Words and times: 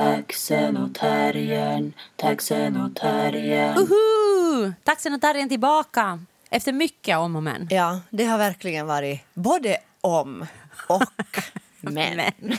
Taxen 0.00 0.76
och 0.76 0.94
terriern, 0.94 1.92
taxen 2.16 2.76
och 2.76 2.96
terriern. 2.96 3.76
Uhu! 3.78 4.72
Taxen 4.84 5.14
och 5.14 5.20
terriern 5.20 5.48
tillbaka 5.48 6.18
efter 6.50 6.72
mycket 6.72 7.18
om 7.18 7.36
och 7.36 7.42
men. 7.42 7.68
Ja, 7.70 8.00
det 8.10 8.24
har 8.24 8.38
verkligen 8.38 8.86
varit 8.86 9.20
både 9.34 9.76
om 10.00 10.46
och 10.88 11.02
men. 11.80 12.16
Men. 12.16 12.32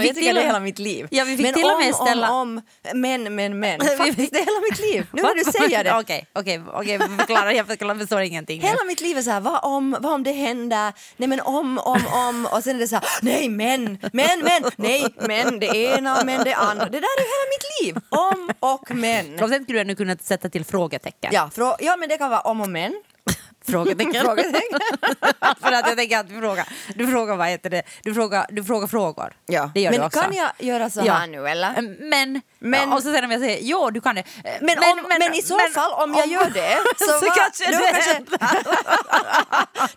Vi 0.00 0.02
fick 0.02 0.14
till 0.14 0.34
det 0.34 0.40
och 0.40 0.46
hela 0.46 0.60
mitt 0.60 0.78
liv. 0.78 1.06
Ja, 1.10 1.24
vi 1.24 1.36
fick 1.36 1.46
men 1.46 1.54
till 1.54 1.64
och 1.64 1.72
om, 1.72 1.78
med 1.84 1.94
ställa- 1.94 2.30
om, 2.30 2.62
om, 2.92 3.00
men, 3.00 3.34
men, 3.34 3.58
men. 3.58 3.80
Faktiskt, 3.98 4.32
det 4.32 4.38
är 4.38 4.44
hela 4.44 4.60
mitt 4.70 4.80
liv. 4.80 5.06
Nu 5.12 5.22
när 5.22 5.34
du 5.44 5.52
säger 5.52 5.84
det. 5.84 5.98
Okej, 5.98 6.26
okej, 6.32 6.62
okej. 6.72 6.98
Förklara, 7.18 7.52
jag 7.52 7.66
förklarar, 7.66 7.94
förstår 7.94 8.20
ingenting. 8.20 8.60
nu. 8.60 8.66
Hela 8.66 8.84
mitt 8.84 9.00
liv 9.00 9.18
är 9.18 9.22
så 9.22 9.30
här, 9.30 9.40
vad 9.40 9.64
om, 9.64 9.96
vad 10.00 10.12
om 10.12 10.22
det 10.22 10.32
händer? 10.32 10.92
Nej 11.16 11.28
men 11.28 11.40
om, 11.40 11.78
om, 11.78 12.06
om. 12.12 12.48
Och 12.52 12.64
sen 12.64 12.76
är 12.76 12.80
det 12.80 12.88
så 12.88 12.94
här, 12.96 13.04
nej 13.22 13.48
men, 13.48 13.98
men, 14.12 14.40
men, 14.42 14.62
nej 14.76 15.14
men, 15.20 15.58
det 15.60 15.66
ena, 15.76 16.24
men 16.24 16.44
det 16.44 16.54
andra. 16.54 16.84
Det 16.84 17.00
där 17.00 17.08
är 17.18 17.22
hela 17.32 17.48
mitt 17.54 17.82
liv. 17.82 18.02
Om 18.08 18.50
och 18.60 18.90
men. 18.94 19.42
Och 19.42 19.48
sen 19.48 19.62
skulle 19.64 19.78
du 19.78 19.80
ännu 19.80 19.94
kunna 19.94 20.16
sätta 20.16 20.48
till 20.48 20.64
frågetecken. 20.64 21.30
Ja, 21.34 21.50
frå, 21.54 21.76
ja 21.80 21.96
men 21.96 22.08
det 22.08 22.16
kan 22.16 22.30
vara 22.30 22.40
om 22.40 22.60
och 22.60 22.68
men. 22.68 23.02
Frågetecken. 23.66 24.24
Frågetecken. 24.24 24.78
För 25.60 25.72
att 25.72 25.86
jag 25.88 25.96
tänker 25.96 26.18
att 26.18 26.28
du 26.28 26.40
frågar, 26.40 26.68
du 26.94 27.06
frågar 27.06 27.36
vad 27.36 27.48
heter 27.48 27.70
det, 27.70 27.82
du 28.02 28.14
frågar, 28.14 28.46
du 28.50 28.64
frågar 28.64 28.86
frågor. 28.86 29.32
Ja. 29.46 29.70
Det 29.74 29.80
gör 29.80 29.90
men 29.90 30.00
du 30.00 30.06
också. 30.06 30.20
kan 30.20 30.32
jag 30.34 30.50
göra 30.58 30.90
så 30.90 31.00
Ja. 31.04 31.12
här 31.12 31.26
nu 31.26 31.48
eller? 31.48 31.82
Men, 32.00 32.40
Men- 32.58 32.88
ja, 32.90 32.96
och 32.96 33.02
så 33.02 33.12
sen 33.12 33.24
om 33.24 33.30
jag 33.30 33.40
säger 33.40 33.58
jo 33.62 33.90
du 33.90 34.00
kan 34.00 34.14
det. 34.14 34.24
Men, 34.60 34.78
om, 34.78 35.06
men, 35.18 35.34
i 35.34 35.42
så 35.42 35.58
fall, 35.74 35.92
om 35.92 36.14
jag 36.14 36.26
gör 36.26 36.50
det 36.50 36.78
så, 36.98 37.04
så 37.04 37.26
vad- 37.26 37.36
kanske 37.36 37.70
det 37.70 37.92
kanske, 37.92 38.24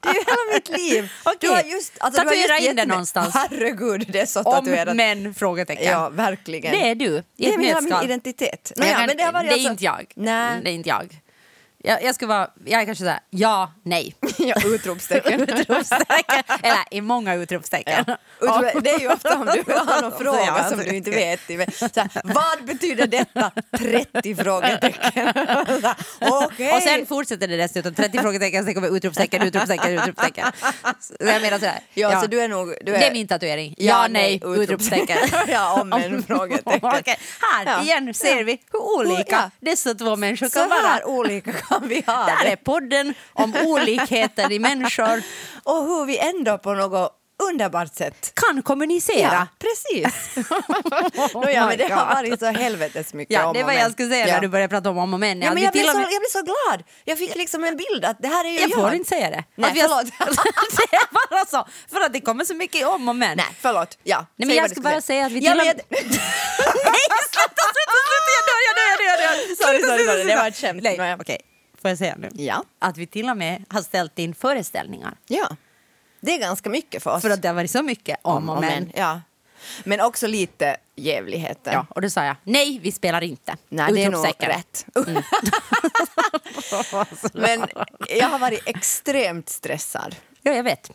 Det 0.01 0.09
är 0.09 0.13
ju 0.13 0.19
hela 0.19 0.53
mitt 0.53 0.69
liv. 0.69 1.11
Okej. 1.23 1.37
Du 1.39 1.49
har 1.49 1.61
just, 1.63 1.93
alltså, 1.99 2.21
du 2.21 2.27
har 2.27 2.35
Tatuera 2.35 2.57
just 2.57 2.69
in 2.69 2.75
det 2.75 2.85
någonstans. 2.85 3.33
Herregud, 3.33 4.05
det 4.09 4.19
är 4.21 4.25
så 4.25 4.41
Om 4.41 4.53
tatuerat. 4.53 4.95
men 4.95 5.33
frågetecken. 5.33 5.91
Ja, 5.91 6.09
verkligen. 6.09 6.71
Det 6.71 6.89
är 6.89 6.95
du. 6.95 7.05
I 7.17 7.23
Det 7.37 7.45
är 7.47 7.59
ett 7.59 7.65
hela 7.65 7.81
min 7.81 7.93
identitet. 8.03 8.71
Men, 8.75 9.07
men 9.07 9.17
det 9.17 9.23
har 9.23 9.31
varit 9.31 9.47
det 9.47 9.51
är 9.51 9.53
alltså- 9.53 9.69
inte 9.71 9.83
jag. 9.85 10.11
Nej. 10.15 10.59
Det 10.63 10.69
är 10.69 10.73
inte 10.73 10.89
jag. 10.89 11.21
Jag, 11.87 12.03
jag 12.03 12.15
ska 12.15 12.27
vara, 12.27 12.49
jag 12.65 12.85
kanske 12.85 13.03
såhär, 13.03 13.19
ja, 13.29 13.71
nej. 13.83 14.15
Ja, 14.37 14.55
utropstecken. 14.65 15.41
utropstecken. 15.49 16.43
Eller 16.63 16.77
i 16.91 17.01
många 17.01 17.33
utropstecken. 17.35 18.05
Ja. 18.41 18.71
Det 18.81 18.89
är 18.89 18.99
ju 18.99 19.07
ofta 19.13 19.35
om 19.37 19.45
du 19.45 19.73
har 19.73 20.01
någon 20.01 20.11
Så 20.11 20.17
fråga 20.17 20.45
ja, 20.45 20.63
som 20.69 20.77
så- 20.77 20.83
du 20.89 20.95
inte 20.95 21.09
vet. 21.11 21.39
Så 21.47 21.53
här, 21.99 22.09
vad 22.23 22.65
betyder 22.65 23.07
detta? 23.07 23.51
30 23.77 24.35
frågetecken. 24.35 25.33
Så 25.81 25.87
här, 25.87 25.95
Okej. 26.19 26.73
Och 26.73 26.81
sen 26.81 27.05
fortsätter 27.05 27.47
det 27.47 27.57
dessutom, 27.57 27.93
30 27.93 28.19
frågetecken, 28.19 28.65
sen 28.65 28.73
kommer 28.73 28.97
utropstecken, 28.97 29.41
utropstecken, 29.41 29.91
utropstecken. 29.99 30.45
Så 30.99 31.13
jag 31.19 31.41
menar 31.41 31.57
sådär. 31.59 31.79
Ja, 31.93 32.21
så 32.21 32.27
du 32.27 32.41
är 32.41 32.47
nog... 32.47 32.73
Du 32.85 32.95
är, 32.95 32.99
Det 32.99 33.05
är 33.07 33.13
min 33.13 33.27
tatuering. 33.27 33.75
Ja, 33.77 34.07
nej, 34.07 34.39
utrop- 34.39 34.57
utropstecken. 34.63 35.17
ja, 35.47 35.81
om 35.81 35.93
en 35.93 36.23
frågetecken. 36.23 36.79
Okej, 36.83 37.19
Här 37.41 37.65
Ja. 37.65 37.81
igen 37.81 38.13
ser 38.13 38.43
vi 38.43 38.61
hur 38.71 38.81
olika 38.81 39.35
Ja. 39.35 39.49
dessa 39.59 39.93
två 39.93 40.15
människor 40.15 40.47
Så 40.47 40.59
kan 40.59 40.69
vara. 40.69 40.79
här 40.81 41.07
olika 41.07 41.51
kan 41.79 41.87
vi 41.89 42.03
ha 42.07 42.25
Där 42.25 42.45
är 42.51 42.55
podden 42.55 43.13
om 43.33 43.55
olikheter 43.65 44.51
i 44.51 44.59
människor 44.59 45.21
Och 45.63 45.83
hur 45.83 46.05
vi 46.05 46.17
ändå 46.19 46.57
på 46.57 46.73
något 46.73 47.21
underbart 47.51 47.93
sätt 47.95 48.31
kan 48.35 48.61
kommunicera. 48.61 49.31
Ja, 49.33 49.47
precis. 49.59 50.35
Oh 51.35 51.45
my 51.45 51.53
men 51.53 51.77
det 51.77 51.87
har 51.93 52.05
varit 52.15 52.39
så 52.39 52.45
helvetes 52.45 53.13
mycket 53.13 53.33
Ja, 53.35 53.45
om 53.47 53.53
det 53.53 53.65
men. 53.65 53.75
jag 53.75 53.91
skulle 53.91 54.09
säga 54.09 54.27
Ja. 54.27 54.33
när 54.33 54.41
du 54.41 54.47
började 54.47 54.69
prata 54.69 54.89
om 54.89 54.97
om 54.97 55.13
och 55.13 55.19
men. 55.19 55.41
Ja, 55.41 55.53
men 55.53 55.63
jag, 55.63 55.73
blev 55.73 55.83
så, 55.83 55.97
med- 55.97 56.01
jag 56.11 56.21
blev 56.21 56.29
så 56.31 56.41
glad. 56.41 56.83
Jag 57.05 57.17
fick 57.17 57.35
liksom 57.35 57.63
en 57.63 57.77
bild 57.77 58.05
att 58.05 58.17
det 58.21 58.27
här 58.27 58.45
är 58.45 58.49
ju 58.49 58.59
jag 58.59 58.69
jag. 58.69 58.79
får 58.81 58.93
inte 58.93 59.09
säga 59.09 59.29
det. 59.29 59.43
Nej, 59.55 59.69
Att 59.69 59.75
vi 59.77 59.81
har- 59.81 60.03
det 60.03 60.95
är 60.97 61.29
bara 61.29 61.45
så. 61.45 61.67
För 61.91 62.01
att 62.01 62.13
det 62.13 62.21
kommer 62.21 62.45
så 62.45 62.55
mycket 62.55 62.87
om 62.87 63.09
och 63.09 63.15
men. 63.15 63.37
Nej, 63.37 63.45
förlåt. 63.61 63.97
Ja, 64.03 64.25
Nej, 64.35 64.47
men 64.47 64.55
jag 64.57 64.69
skulle 64.69 64.83
bara 64.89 65.01
säga 65.01 65.25
att 65.25 65.31
vi 65.31 65.39
ja, 65.39 65.51
till 65.51 65.59
och 65.61 65.65
jag... 65.67 65.75
Nej, 65.89 66.03
sluta, 67.31 67.63
sluta, 67.75 67.95
sluta! 67.95 68.53
Jag 68.67 68.75
dör, 68.77 68.87
jag 68.89 68.97
dör, 68.99 69.05
jag 69.11 69.19
dör! 69.19 69.55
Sorry, 69.65 69.81
sorry, 69.83 70.05
sorry. 70.07 70.23
Det 70.23 70.35
var 70.35 70.47
ett 70.47 70.57
skämt. 70.57 70.83
Nej, 70.83 71.15
okej. 71.19 71.37
Får 71.85 71.89
jag 71.89 71.97
säga 71.97 72.15
nu? 72.17 72.29
Ja. 72.33 72.63
Att 72.79 72.97
vi 72.97 73.07
till 73.07 73.29
och 73.29 73.37
med 73.37 73.65
har 73.69 73.81
ställt 73.81 74.19
in 74.19 74.35
föreställningar. 74.35 75.17
ja, 75.27 75.55
det 76.19 76.31
är 76.31 76.39
ganska 76.39 76.69
mycket 76.69 77.03
för 77.03 77.11
oss. 77.15 77.21
För 77.21 77.29
att 77.29 77.41
det 77.41 77.47
har 77.47 77.55
varit 77.55 77.71
så 77.71 77.83
mycket 77.83 78.17
om 78.21 78.49
och 78.49 78.61
men. 78.61 78.91
Ja. 78.95 79.21
Men 79.83 80.01
också 80.01 80.27
lite 80.27 80.77
jävligheter. 80.95 81.73
Ja, 81.73 81.85
och 81.89 82.01
då 82.01 82.09
sa 82.09 82.25
jag 82.25 82.35
nej, 82.43 82.79
vi 82.79 82.91
spelar 82.91 83.23
inte. 83.23 83.57
Nej, 83.69 83.93
det 83.93 84.03
är 84.03 84.11
nog 84.11 84.25
Utropstecken. 84.25 84.49
rätt. 84.49 84.85
Men 87.33 87.65
jag 88.09 88.29
har 88.29 88.39
varit 88.39 88.61
extremt 88.65 89.49
stressad. 89.49 90.15
Ja, 90.41 90.53
jag 90.53 90.63
vet. 90.63 90.91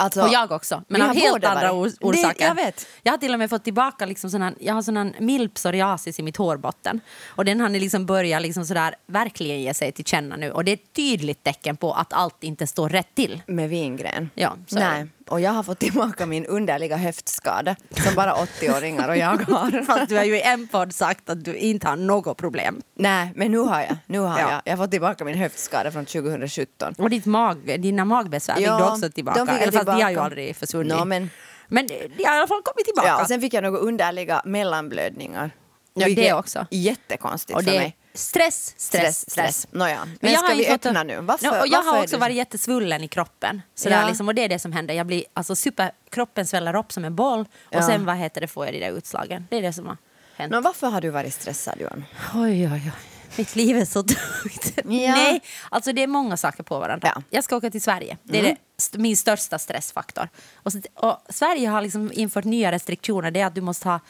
Alltså, 0.00 0.22
och 0.22 0.28
jag 0.32 0.52
också, 0.52 0.82
men 0.88 1.02
av 1.02 1.14
helt 1.14 1.44
andra 1.44 1.70
or- 1.72 1.96
orsaker. 2.00 2.38
Det, 2.38 2.44
jag 2.44 2.54
vet. 2.54 2.86
Jag 3.02 3.12
har 3.12 3.18
till 3.18 3.32
och 3.32 3.38
med 3.38 3.50
fått 3.50 3.64
tillbaka 3.64 4.06
liksom 4.06 4.30
sån 4.30 4.42
här, 4.42 4.54
jag 4.60 4.74
har 4.74 4.82
sån 4.82 4.96
här 4.96 5.12
mild 5.18 5.54
psoriasis 5.54 6.18
i 6.18 6.22
mitt 6.22 6.36
hårbotten. 6.36 7.00
Och 7.26 7.44
den 7.44 7.60
har 7.60 7.68
liksom 7.68 8.06
börjat 8.06 8.42
liksom 8.42 8.64
sådär, 8.64 8.94
verkligen 9.06 9.60
ge 9.60 9.74
sig 9.74 9.92
till 9.92 10.04
känna 10.04 10.36
nu. 10.36 10.50
Och 10.50 10.64
det 10.64 10.70
är 10.70 10.74
ett 10.74 10.92
tydligt 10.92 11.42
tecken 11.42 11.76
på 11.76 11.92
att 11.92 12.12
allt 12.12 12.44
inte 12.44 12.66
står 12.66 12.88
rätt 12.88 13.14
till. 13.14 13.42
Med 13.46 13.68
vingren. 13.68 14.30
Ja, 14.34 14.56
så 14.66 14.78
Nej. 14.78 15.06
Och 15.28 15.40
jag 15.40 15.50
har 15.50 15.62
fått 15.62 15.78
tillbaka 15.78 16.26
min 16.26 16.46
underliga 16.46 16.96
höftskada 16.96 17.76
som 18.04 18.14
bara 18.14 18.34
80-åringar 18.34 19.08
och 19.08 19.16
jag 19.16 19.26
har. 19.28 19.82
Fast 19.86 20.08
du 20.08 20.16
har 20.16 20.24
ju 20.24 20.36
i 20.36 20.42
en 20.42 20.68
podd 20.68 20.92
sagt 20.94 21.30
att 21.30 21.44
du 21.44 21.54
inte 21.56 21.88
har 21.88 21.96
något 21.96 22.36
problem. 22.38 22.80
Nej, 22.94 23.32
men 23.34 23.50
nu 23.50 23.58
har 23.58 23.80
jag. 23.80 23.96
Nu 24.06 24.18
har 24.18 24.38
Ja. 24.40 24.50
jag. 24.50 24.60
Jag 24.64 24.72
har 24.72 24.84
fått 24.84 24.90
tillbaka 24.90 25.24
min 25.24 25.38
höftskada 25.38 25.90
från 25.90 26.06
2017. 26.06 26.94
Och 26.98 27.10
ditt 27.10 27.26
mag, 27.26 27.80
dina 27.80 28.04
magbesvär 28.04 28.54
fick 28.54 28.66
Ja, 28.66 28.78
du 28.78 28.84
också 28.84 29.10
tillbaka. 29.10 29.38
de 29.38 29.46
fick 29.46 29.54
jag 29.56 29.62
Eller 29.62 29.72
fast 29.72 29.86
de 29.86 29.92
har 29.92 29.98
ju 30.00 30.06
tillbaka. 30.06 30.24
aldrig 30.24 30.56
försvunnit. 30.56 30.96
Nå, 30.98 31.04
men- 31.04 31.30
men 31.70 31.86
de 31.86 31.94
har 31.94 32.34
i 32.34 32.38
alla 32.38 32.46
fall 32.46 32.62
kommit 32.62 32.84
tillbaka. 32.84 33.08
Ja, 33.08 33.24
sen 33.28 33.40
fick 33.40 33.54
jag 33.54 33.62
några 33.64 33.78
underliga 33.78 34.42
mellanblödningar. 34.44 35.50
Ja, 36.00 36.06
Vilket 36.06 36.24
det 36.24 36.32
också. 36.32 36.66
Jättekonstigt 36.70 37.56
och 37.58 37.64
för 37.64 37.70
det 37.70 37.76
är 37.76 37.80
mig. 37.80 37.96
stress, 38.14 38.74
stress, 38.76 39.30
stress. 39.30 39.66
Nåja, 39.70 39.98
men, 40.04 40.18
Men 40.20 40.32
jag 40.32 40.44
ska 40.44 40.54
vi 40.54 40.68
öppna 40.68 41.02
nu? 41.02 41.18
Varför, 41.20 41.46
No, 41.46 41.60
och 41.60 41.66
jag 41.68 41.82
har 41.82 42.02
också 42.02 42.16
varit 42.18 42.36
jättesvullen 42.36 43.04
i 43.04 43.08
kroppen. 43.08 43.62
Sådär, 43.74 44.00
Ja. 44.00 44.08
liksom, 44.08 44.28
och 44.28 44.34
det 44.34 44.44
är 44.44 44.48
det 44.48 44.58
som 44.58 44.72
händer. 44.72 44.94
Jag 44.94 45.06
blir, 45.06 45.24
alltså, 45.34 45.56
super, 45.56 45.90
kroppen 46.10 46.46
sväller 46.46 46.76
upp 46.76 46.92
som 46.92 47.04
en 47.04 47.14
boll 47.16 47.40
och 47.40 47.46
Ja. 47.70 47.82
sen 47.86 48.04
vad 48.04 48.16
heter 48.16 48.40
det, 48.40 48.46
får 48.46 48.64
jag 48.66 48.74
de 48.74 48.80
där 48.80 48.90
utslagen. 48.92 49.46
Det 49.50 49.56
är 49.56 49.62
det 49.62 49.72
som 49.72 49.86
har 49.86 49.96
hänt. 50.36 50.52
Nå, 50.52 50.60
varför 50.60 50.86
har 50.86 51.00
du 51.00 51.10
varit 51.10 51.34
stressad, 51.34 51.74
Johan? 51.80 52.04
Oj, 52.34 52.66
oj, 52.66 52.72
oj. 52.74 52.92
Mitt 53.36 53.56
liv 53.56 53.76
är 53.78 53.84
så 53.84 54.02
tungt. 54.42 54.78
Nej, 54.84 55.40
alltså 55.70 55.92
det 55.92 56.02
är 56.02 56.06
många 56.06 56.36
saker 56.36 56.62
på 56.62 56.78
varandra. 56.78 57.08
Ja. 57.08 57.12
Mm. 57.12 57.24
Jag 57.30 57.44
ska 57.44 57.56
åka 57.56 57.70
till 57.70 57.82
Sverige. 57.82 58.16
Det 58.22 58.38
är 58.38 58.42
det, 58.42 58.56
st- 58.78 58.98
min 58.98 59.16
största 59.16 59.58
stressfaktor. 59.58 60.28
Och, 60.54 60.72
så, 60.72 60.80
och 60.94 61.22
Sverige 61.28 61.68
har 61.68 61.82
liksom 61.82 62.10
infört 62.14 62.44
nya 62.44 62.72
restriktioner. 62.72 63.30
Det 63.30 63.40
är 63.40 63.46
att 63.46 63.54
du 63.54 63.60
måste 63.60 63.88
ha 63.88 64.00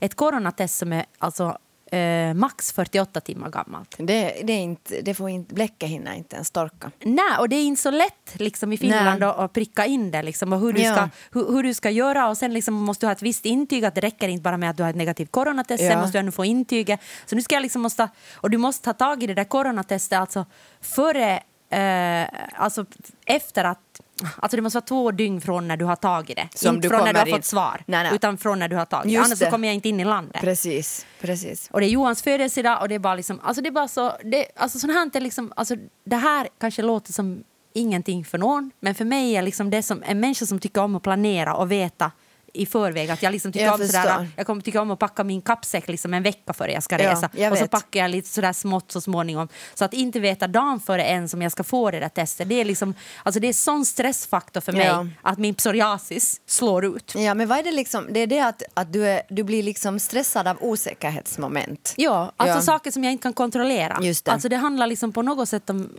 ett 0.00 0.14
coronatest 0.14 0.78
som 0.78 0.92
är 0.92 1.04
alltså, 1.18 1.58
eh, 1.92 2.34
max 2.34 2.72
48 2.72 3.20
timmar 3.20 3.50
gammalt. 3.50 3.94
Det, 3.98 4.40
det, 4.44 4.52
är 4.52 4.60
inte, 4.60 5.00
det 5.00 5.14
får 5.14 5.30
inte, 5.30 5.54
bläcket 5.54 5.88
hinner 5.88 6.14
inte 6.14 6.36
ens 6.36 6.50
torka. 6.50 6.90
Nej, 7.04 7.38
och 7.38 7.48
det 7.48 7.56
är 7.56 7.64
inte 7.64 7.82
så 7.82 7.90
lätt 7.90 8.32
liksom, 8.34 8.72
i 8.72 8.76
Finland 8.76 9.22
att, 9.22 9.38
att 9.38 9.52
pricka 9.52 9.86
in 9.86 10.10
det. 10.10 10.22
Liksom, 10.22 10.52
och 10.52 10.60
hur, 10.60 10.72
du 10.72 10.80
Ja. 10.82 10.92
ska, 10.94 11.08
hur, 11.32 11.48
hur 11.52 11.62
du 11.62 11.74
ska 11.74 11.90
göra. 11.90 12.28
Och 12.28 12.36
sen 12.38 12.54
liksom, 12.54 12.74
måste 12.74 13.06
du 13.06 13.08
ha 13.08 13.12
ett 13.12 13.22
visst 13.22 13.46
intyg. 13.46 13.84
Att 13.84 13.94
det 13.94 14.00
räcker 14.00 14.28
inte 14.28 14.42
bara 14.42 14.56
med 14.56 14.70
att 14.70 14.76
du 14.76 14.82
har 14.82 14.90
ett 14.90 14.96
negativt 14.96 15.32
coronatest. 15.32 15.82
Sen 15.84 15.92
Ja. 15.92 16.00
måste 16.00 16.18
du 16.18 16.20
ännu 16.20 16.30
få 16.32 16.44
intyget. 16.44 17.00
Så 17.26 17.36
nu 17.36 17.42
ska 17.42 17.54
jag 17.54 17.62
liksom 17.62 17.82
måste, 17.82 18.08
och 18.34 18.50
du 18.50 18.58
måste 18.58 18.84
ta 18.84 18.92
tag 18.92 19.22
i 19.22 19.26
det 19.26 19.34
där 19.34 19.44
coronatestet 19.44 20.18
alltså 20.18 20.46
före, 20.80 21.42
eh, 21.70 22.28
alltså 22.54 22.86
efter 23.26 23.64
att 23.64 24.00
Alltså 24.36 24.56
det 24.56 24.62
måste 24.62 24.76
vara 24.76 24.86
två 24.86 25.10
dygn 25.10 25.40
från 25.40 25.68
när 25.68 25.76
du 25.76 25.84
har 25.84 25.96
tagit 25.96 26.36
det. 26.36 26.48
Som 26.54 26.74
inte 26.76 26.88
från 26.88 27.04
när 27.04 27.12
du 27.12 27.18
har 27.18 27.26
in. 27.26 27.34
fått 27.34 27.44
svar, 27.44 27.82
Nej, 27.86 28.02
nej. 28.04 28.14
utan 28.14 28.38
från 28.38 28.58
när 28.58 28.68
du 28.68 28.76
har 28.76 28.84
tagit. 28.84 29.12
Just 29.12 29.26
Annars 29.26 29.38
så 29.38 29.44
det. 29.44 29.50
kommer 29.50 29.68
jag 29.68 29.74
inte 29.74 29.88
in 29.88 30.00
i 30.00 30.04
landet. 30.04 30.40
Precis, 30.40 31.06
precis. 31.20 31.68
Och 31.72 31.80
det 31.80 31.86
är 31.86 31.88
Johans 31.88 32.22
födelsedag 32.22 32.80
och 32.80 32.88
det 32.88 32.94
är 32.94 32.98
bara 32.98 33.14
liksom, 33.14 33.40
alltså 33.40 33.62
det 33.62 33.68
är 33.68 33.72
bara 33.72 33.88
så, 33.88 34.12
det, 34.24 34.46
alltså 34.56 34.78
sånt 34.78 34.92
här 34.92 35.10
är 35.16 35.20
liksom, 35.20 35.52
alltså 35.56 35.76
det 36.04 36.16
här 36.16 36.48
kanske 36.60 36.82
låter 36.82 37.12
som 37.12 37.44
ingenting 37.72 38.24
för 38.24 38.38
någon, 38.38 38.70
men 38.80 38.94
för 38.94 39.04
mig 39.04 39.36
är 39.36 39.42
liksom 39.42 39.70
det 39.70 39.82
som 39.82 40.02
en 40.06 40.20
människa 40.20 40.46
som 40.46 40.58
tycker 40.58 40.80
om 40.82 40.94
att 40.96 41.02
planera 41.02 41.54
och 41.54 41.72
veta 41.72 42.12
i 42.54 42.66
förväg 42.66 43.10
att 43.10 43.22
jag 43.22 43.32
liksom 43.32 43.52
tycker 43.52 43.66
Jag 43.66 43.80
om 43.80 43.86
sådär, 43.86 44.28
jag 44.36 44.46
kommer 44.46 44.62
tycka 44.62 44.80
om 44.82 44.90
att 44.90 44.98
packa 44.98 45.24
min 45.24 45.42
kappsäck 45.42 45.88
liksom 45.88 46.14
en 46.14 46.22
vecka 46.22 46.52
före 46.52 46.72
jag 46.72 46.82
ska 46.82 47.02
Ja, 47.02 47.12
resa 47.12 47.28
jag 47.32 47.52
och 47.52 47.58
så 47.58 47.66
packar 47.66 48.00
jag 48.00 48.10
lite 48.10 48.28
sådär 48.28 48.52
smått 48.52 48.92
så 48.92 49.00
småningom 49.00 49.48
så 49.74 49.84
att 49.84 49.94
inte 49.94 50.20
veta 50.20 50.46
dagen 50.48 50.80
före 50.80 51.04
än 51.04 51.28
som 51.28 51.42
jag 51.42 51.52
ska 51.52 51.64
få 51.64 51.90
det 51.90 52.00
där 52.00 52.08
testet 52.08 52.48
det 52.48 52.54
är 52.60 52.64
liksom, 52.64 52.94
alltså 53.22 53.40
det 53.40 53.48
är 53.48 53.52
sån 53.52 53.84
stressfaktor 53.86 54.60
för 54.60 54.72
mig 54.72 54.86
Ja. 54.86 55.06
att 55.22 55.38
min 55.38 55.54
psoriasis 55.54 56.40
slår 56.46 56.84
ut. 56.84 57.14
Ja, 57.16 57.34
men 57.34 57.48
vad 57.48 57.58
är 57.58 57.62
det 57.62 57.72
liksom? 57.72 58.06
Det 58.10 58.20
är 58.20 58.26
det 58.26 58.40
att, 58.40 58.62
att 58.74 58.92
du, 58.92 59.06
är, 59.08 59.22
du 59.28 59.42
blir 59.42 59.62
liksom 59.62 59.98
stressad 59.98 60.48
av 60.48 60.56
osäkerhetsmoment. 60.60 61.94
Ja, 61.96 62.32
alltså 62.36 62.56
Ja. 62.58 62.62
saker 62.62 62.90
som 62.90 63.04
jag 63.04 63.12
inte 63.12 63.22
kan 63.22 63.32
kontrollera. 63.32 63.98
Just 64.02 64.24
det. 64.24 64.32
Alltså 64.32 64.48
det 64.48 64.56
handlar 64.56 64.86
liksom 64.86 65.12
på 65.12 65.22
något 65.22 65.48
sätt 65.48 65.70
om... 65.70 65.90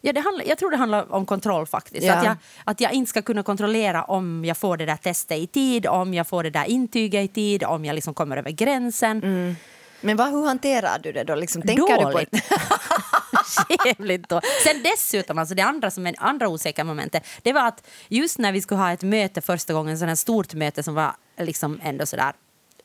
Ja, 0.00 0.12
det 0.12 0.20
handlar, 0.20 0.44
jag 0.44 0.58
tror 0.58 0.70
det 0.70 0.76
handlar 0.76 1.12
om 1.12 1.26
kontroll 1.26 1.66
faktiskt. 1.66 2.06
Ja. 2.06 2.14
Att, 2.14 2.24
jag, 2.24 2.36
att 2.64 2.80
jag 2.80 2.92
inte 2.92 3.08
ska 3.08 3.22
kunna 3.22 3.42
kontrollera 3.42 4.04
om 4.04 4.44
jag 4.44 4.56
får 4.56 4.76
det 4.76 4.86
där 4.86 4.96
testet 4.96 5.38
i 5.38 5.46
tid, 5.46 5.86
om 5.86 6.14
jag 6.14 6.26
får 6.26 6.42
det 6.42 6.50
där 6.50 6.64
intyget 6.64 7.24
i 7.24 7.28
tid, 7.28 7.64
om 7.64 7.84
jag 7.84 7.94
liksom 7.94 8.14
kommer 8.14 8.36
över 8.36 8.50
gränsen. 8.50 9.22
Mm. 9.22 9.56
Men 10.00 10.16
vad, 10.16 10.30
hur 10.30 10.46
hanterar 10.46 10.98
du 11.02 11.12
det 11.12 11.24
då? 11.24 11.34
Liksom, 11.34 11.62
tänker 11.62 11.82
du 11.82 12.02
på 12.02 12.10
Dåligt. 12.10 12.34
Jävligt 13.86 14.28
då. 14.28 14.40
Sen 14.64 14.82
dessutom, 14.82 15.38
alltså 15.38 15.54
det 15.54 15.62
andra 15.62 15.90
som 15.90 16.06
är 16.06 16.14
andra 16.18 16.48
osäkra 16.48 16.84
momentet, 16.84 17.26
det 17.42 17.52
var 17.52 17.68
att 17.68 17.86
just 18.08 18.38
när 18.38 18.52
vi 18.52 18.60
skulle 18.60 18.80
ha 18.80 18.92
ett 18.92 19.02
möte 19.02 19.40
första 19.40 19.72
gången, 19.72 19.96
här 19.96 20.14
stort 20.14 20.54
möte 20.54 20.82
som 20.82 20.94
var 20.94 21.14
liksom 21.38 21.80
ändå 21.82 22.06
sådär 22.06 22.32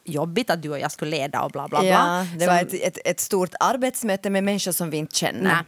jobbigt 0.04 0.50
att 0.50 0.62
du 0.62 0.70
och 0.70 0.80
jag 0.80 0.92
skulle 0.92 1.12
leda 1.12 1.42
och 1.42 1.52
bla 1.52 1.68
bla 1.68 1.80
bla. 1.80 1.90
Ja, 1.90 2.28
det 2.38 2.48
var 2.48 2.60
Som- 2.60 2.68
ett, 2.68 2.74
ett, 2.74 2.98
ett 3.06 3.20
stort 3.20 3.52
arbetsmöte 3.60 4.30
med 4.30 4.44
människor 4.44 4.72
som 4.72 4.90
vi 4.90 4.98
inte 4.98 5.16
känner. 5.16 5.54
Nej. 5.54 5.64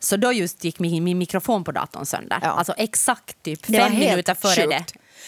Så 0.00 0.16
då 0.16 0.32
just 0.32 0.64
gick 0.64 0.78
min, 0.78 1.04
min 1.04 1.18
mikrofon 1.18 1.64
på 1.64 1.72
datorn 1.72 2.06
sönder. 2.06 2.38
Ja. 2.42 2.48
Alltså 2.48 2.74
exakt 2.76 3.42
typ 3.42 3.66
Det 3.66 3.78
fem 3.78 3.98
minuter 3.98 4.34
före 4.34 4.54
sjukt. 4.54 4.68
det. 4.68 4.84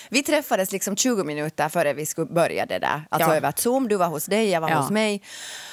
Vi 0.08 0.22
träffades 0.22 0.72
liksom 0.72 0.96
20 0.96 1.24
minuter 1.24 1.68
före 1.68 1.92
vi 1.92 2.06
skulle 2.06 2.26
börja 2.26 2.66
det 2.66 2.78
där. 2.78 3.06
Alltså 3.10 3.30
Ja. 3.30 3.36
över 3.36 3.52
Zoom, 3.56 3.88
du 3.88 3.96
var 3.96 4.06
hos 4.06 4.26
dig, 4.26 4.48
jag 4.50 4.60
var 4.60 4.70
Ja. 4.70 4.76
hos 4.80 4.90
mig. 4.90 5.22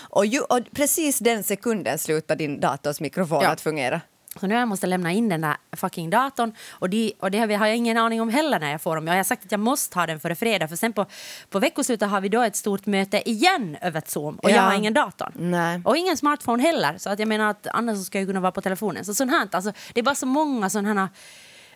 Och, 0.09 0.25
ju, 0.25 0.39
och 0.41 0.59
precis 0.75 1.19
den 1.19 1.44
sekunden 1.44 1.97
slutade 1.97 2.38
din 2.44 2.59
dators 2.59 2.99
mikrofon 2.99 3.44
Ja. 3.44 3.49
att 3.49 3.61
fungera. 3.61 4.01
Så 4.39 4.48
nu 4.48 4.56
jag 4.56 4.68
måste 4.68 4.88
lämna 4.88 5.12
in 5.12 5.30
den 5.30 5.42
där 5.42 5.56
fucking 5.75 6.10
datorn 6.10 6.54
och, 6.72 6.89
de, 6.89 7.13
och 7.19 7.31
det 7.31 7.39
har 7.39 7.68
jag 7.68 7.75
ingen 7.78 7.98
aning 7.98 8.22
om 8.22 8.30
heller 8.30 8.60
när 8.60 8.72
jag 8.72 8.81
får 8.81 8.95
dem. 8.95 9.07
Jag 9.07 9.16
har 9.16 9.24
sagt 9.24 9.45
att 9.45 9.51
jag 9.51 9.60
måste 9.60 10.00
ha 10.00 10.06
den 10.07 10.19
före 10.19 10.36
fredag 10.36 10.68
för 10.68 10.75
sen 10.75 10.94
på, 10.94 11.06
på 11.50 11.60
veckoslutet 11.60 12.10
har 12.10 12.22
vi 12.22 12.30
då 12.30 12.42
ett 12.42 12.56
stort 12.56 12.86
möte 12.86 13.30
igen 13.30 13.78
över 13.81 14.01
Zoom 14.06 14.36
och 14.36 14.50
Ja. 14.50 14.56
jag 14.56 14.62
har 14.63 14.74
ingen 14.74 14.94
dator. 14.94 15.31
Nej. 15.36 15.81
Och 15.86 15.98
ingen 15.98 16.18
smartphone 16.18 16.63
heller 16.63 16.98
så 16.98 17.10
att 17.10 17.19
jag 17.19 17.28
menar 17.28 17.50
att 17.50 17.68
annars 17.68 18.06
ska 18.06 18.19
jag 18.19 18.28
kunna 18.28 18.39
vara 18.39 18.51
på 18.51 18.62
telefonen. 18.62 19.06
Så 19.06 19.13
sånt 19.13 19.31
här, 19.31 19.48
alltså, 19.51 19.72
det 19.94 20.00
är 20.00 20.04
bara 20.04 20.16
så 20.16 20.25
många 20.25 20.69
sådana 20.69 20.94
här 21.01 21.10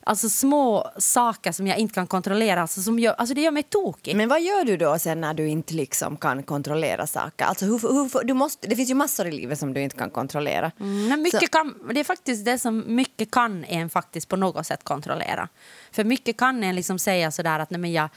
alltså, 0.03 0.29
små 0.29 0.91
saker 0.97 1.51
som 1.51 1.67
jag 1.67 1.77
inte 1.77 1.93
kan 1.93 2.07
kontrollera. 2.07 2.61
Alltså, 2.61 2.81
som 2.81 2.99
gör, 2.99 3.13
alltså, 3.13 3.35
det 3.35 3.41
gör 3.41 3.51
mig 3.51 3.63
tokig. 3.63 4.15
Men 4.15 4.29
vad 4.29 4.41
gör 4.41 4.65
du 4.65 4.77
då 4.77 4.99
sen 4.99 5.21
när 5.21 5.33
du 5.33 5.47
inte 5.47 5.73
liksom 5.73 6.17
kan 6.17 6.43
kontrollera 6.43 7.07
saker? 7.07 7.45
Alltså 7.45 7.65
hur, 7.65 7.79
hur, 7.79 8.23
du 8.23 8.33
måste, 8.33 8.67
det 8.67 8.75
finns 8.75 8.89
ju 8.89 8.93
massor 8.93 9.27
i 9.27 9.31
livet 9.31 9.59
som 9.59 9.73
du 9.73 9.81
inte 9.81 9.95
kan 9.95 10.09
kontrollera. 10.09 10.71
Mm, 10.79 11.07
men 11.07 11.21
mycket 11.21 11.51
kan, 11.51 11.75
det 11.93 11.99
är 11.99 12.03
faktiskt 12.03 12.45
det 12.45 12.59
som 12.59 12.83
mycket 12.87 13.31
kan 13.31 13.65
en 13.65 13.89
faktiskt 13.89 14.27
på 14.27 14.35
något 14.35 14.67
sätt 14.67 14.83
kontrollera. 14.83 15.47
För 15.91 16.03
mycket 16.03 16.37
kan 16.37 16.63
en 16.63 16.75
liksom 16.75 16.99
säga 16.99 17.31
sådär 17.31 17.59
att 17.59 17.69
nej 17.69 17.79
men 17.79 17.91
jag, 17.91 18.09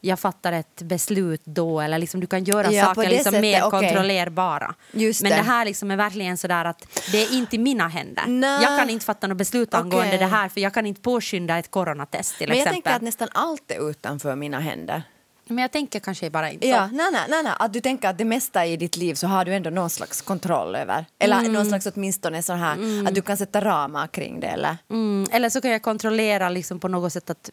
jag 0.00 0.20
fattar 0.20 0.52
ett 0.52 0.82
beslut 0.82 1.40
då 1.44 1.80
eller 1.80 1.98
liksom 1.98 2.20
du 2.20 2.26
kan 2.26 2.44
göra 2.44 2.72
Ja, 2.72 2.84
saker 2.84 3.08
liksom 3.08 3.24
sättet, 3.24 3.40
mer 3.40 3.62
okej. 3.64 3.80
kontrollerbara. 3.88 4.74
Just 4.92 5.22
men 5.22 5.30
det. 5.30 5.36
det. 5.36 5.42
här 5.42 5.64
liksom 5.64 5.90
är 5.90 5.96
verkligen 5.96 6.36
sådär 6.38 6.64
att 6.64 6.86
det 7.12 7.22
är 7.22 7.34
inte 7.34 7.56
i 7.56 7.58
mina 7.58 7.88
händer. 7.88 8.24
Nej. 8.26 8.62
Jag 8.62 8.78
kan 8.78 8.90
inte 8.90 9.04
fatta 9.06 9.26
något 9.26 9.38
beslut 9.38 9.74
angående 9.74 10.06
Okej. 10.08 10.18
det 10.18 10.26
här 10.26 10.48
för 10.48 10.60
jag 10.60 10.74
kan 10.74 10.86
inte 10.86 11.00
påskynda 11.00 11.58
ett 11.58 11.70
coronatest 11.70 12.38
till 12.38 12.48
Men 12.48 12.58
jag 12.58 12.62
exempel. 12.66 12.82
tänker 12.82 12.96
att 12.96 13.02
nästan 13.02 13.28
allt 13.32 13.70
är 13.70 13.90
utanför 13.90 14.36
mina 14.36 14.60
händer. 14.60 15.02
Men 15.44 15.58
jag 15.58 15.70
tänker 15.72 16.00
kanske 16.00 16.30
bara 16.30 16.50
inte 16.50 16.66
Ja, 16.68 16.88
så. 16.88 16.94
nej, 16.96 17.06
nej, 17.12 17.22
nej, 17.28 17.42
nej, 17.42 17.52
att 17.58 17.72
du 17.72 17.80
tänker 17.80 18.08
att 18.08 18.18
det 18.18 18.24
mesta 18.24 18.66
i 18.66 18.76
ditt 18.76 18.96
liv 18.96 19.14
så 19.14 19.26
har 19.26 19.44
du 19.44 19.54
ändå 19.54 19.70
någon 19.70 19.90
slags 19.90 20.20
kontroll 20.22 20.76
över. 20.76 21.04
Eller 21.18 21.38
Mm. 21.38 21.52
någon 21.52 21.66
slags 21.66 21.86
åtminstone 21.86 22.42
så 22.42 22.52
här 22.52 22.76
att 23.08 23.14
du 23.14 23.22
kan 23.22 23.36
sätta 23.36 23.60
ramar 23.60 24.06
kring 24.06 24.40
det 24.40 24.46
eller? 24.46 24.76
Mm, 24.90 25.26
eller 25.32 25.48
så 25.48 25.60
kan 25.60 25.70
jag 25.70 25.82
kontrollera 25.82 26.48
liksom 26.48 26.80
på 26.80 26.88
något 26.88 27.12
sätt 27.12 27.30
att 27.30 27.50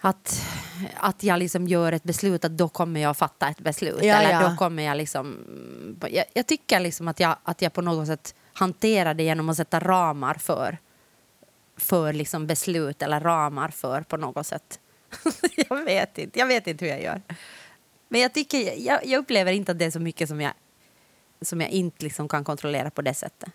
att, 0.00 0.42
att 0.96 1.22
jag 1.22 1.38
liksom 1.38 1.68
gör 1.68 1.92
ett 1.92 2.02
beslut, 2.02 2.44
att 2.44 2.56
då 2.56 2.68
kommer 2.68 3.00
jag 3.00 3.16
fatta 3.16 3.48
ett 3.48 3.60
beslut. 3.60 3.98
Ja, 4.02 4.14
eller 4.14 4.30
ja. 4.30 4.48
då 4.48 4.56
kommer 4.56 4.82
jag 4.82 4.96
liksom... 4.96 5.38
Jag, 6.00 6.24
jag 6.32 6.46
tycker 6.46 6.80
liksom 6.80 7.08
att 7.08 7.20
jag, 7.20 7.36
att 7.42 7.62
jag 7.62 7.72
på 7.72 7.82
något 7.82 8.06
sätt 8.06 8.34
hanterar 8.52 9.14
det 9.14 9.22
genom 9.22 9.48
att 9.48 9.56
sätta 9.56 9.80
ramar 9.80 10.34
för, 10.34 10.78
för 11.76 12.12
liksom 12.12 12.46
beslut 12.46 13.02
eller 13.02 13.20
ramar 13.20 13.68
för 13.68 14.02
på 14.02 14.16
något 14.16 14.46
sätt. 14.46 14.80
jag 15.68 15.84
vet 15.84 16.18
inte. 16.18 16.38
Jag 16.38 16.46
vet 16.46 16.66
inte 16.66 16.84
hur 16.84 16.92
jag 16.92 17.02
gör. 17.02 17.22
Men 18.08 18.20
jag, 18.20 18.34
tycker, 18.34 18.74
jag, 18.86 19.06
jag 19.06 19.18
upplever 19.18 19.52
inte 19.52 19.72
att 19.72 19.78
det 19.78 19.84
är 19.84 19.90
så 19.90 20.00
mycket 20.00 20.28
som 20.28 20.40
jag, 20.40 20.52
som 21.42 21.60
jag 21.60 21.70
inte 21.70 22.04
liksom 22.04 22.28
kan 22.28 22.44
kontrollera 22.44 22.90
på 22.90 23.02
det 23.02 23.14
sättet. 23.14 23.50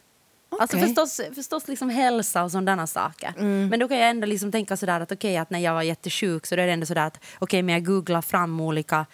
Alltså 0.59 0.77
Okej. 0.77 0.87
förstås, 0.87 1.21
förstås 1.35 1.67
liksom 1.67 1.89
hälsa 1.89 2.43
och 2.43 2.51
sådana 2.51 2.87
saker. 2.87 3.33
Men 3.69 3.79
då 3.79 3.87
kan 3.87 3.97
jag 3.97 4.09
ändå 4.09 4.27
liksom 4.27 4.51
tänka 4.51 4.77
sådär 4.77 4.99
att 4.99 5.11
okej 5.11 5.37
att 5.37 5.49
när 5.49 5.59
jag 5.59 5.73
var 5.73 5.81
jättesjuk 5.81 6.45
så 6.45 6.55
då 6.55 6.61
är 6.61 6.67
det 6.67 6.73
ändå 6.73 6.85
sådär 6.85 7.07
att 7.07 7.19
okej 7.39 7.61
men 7.61 7.73
jag 7.73 7.85
googlar 7.85 8.21
fram 8.21 8.59
olika 8.59 9.05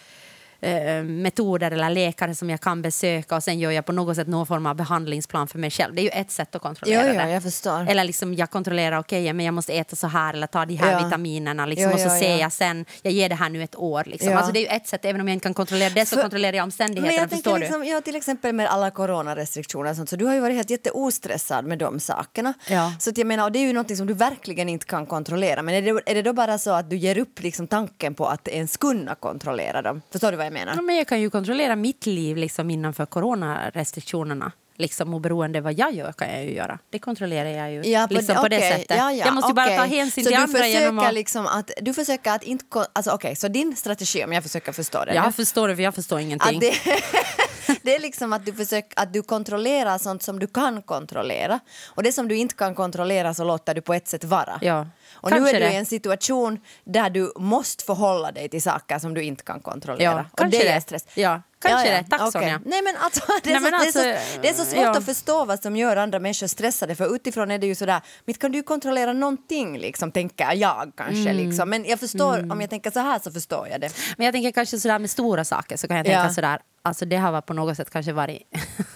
eh, 0.62 1.02
metoder 1.02 1.70
eller 1.70 1.90
läkare 1.90 2.34
som 2.34 2.50
jag 2.50 2.60
kan 2.60 2.82
besöka 2.82 3.36
och 3.36 3.42
sen 3.44 3.58
gör 3.58 3.70
jag 3.70 3.86
på 3.86 3.92
något 3.92 4.16
sätt 4.16 4.26
någon 4.28 4.46
form 4.46 4.66
av 4.66 4.74
behandlingsplan 4.76 5.48
för 5.48 5.58
mig 5.58 5.70
själv. 5.70 5.94
Det 5.94 6.00
är 6.00 6.04
ju 6.04 6.10
ett 6.20 6.30
sätt 6.30 6.54
att 6.54 6.62
kontrollera 6.62 7.02
Jo, 7.06 7.12
jo, 7.14 7.18
det. 7.20 7.30
jag 7.30 7.42
förstår. 7.42 7.86
Eller 7.88 8.04
liksom 8.04 8.34
jag 8.34 8.50
kontrollerar, 8.50 8.98
okej 8.98 9.32
men 9.32 9.46
jag 9.46 9.54
måste 9.54 9.72
äta 9.72 9.96
så 9.96 10.06
här 10.06 10.34
eller 10.34 10.46
ta 10.46 10.64
de 10.64 10.74
här 10.74 10.92
Ja. 10.92 11.04
vitaminerna 11.04 11.66
liksom, 11.66 11.88
Jo, 11.90 11.94
och 11.94 12.00
så 12.00 12.06
jo, 12.14 12.20
ser 12.20 12.30
ja. 12.30 12.36
jag 12.38 12.52
sen, 12.52 12.84
jag 13.02 13.12
ger 13.12 13.28
det 13.28 13.34
här 13.34 13.48
nu 13.50 13.62
ett 13.62 13.76
år 13.76 14.02
liksom. 14.06 14.30
Ja. 14.30 14.36
Alltså 14.38 14.52
det 14.52 14.58
är 14.58 14.60
ju 14.70 14.76
ett 14.76 14.86
sätt, 14.86 15.04
även 15.04 15.20
om 15.20 15.28
jag 15.28 15.32
inte 15.34 15.44
kan 15.44 15.54
kontrollera 15.54 15.90
det 15.90 16.06
så 16.06 16.14
För- 16.16 16.22
kontrollerar 16.22 16.52
jag 16.52 16.62
Men 16.62 16.64
omständigheterna, 16.66 17.20
jag 17.22 17.30
förstår 17.30 17.50
tänker 17.52 17.58
du? 17.72 17.78
liksom, 17.78 17.84
ja, 17.94 18.00
till 18.00 18.16
exempel 18.16 18.52
med 18.52 18.66
alla 18.66 18.90
coronarestriktioner 18.90 19.90
och 19.90 19.96
sånt, 19.96 20.08
så 20.08 20.16
du 20.16 20.24
har 20.24 20.34
ju 20.34 20.40
varit 20.40 20.56
helt 20.56 20.70
jätteostressad 20.70 21.64
med 21.66 21.78
de 21.78 22.00
sakerna. 22.00 22.54
Ja. 22.68 22.92
Så 22.98 23.10
att 23.10 23.18
jag 23.18 23.26
menar, 23.26 23.44
och 23.44 23.52
det 23.52 23.58
är 23.58 23.66
ju 23.66 23.72
något 23.72 23.96
som 23.96 24.06
du 24.06 24.14
verkligen 24.14 24.68
inte 24.68 24.86
kan 24.86 25.06
kontrollera. 25.06 25.62
Men 25.62 25.74
är 25.74 25.82
det, 25.82 26.10
är 26.10 26.14
det 26.14 26.22
då 26.22 26.32
bara 26.32 26.58
så 26.58 26.70
att 26.70 26.90
du 26.90 26.96
ger 26.96 27.18
upp 27.18 27.40
liksom 27.42 27.66
tanken 27.66 28.14
på 28.14 28.26
att 28.26 28.48
ens 28.48 28.76
kunna 28.76 29.14
kontrollera 29.14 29.82
dem? 29.82 30.02
Förstår 30.12 30.30
du 30.30 30.36
vad 30.36 30.51
jag 30.56 30.66
menar? 30.66 30.76
Ja, 30.76 30.82
men 30.82 30.96
jag 30.96 31.06
kan 31.08 31.20
ju 31.20 31.30
kontrollera 31.30 31.76
mitt 31.76 32.06
liv 32.06 32.36
liksom 32.36 32.70
innanför 32.70 33.06
coronarestriktionerna. 33.06 34.52
Liksom 34.76 35.14
oberoende 35.14 35.60
vad 35.60 35.72
jag 35.72 35.94
gör 35.94 36.12
kan 36.12 36.28
jag 36.28 36.44
ju 36.44 36.54
göra. 36.54 36.78
Det 36.90 36.98
kontrollerar 36.98 37.48
jag 37.48 37.72
ju 37.72 37.90
Ja, 37.90 38.06
på, 38.08 38.14
liksom 38.14 38.34
det, 38.34 38.40
på 38.40 38.48
det 38.48 38.60
sättet. 38.60 38.96
ja, 38.98 39.12
ja, 39.12 39.24
jag 39.26 39.34
måste 39.34 39.50
ju 39.50 39.54
bara 39.54 39.76
ta 39.76 39.84
hänsyn 39.84 40.24
så 40.24 40.30
till 40.30 40.36
du 40.36 40.42
andra 40.42 40.58
försöker 40.58 40.80
genom 40.80 40.98
att... 40.98 41.14
liksom 41.14 41.46
att... 41.46 41.70
Du 41.80 41.94
försöker 41.94 42.30
att 42.30 42.42
inte... 42.42 42.64
Alltså 42.92 43.10
okej, 43.10 43.36
så 43.36 43.48
din 43.48 43.76
strategi, 43.76 44.24
om 44.24 44.32
jag 44.32 44.42
försöker 44.42 44.72
förstå 44.72 45.04
det. 45.04 45.14
Jag 45.14 45.34
förstår 45.34 45.68
det, 45.68 45.76
för 45.76 45.82
jag 45.82 45.94
förstår 45.94 46.20
ingenting. 46.20 46.60
Det, 46.60 46.74
det 47.82 47.94
är 47.94 48.00
liksom 48.00 48.32
att 48.32 48.46
du, 48.46 48.52
försöker, 48.52 49.00
att 49.00 49.12
du 49.12 49.22
kontrollerar 49.22 49.98
sånt 49.98 50.22
som 50.22 50.38
du 50.38 50.46
kan 50.46 50.82
kontrollera. 50.82 51.60
Och 51.86 52.02
det 52.02 52.12
som 52.12 52.28
du 52.28 52.36
inte 52.36 52.54
kan 52.54 52.74
kontrollera 52.74 53.34
så 53.34 53.44
låter 53.44 53.74
du 53.74 53.80
på 53.80 53.94
ett 53.94 54.08
sätt 54.08 54.24
vara. 54.24 54.58
Ja, 54.62 54.86
Och 55.14 55.30
nu 55.30 55.36
kanske 55.36 55.56
är 55.56 55.60
du 55.60 55.66
det. 55.66 55.72
i 55.72 55.76
en 55.76 55.86
situation 55.86 56.60
där 56.84 57.10
du 57.10 57.32
måste 57.36 57.84
förhålla 57.84 58.32
dig 58.32 58.48
till 58.48 58.62
saker 58.62 58.98
som 58.98 59.14
du 59.14 59.22
inte 59.22 59.44
kan 59.44 59.60
kontrollera. 59.60 60.12
Ja, 60.12 60.24
och 60.32 60.38
kanske 60.38 60.58
det 60.58 60.68
är 60.68 60.74
det. 60.74 60.80
stress. 60.80 61.06
Ja, 61.14 61.42
kanske 61.62 61.90
det. 61.90 62.04
Tack, 62.10 62.20
okej. 62.20 62.32
Sonja. 62.32 62.60
Nej 62.64 62.82
men 62.82 62.94
alltså, 62.96 63.20
det 63.42 63.50
är, 63.52 63.60
Nej, 63.60 63.70
men 63.70 63.92
så, 63.92 63.98
det 63.98 64.04
är 64.08 64.12
alltså, 64.14 64.32
så, 64.34 64.40
det 64.42 64.48
är 64.48 64.54
så 64.54 64.64
svårt 64.64 64.84
ja. 64.84 64.98
att 64.98 65.04
förstå 65.04 65.44
vad 65.44 65.62
som 65.62 65.76
gör 65.76 65.96
andra 65.96 66.18
människor 66.18 66.46
stressade 66.46 66.94
för 66.94 67.14
utifrån 67.14 67.50
är 67.50 67.58
det 67.58 67.66
ju 67.66 67.74
sådär, 67.74 68.00
men 68.24 68.34
kan 68.34 68.52
du 68.52 68.62
kontrollera 68.62 69.12
någonting 69.12 69.78
liksom, 69.78 70.12
tänker 70.12 70.52
jag 70.54 70.92
kanske 70.96 71.30
Mm. 71.30 71.36
liksom. 71.36 71.70
Men 71.70 71.84
jag 71.84 72.00
förstår, 72.00 72.52
om 72.52 72.60
jag 72.60 72.70
tänker 72.70 72.90
så 72.90 73.00
här 73.00 73.18
så 73.18 73.30
förstår 73.32 73.68
jag 73.68 73.80
det. 73.80 73.90
Men 74.16 74.24
jag 74.24 74.32
tänker 74.34 74.50
kanske 74.52 74.78
sådär 74.80 74.98
med 74.98 75.10
stora 75.10 75.44
saker 75.44 75.76
så 75.76 75.88
kan 75.88 75.96
jag 75.96 76.06
tänka 76.06 76.22
Ja. 76.24 76.30
sådär, 76.34 76.60
alltså 76.82 77.04
det 77.04 77.16
har 77.16 77.32
varit 77.32 77.46
på 77.46 77.54
något 77.54 77.76
sätt 77.76 77.90
kanske 77.90 78.12
varit 78.12 78.42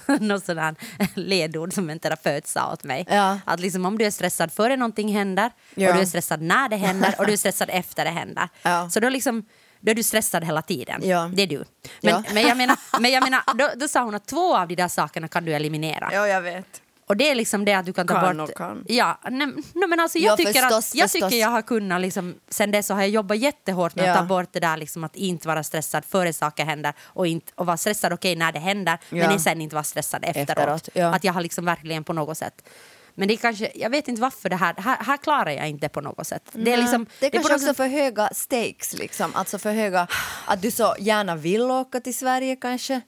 något 0.20 0.44
sådär 0.44 0.74
ledord 1.14 1.72
som 1.72 1.90
en 1.90 1.98
terapeut 1.98 2.46
sa 2.46 2.72
åt 2.72 2.84
mig. 2.84 3.06
Ja. 3.10 3.38
Att 3.44 3.60
liksom 3.60 3.86
om 3.86 3.98
du 3.98 4.04
är 4.04 4.10
stressad 4.10 4.52
före 4.52 4.76
någonting 4.76 5.12
händer 5.16 5.50
Ja. 5.74 5.88
och 5.88 5.94
du 5.94 6.00
är 6.00 6.06
stressad 6.06 6.40
när 6.42 6.68
det 6.68 6.76
händer 6.76 7.14
och 7.18 7.26
du 7.26 7.32
är 7.32 7.36
stressad 7.36 7.68
efter 7.72 8.04
det 8.04 8.10
händer. 8.10 8.48
Ja. 8.62 8.90
Så 8.90 9.00
då 9.00 9.08
liksom 9.08 9.44
då 9.80 9.90
är 9.90 9.94
du 9.94 10.02
stressad 10.02 10.44
hela 10.44 10.62
tiden. 10.62 11.00
Ja. 11.04 11.30
Det 11.34 11.42
är 11.42 11.46
du. 11.46 11.56
Men, 11.56 11.64
Ja. 12.02 12.22
men 12.32 12.42
jag 12.42 12.56
menar, 12.56 12.76
men 13.00 13.10
jag 13.10 13.22
menar 13.24 13.42
då, 13.54 13.70
då 13.76 13.88
sa 13.88 14.02
hon 14.02 14.14
att 14.14 14.26
två 14.26 14.56
av 14.56 14.68
de 14.68 14.74
där 14.74 14.88
sakerna 14.88 15.28
kan 15.28 15.44
du 15.44 15.52
eliminera. 15.54 16.10
Ja, 16.12 16.28
jag 16.28 16.40
vet. 16.42 16.80
Och 17.08 17.16
det 17.16 17.30
är 17.30 17.34
liksom 17.34 17.64
det 17.64 17.72
att 17.74 17.86
du 17.86 17.92
kan 17.92 18.06
ta 18.06 18.20
Kan 18.20 18.36
bort... 18.36 18.50
och 18.50 18.56
kan. 18.56 18.84
Ja, 18.88 19.18
nej, 19.30 19.46
nej, 19.74 19.88
men 19.88 20.00
alltså 20.00 20.18
jag, 20.18 20.32
Ja, 20.32 20.36
tycker, 20.36 20.52
förstås, 20.52 20.90
att, 20.90 20.94
jag 20.94 21.10
förstås. 21.10 21.28
tycker 21.30 21.40
jag 21.40 21.48
har 21.48 21.62
kunnat, 21.62 22.00
liksom, 22.00 22.34
sen 22.48 22.70
dess 22.70 22.86
så 22.86 22.94
har 22.94 23.00
jag 23.00 23.10
jobbat 23.10 23.38
jättehårt 23.38 23.94
med 23.94 24.04
Ja. 24.08 24.12
att 24.12 24.18
ta 24.18 24.24
bort 24.24 24.48
det 24.52 24.60
där 24.60 24.76
liksom, 24.76 25.04
att 25.04 25.16
inte 25.16 25.48
vara 25.48 25.62
stressad 25.62 26.04
före 26.04 26.32
saker 26.32 26.64
händer 26.64 26.92
och, 27.02 27.26
inte, 27.26 27.52
och 27.54 27.66
vara 27.66 27.76
stressad 27.76 28.12
okej 28.12 28.36
när 28.36 28.52
det 28.52 28.58
händer 28.58 28.98
Ja. 29.10 29.28
men 29.28 29.40
sen 29.40 29.60
inte 29.60 29.74
vara 29.74 29.84
stressad 29.84 30.24
efteråt. 30.24 30.50
Efteråt, 30.50 30.88
ja. 30.92 31.14
Att 31.14 31.24
jag 31.24 31.32
har 31.32 31.40
liksom 31.40 31.64
verkligen 31.64 32.04
på 32.04 32.12
något 32.12 32.38
sätt 32.38 32.68
men 33.18 33.28
det 33.28 33.34
är 33.34 33.38
kanske, 33.38 33.70
jag 33.74 33.90
vet 33.90 34.08
inte 34.08 34.22
varför 34.22 34.48
det 34.48 34.56
här, 34.56 34.74
här, 34.78 34.96
här 35.04 35.16
klarar 35.16 35.50
jag 35.50 35.68
inte 35.68 35.88
på 35.88 36.00
något 36.00 36.26
sätt. 36.26 36.42
Det 36.52 36.72
är, 36.72 36.76
liksom, 36.76 37.06
det 37.20 37.26
är 37.26 37.30
på 37.30 37.36
kanske 37.36 37.54
också 37.54 37.66
sätt- 37.66 37.76
för 37.76 37.86
höga 37.88 38.28
stakes, 38.32 38.92
liksom. 38.98 39.30
alltså 39.34 39.58
för 39.58 39.72
höga, 39.72 40.06
att 40.46 40.62
du 40.62 40.70
så 40.70 40.94
gärna 40.98 41.36
vill 41.36 41.62
åka 41.62 42.00
till 42.00 42.14
Sverige 42.14 42.56
kanske. 42.56 43.00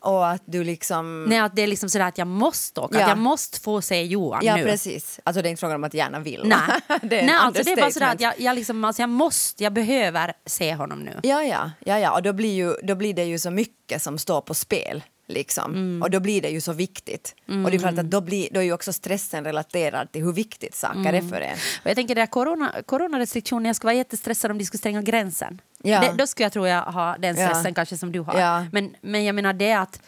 Och 0.00 0.28
att 0.28 0.42
du 0.44 0.64
liksom... 0.64 1.24
Nej, 1.24 1.38
att 1.38 1.56
det 1.56 1.62
är 1.62 1.66
liksom 1.66 1.88
sådär 1.88 2.06
att 2.06 2.18
jag 2.18 2.26
måste 2.26 2.80
åka, 2.80 2.98
Ja. 2.98 3.04
att 3.04 3.08
jag 3.08 3.18
måste 3.18 3.60
få 3.60 3.82
se 3.82 4.02
Johan 4.02 4.40
ja, 4.44 4.56
nu. 4.56 4.64
precis. 4.64 5.20
Alltså 5.24 5.42
det 5.42 5.48
är 5.48 5.50
inte 5.50 5.60
frågan 5.60 5.76
om 5.76 5.84
att 5.84 5.94
gärna 5.94 6.18
vill. 6.20 6.42
Nej, 6.44 6.58
det 7.02 7.20
är 7.20 7.26
Nej 7.26 7.34
alltså 7.34 7.62
det 7.62 7.72
är 7.72 7.76
bara 7.76 7.90
sådär 7.90 8.12
att 8.12 8.20
jag, 8.20 8.40
jag, 8.40 8.54
liksom, 8.56 8.84
alltså 8.84 9.02
jag 9.02 9.08
måste, 9.08 9.64
jag 9.64 9.72
behöver 9.72 10.32
se 10.46 10.74
honom 10.74 10.98
nu. 10.98 11.20
Ja, 11.22 11.42
ja, 11.42 11.70
ja, 11.84 11.98
ja. 11.98 12.12
och 12.12 12.22
då 12.22 12.32
blir, 12.32 12.54
ju, 12.54 12.74
då 12.82 12.94
blir 12.94 13.14
det 13.14 13.24
ju 13.24 13.38
så 13.38 13.50
mycket 13.50 14.02
som 14.02 14.18
står 14.18 14.40
på 14.40 14.54
spel. 14.54 15.02
Liksom. 15.28 15.72
Mm. 15.74 16.02
Och 16.02 16.10
då 16.10 16.20
blir 16.20 16.42
det 16.42 16.48
ju 16.48 16.60
så 16.60 16.72
viktigt. 16.72 17.34
Och 17.64 17.70
det 17.70 17.76
är 17.76 17.78
klart 17.78 17.98
att 17.98 18.10
då, 18.10 18.20
blir, 18.20 18.48
då 18.52 18.60
är 18.60 18.64
ju 18.64 18.72
också 18.72 18.92
stressen 18.92 19.44
relaterad 19.44 20.12
till 20.12 20.22
hur 20.22 20.32
viktigt 20.32 20.74
saker 20.74 20.98
Mm. 21.00 21.14
är 21.14 21.28
för 21.28 21.40
en. 21.40 21.56
Och 21.84 21.90
jag 21.90 21.96
tänker 21.96 22.14
det 22.14 22.20
här 22.20 22.26
corona, 22.26 22.74
coronarestriktioner, 22.86 23.68
jag 23.68 23.76
skulle 23.76 23.88
vara 23.88 23.96
jättestressad 23.96 24.50
om 24.50 24.58
de 24.58 24.64
skulle 24.64 24.78
stänga 24.78 25.02
gränsen. 25.02 25.60
Ja. 25.82 26.00
Det, 26.00 26.12
då 26.12 26.26
skulle 26.26 26.44
jag 26.44 26.52
tror 26.52 26.68
jag 26.68 26.82
ha 26.82 27.16
den 27.18 27.36
Ja. 27.36 27.48
stressen 27.48 27.74
kanske 27.74 27.96
som 27.96 28.12
du 28.12 28.20
har. 28.20 28.40
Ja. 28.40 28.66
Men, 28.72 28.96
men 29.00 29.24
jag 29.24 29.34
menar 29.34 29.52
det 29.52 29.72
att 29.72 30.02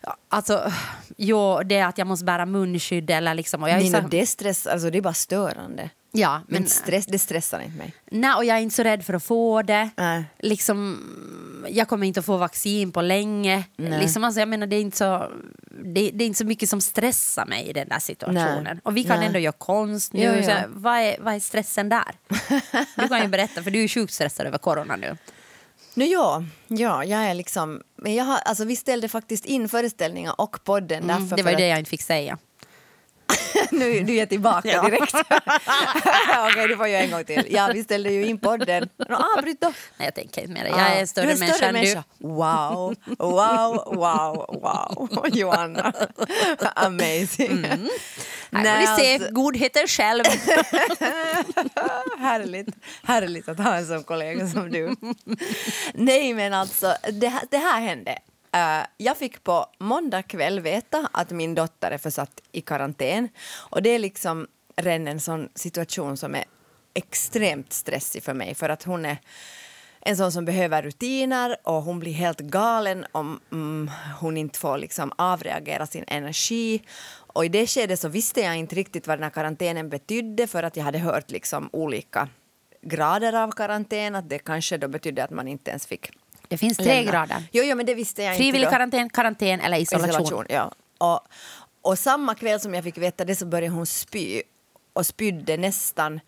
ja, 0.00 0.16
Alltså, 0.28 0.72
jo, 1.16 1.62
det 1.62 1.80
att 1.80 1.98
jag 1.98 2.06
måste 2.06 2.24
bära 2.24 2.46
munskydd 2.46 3.10
eller 3.10 3.34
liksom... 3.34 3.62
Och 3.62 3.68
jag 3.68 3.76
Nej, 3.76 3.90
så, 3.90 4.00
det, 4.00 4.26
stress, 4.26 4.66
alltså 4.66 4.90
det 4.90 4.98
är 4.98 5.02
bara 5.02 5.14
störande. 5.14 5.90
Ja, 6.12 6.42
Men 6.48 6.62
men, 6.62 6.70
stress, 6.70 7.06
det 7.06 7.18
stressar 7.18 7.60
inte 7.60 7.78
mig. 7.78 7.94
nej, 8.10 8.34
och 8.34 8.44
jag 8.44 8.56
är 8.56 8.60
inte 8.60 8.74
så 8.74 8.82
rädd 8.82 9.04
för 9.04 9.14
att 9.14 9.22
få 9.22 9.62
det. 9.62 9.90
Nej. 9.96 10.24
Liksom, 10.38 11.00
jag 11.68 11.88
kommer 11.88 12.06
inte 12.06 12.20
att 12.20 12.26
få 12.26 12.36
vaccin 12.36 12.92
på 12.92 13.02
länge. 13.02 13.64
Nej. 13.76 14.00
Liksom, 14.00 14.24
alltså, 14.24 14.40
jag 14.40 14.48
menar, 14.48 14.66
det, 14.66 14.76
är 14.76 14.80
inte 14.80 14.96
så, 14.96 15.30
det, 15.84 16.10
det 16.10 16.24
är 16.24 16.26
inte 16.26 16.38
så 16.38 16.44
mycket 16.44 16.68
som 16.68 16.80
stressar 16.80 17.46
mig 17.46 17.68
i 17.68 17.72
den 17.72 17.88
där 17.88 17.98
situationen. 17.98 18.64
Nej. 18.64 18.78
Och 18.82 18.96
vi 18.96 19.04
kan 19.04 19.22
ändå 19.22 19.38
göra 19.38 19.52
konst 19.52 20.12
nu. 20.12 20.22
Jo, 20.22 20.32
jo. 20.36 20.42
Så, 20.42 20.52
vad, 20.68 20.98
är, 20.98 21.16
vad 21.20 21.34
är 21.34 21.40
stressen 21.40 21.88
där? 21.88 22.14
Du 22.96 23.08
kan 23.08 23.22
ju 23.22 23.28
berätta, 23.28 23.62
för 23.62 23.70
du 23.70 23.84
är 23.84 23.88
sjukt 23.88 24.12
stressad 24.12 24.46
över 24.46 24.58
corona 24.58 24.96
nu. 24.96 25.16
Nu 25.94 26.04
ja, 26.04 26.44
ja, 26.68 27.04
jag 27.04 27.20
är 27.20 27.34
liksom... 27.34 27.82
Men 27.96 28.14
jag 28.14 28.24
har, 28.24 28.36
alltså, 28.36 28.64
vi 28.64 28.76
ställde 28.76 29.08
faktiskt 29.08 29.44
in 29.44 29.68
föreställningar 29.68 30.40
och 30.40 30.64
podden 30.64 31.06
därför 31.06 31.22
Mm, 31.22 31.36
det 31.36 31.42
var 31.42 31.52
det 31.52 31.68
jag 31.68 31.78
inte 31.78 31.90
fick 31.90 32.02
säga. 32.02 32.38
nu, 33.70 34.00
du 34.00 34.14
är 34.16 34.26
tillbaka 34.26 34.68
Ja. 34.72 34.82
direkt. 34.82 35.14
Okej, 36.50 36.68
du 36.68 36.76
får 36.76 36.88
ju 36.88 36.94
en 36.94 37.10
gång 37.10 37.24
till. 37.24 37.46
Ja, 37.50 37.70
vi 37.74 37.84
ställde 37.84 38.12
ju 38.12 38.26
in 38.26 38.38
podden. 38.38 38.88
Avbryt 39.36 39.60
då. 39.60 39.66
Nej, 39.96 40.06
jag 40.06 40.14
tänker 40.14 40.40
inte 40.42 40.52
mer. 40.54 40.64
Jag 40.64 40.78
Ja, 40.78 40.86
är 40.86 41.06
större, 41.06 41.26
du 41.26 41.32
är 41.32 41.36
människa 41.38 41.66
än 41.66 41.74
du. 41.74 42.26
Wow, 42.28 42.94
wow, 43.18 43.94
wow, 43.96 44.60
wow. 44.62 45.26
Johanna, 45.32 45.92
amazing. 46.74 47.64
Mm. 47.64 47.88
Nej, 48.50 48.80
vi 48.80 48.86
ser 49.04 49.14
alltså- 49.14 49.32
godheten 49.32 49.86
själv. 49.88 50.24
härligt, 52.18 52.68
härligt 53.02 53.48
att 53.48 53.58
ha 53.58 53.74
en 53.76 53.86
sån 53.86 54.04
kollega 54.04 54.46
som 54.48 54.70
du. 54.70 54.94
Nej, 55.94 56.34
men 56.34 56.54
alltså, 56.54 56.94
det 57.12 57.28
här, 57.28 57.42
det 57.50 57.58
här 57.58 57.80
hände. 57.80 58.18
Äh, 58.52 58.86
jag 58.96 59.16
fick 59.16 59.44
på 59.44 59.66
måndag 59.78 60.22
kväll 60.22 60.60
veta 60.60 61.08
att 61.12 61.30
min 61.30 61.54
dotter 61.54 61.90
är 61.90 61.98
försatt 61.98 62.40
i 62.52 62.60
karantän. 62.60 63.28
Och 63.70 63.82
det 63.82 63.90
är 63.90 63.98
liksom 63.98 64.46
redan 64.76 65.08
en 65.08 65.20
sån 65.20 65.48
situation 65.54 66.16
som 66.16 66.34
är 66.34 66.44
extremt 66.94 67.72
stressig 67.72 68.22
för 68.22 68.34
mig 68.34 68.54
för 68.54 68.68
att 68.68 68.82
hon 68.82 69.04
är 69.04 69.18
en 70.00 70.16
sån 70.16 70.32
som 70.32 70.44
behöver 70.44 70.82
rutiner 70.82 71.56
och 71.62 71.82
hon 71.82 71.98
blir 71.98 72.12
helt 72.12 72.40
galen 72.40 73.06
om 73.12 73.40
mm, 73.52 73.90
hon 74.20 74.36
inte 74.36 74.58
får 74.58 74.78
liksom 74.78 75.12
avreagera 75.16 75.86
sin 75.86 76.04
energi. 76.06 76.82
Och 77.12 77.44
i 77.44 77.48
det 77.48 77.66
skedet 77.66 78.00
så 78.00 78.08
visste 78.08 78.40
jag 78.40 78.56
inte 78.56 78.76
riktigt 78.76 79.06
vad 79.06 79.18
den 79.18 79.22
här 79.22 79.30
karantänen 79.30 79.88
betydde 79.88 80.46
för 80.46 80.62
att 80.62 80.76
jag 80.76 80.84
hade 80.84 80.98
hört 80.98 81.30
liksom 81.30 81.70
olika 81.72 82.28
grader 82.82 83.32
av 83.32 83.50
karantän. 83.50 84.14
Att 84.14 84.28
det 84.28 84.38
kanske 84.38 84.76
då 84.76 84.88
betydde 84.88 85.24
att 85.24 85.30
man 85.30 85.48
inte 85.48 85.70
ens 85.70 85.86
fick 85.86 86.10
det 86.50 86.58
finns 86.58 86.76
tre 86.76 86.94
lämna. 86.94 87.10
grader. 87.12 87.44
Jo, 87.52 87.62
jo, 87.64 87.76
men 87.76 87.86
det 87.86 87.94
visste 87.94 88.22
jag 88.22 88.36
Frivillig 88.36 88.58
inte 88.58 88.66
då. 88.66 88.70
karantän, 88.70 89.10
karantän 89.10 89.60
eller 89.60 89.78
isolation. 89.78 90.46
ja. 90.48 90.72
och, 90.98 91.20
och 91.82 91.98
samma 91.98 92.34
kväll 92.34 92.60
som 92.60 92.74
jag 92.74 92.84
fick 92.84 92.98
veta 92.98 93.24
det 93.24 93.36
så 93.36 93.46
började 93.46 93.74
hon 93.74 93.86
spy 93.86 94.42
och 94.92 95.06
spydde 95.06 95.56
nästan 95.56 96.20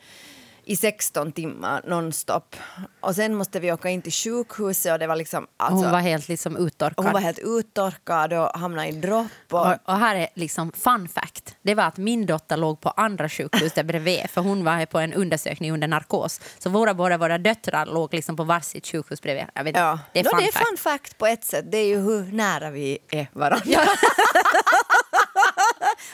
i 0.64 0.76
16 0.76 1.32
timmar 1.32 1.82
nonstop. 1.86 2.56
Och 3.00 3.14
sen 3.14 3.34
måste 3.34 3.60
vi 3.60 3.72
åka 3.72 3.88
in 3.88 4.02
till 4.02 4.12
sjukhuset 4.12 4.92
och 4.92 4.98
det 4.98 5.06
var 5.06 5.16
liksom... 5.16 5.46
Alltså, 5.56 5.84
Hon 5.84 5.92
var 5.92 6.00
helt 6.00 6.28
liksom 6.28 6.56
uttorkad. 6.56 7.04
hon 7.04 7.12
var 7.12 7.20
helt 7.20 7.38
uttorkad 7.38 8.32
och 8.32 8.58
hamnade 8.60 8.88
i 8.88 8.92
dropp. 8.92 9.26
Och, 9.50 9.66
och, 9.66 9.76
och 9.84 9.96
här 9.96 10.16
är 10.16 10.28
liksom 10.34 10.72
fun 10.72 11.08
fact. 11.08 11.54
Det 11.62 11.74
var 11.74 11.84
att 11.84 11.96
min 11.96 12.26
dotter 12.26 12.56
låg 12.56 12.80
på 12.80 12.88
andra 12.88 13.28
sjukhus 13.28 13.72
där 13.72 13.84
bredvid 13.84 14.30
för 14.30 14.40
hon 14.40 14.64
var 14.64 14.86
på 14.86 14.98
en 14.98 15.12
undersökning 15.12 15.72
under 15.72 15.88
narkos. 15.88 16.40
Så 16.58 16.70
våra 16.70 16.94
båda 16.94 17.16
våra 17.18 17.38
döttrar 17.38 17.86
låg 17.86 18.14
liksom 18.14 18.36
på 18.36 18.44
varsitt 18.44 18.86
sjukhus 18.86 19.22
bredvid. 19.22 19.44
Jag 19.54 19.64
vet, 19.64 19.76
ja. 19.76 19.98
Det 20.12 20.20
är 20.20 20.24
fun 20.24 20.32
det 20.38 20.48
är 20.48 20.52
fact. 20.52 20.68
fun 20.68 20.76
fact 20.76 21.18
på 21.18 21.26
ett 21.26 21.44
sätt. 21.44 21.64
Det 21.72 21.78
är 21.78 21.86
ju 21.86 21.96
hur 22.00 22.32
nära 22.32 22.70
vi 22.70 22.98
är 23.10 23.28
varandra. 23.32 23.64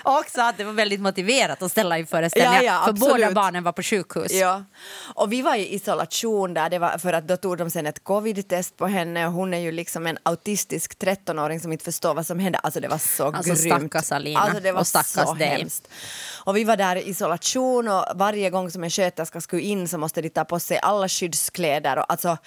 Och 0.02 0.12
också 0.18 0.40
att 0.40 0.56
det 0.58 0.64
var 0.64 0.72
väldigt 0.72 1.00
motiverat 1.00 1.62
att 1.62 1.70
ställa 1.70 1.98
in 1.98 2.06
föreställningar. 2.06 2.62
Ja, 2.62 2.80
ja, 2.80 2.84
för 2.84 2.92
båda 2.92 3.30
barnen 3.32 3.64
var 3.64 3.72
på 3.72 3.82
sjukhus. 3.82 4.32
Ja. 4.32 4.64
Och 5.14 5.32
vi 5.32 5.42
var 5.42 5.54
i 5.54 5.74
isolation 5.74 6.54
där, 6.54 6.70
det 6.70 6.78
var 6.78 6.98
för 6.98 7.12
att 7.12 7.28
då 7.28 7.36
tog 7.36 7.56
de 7.58 7.70
sen 7.70 7.86
ett 7.86 8.04
covid-test 8.04 8.76
på 8.76 8.86
henne 8.86 9.26
och 9.26 9.32
hon 9.32 9.54
är 9.54 9.58
ju 9.58 9.72
liksom 9.72 10.06
en 10.06 10.18
autistisk 10.22 10.98
13-åring 11.02 11.60
som 11.60 11.72
inte 11.72 11.84
förstår 11.84 12.14
vad 12.14 12.26
som 12.26 12.38
händer. 12.38 12.60
Alltså 12.62 12.80
det 12.80 12.88
var 12.88 12.98
så 12.98 13.26
Alltså, 13.26 13.54
grymt. 13.54 13.92
stackars 13.92 14.12
Alina 14.12 14.40
Alltså 14.40 14.60
det 14.60 14.72
var 14.72 14.80
och 14.80 14.86
stackars 14.86 15.26
så 15.28 15.34
dig. 15.34 15.48
hemskt. 15.48 15.88
Och 16.44 16.56
vi 16.56 16.64
var 16.64 16.76
där 16.76 16.96
i 16.96 17.08
isolation 17.08 17.88
och 17.88 18.04
varje 18.14 18.50
gång 18.50 18.70
som 18.70 18.84
en 18.84 18.90
sköterska 18.90 19.40
skulle 19.40 19.62
in 19.62 19.88
så 19.88 19.98
måste 19.98 20.22
de 20.22 20.28
ta 20.28 20.44
på 20.44 20.60
sig 20.60 20.78
alla 20.82 21.08
skyddskläder 21.08 21.98
och 21.98 22.04
alltså 22.12 22.38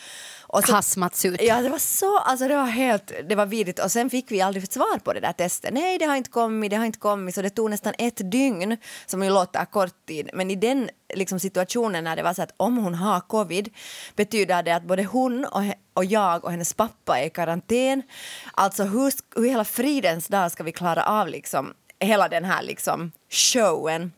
och 0.52 0.64
så, 0.64 0.74
Hazmat-suit. 0.74 1.42
Ja, 1.42 1.62
det 1.62 1.70
var 1.70 1.78
så, 1.78 2.18
alltså 2.18 2.48
det 2.48 2.56
var 2.56 2.66
helt, 2.66 3.12
det 3.30 3.36
var 3.36 3.46
vidrigt. 3.46 3.80
Och 3.80 3.92
sen 3.92 4.10
fick 4.10 4.32
vi 4.32 4.42
aldrig 4.42 4.74
svar 4.74 5.00
på 5.00 5.14
det 5.14 5.20
där 5.20 5.34
testet. 5.34 5.74
Nej, 5.74 5.98
det 5.98 6.06
har 6.06 6.16
inte 6.16 6.30
kommit, 6.30 6.70
det 6.70 6.76
har 6.76 6.86
inte 6.86 7.00
kommit. 7.00 7.36
Så 7.36 7.42
det 7.42 7.50
tog 7.50 7.70
nästan 7.70 7.94
ett 7.98 8.32
dygn, 8.32 8.78
som 9.06 9.24
ju 9.24 9.30
låter 9.30 9.66
kort 9.66 10.06
tid. 10.08 10.30
Men 10.34 10.52
i 10.52 10.56
den 10.56 10.90
liksom, 11.14 11.40
situationen 11.40 12.04
när 12.04 12.16
det 12.16 12.24
var 12.24 12.34
så 12.34 12.42
att 12.42 12.54
om 12.58 12.78
hon 12.78 12.96
har 12.96 13.20
covid 13.20 13.70
betyder 14.16 14.64
det 14.64 14.76
att 14.76 14.84
både 14.84 15.04
hon 15.04 15.46
och, 15.46 15.62
och 15.94 16.06
jag 16.06 16.44
och 16.44 16.52
hennes 16.52 16.74
pappa 16.74 17.20
är 17.20 17.26
i 17.26 17.30
karantän. 17.30 18.04
Alltså 18.52 18.84
hur, 18.84 19.14
hur 19.36 19.50
hela 19.50 19.66
fridens 19.66 20.28
dag 20.28 20.52
ska 20.52 20.64
vi 20.64 20.72
klara 20.72 21.04
av 21.04 21.28
liksom 21.28 21.74
hela 22.00 22.28
den 22.28 22.46
här 22.46 22.64
liksom 22.64 23.12
showen 23.30 24.12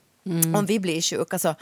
om 0.55 0.65
vi 0.65 0.79
blir 0.79 1.01
sjuka? 1.01 1.39
Så, 1.39 1.55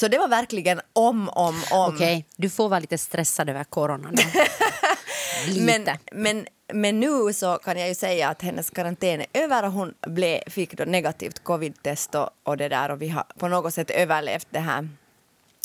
så 0.00 0.08
det 0.08 0.18
var 0.18 0.28
verkligen 0.28 0.80
om, 0.92 1.28
om, 1.28 1.62
om. 1.70 1.94
Okej, 1.94 2.26
du 2.36 2.50
får 2.50 2.68
vara 2.68 2.80
lite 2.80 2.98
stressad 2.98 3.48
över 3.48 3.64
corona 3.64 4.10
då. 4.12 4.22
lite. 5.52 5.64
Men, 5.64 5.98
men, 6.12 6.46
men 6.72 7.00
nu 7.00 7.32
så 7.32 7.58
kan 7.58 7.78
jag 7.78 7.88
ju 7.88 7.94
säga 7.94 8.28
att 8.28 8.42
hennes 8.42 8.70
karantän 8.70 9.20
är 9.20 9.26
över 9.32 9.64
och 9.64 9.72
hon 9.72 9.94
blev, 10.06 10.40
fick 10.50 10.76
då 10.76 10.84
negativt 10.84 11.44
covid-test 11.44 12.14
och, 12.14 12.30
och 12.42 12.56
det 12.56 12.68
där 12.68 12.90
och 12.90 13.02
vi 13.02 13.08
har 13.08 13.24
på 13.38 13.48
något 13.48 13.74
sätt 13.74 13.90
överlevt 13.90 14.46
det 14.50 14.58
här. 14.60 14.88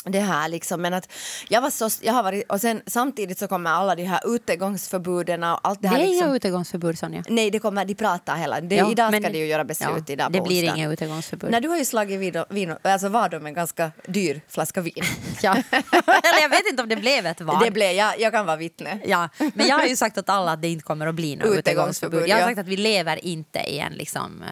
Det 0.05 0.19
här 0.19 0.49
liksom, 0.49 0.81
men 0.81 0.93
att 0.93 1.11
jag 1.47 1.61
var 1.61 1.69
så, 1.69 1.89
jag 2.01 2.13
har 2.13 2.23
varit, 2.23 2.51
och 2.51 2.61
sen 2.61 2.81
samtidigt 2.87 3.39
så 3.39 3.47
kommer 3.47 3.71
alla 3.71 3.95
de 3.95 4.03
här 4.03 4.35
utegångsförbuden 4.35 5.43
och 5.43 5.59
allt 5.63 5.81
det 5.81 5.87
det 5.87 5.95
här 5.95 6.03
är 6.03 6.07
liksom. 6.07 6.29
ju 6.29 6.35
utegångsförbud, 6.35 6.99
Sonja. 6.99 7.23
Nej, 7.29 7.51
det 7.51 7.59
kommer, 7.59 7.85
de 7.85 7.95
pratar 7.95 8.35
hela, 8.35 8.61
det, 8.61 8.75
Ja, 8.75 8.91
idag 8.91 9.15
ska 9.15 9.29
de 9.29 9.39
ju 9.39 9.45
göra 9.45 9.63
beslut 9.63 10.03
ja, 10.07 10.13
idag 10.13 10.31
det 10.31 10.41
blir 10.41 10.63
inget 10.63 10.91
utegångsförbud. 10.91 11.51
Nej, 11.51 11.61
du 11.61 11.67
har 11.67 11.77
ju 11.77 11.85
slagit 11.85 12.19
vin, 12.19 12.43
vin 12.49 12.75
alltså 12.81 13.09
vad 13.09 13.33
om 13.33 13.45
en 13.45 13.53
ganska 13.53 13.91
dyr 14.07 14.41
flaska 14.47 14.81
vin. 14.81 14.93
Ja. 15.41 15.51
Eller 15.51 16.41
jag 16.41 16.49
vet 16.49 16.69
inte 16.69 16.83
om 16.83 16.89
det 16.89 16.95
blev 16.95 17.25
ett 17.25 17.41
vad. 17.41 17.63
Det 17.63 17.71
blev, 17.71 17.91
jag, 17.91 18.19
jag 18.19 18.33
kan 18.33 18.45
vara 18.45 18.57
vittne. 18.57 18.99
Ja, 19.05 19.29
men 19.53 19.67
jag 19.67 19.77
har 19.77 19.85
ju 19.85 19.95
sagt 20.05 20.17
åt 20.17 20.29
alla 20.29 20.51
att 20.51 20.61
det 20.61 20.67
inte 20.67 20.83
kommer 20.83 21.07
att 21.07 21.15
bli 21.15 21.35
något 21.35 21.45
Utegångsförbud, 21.45 21.59
utegångsförbud. 21.59 22.27
Jag 22.29 22.37
har 22.37 22.43
sagt 22.43 22.59
att 22.59 22.67
vi 22.67 22.77
lever 22.77 23.25
inte 23.25 23.59
i 23.59 23.79
en 23.79 23.93
liksom 23.93 24.43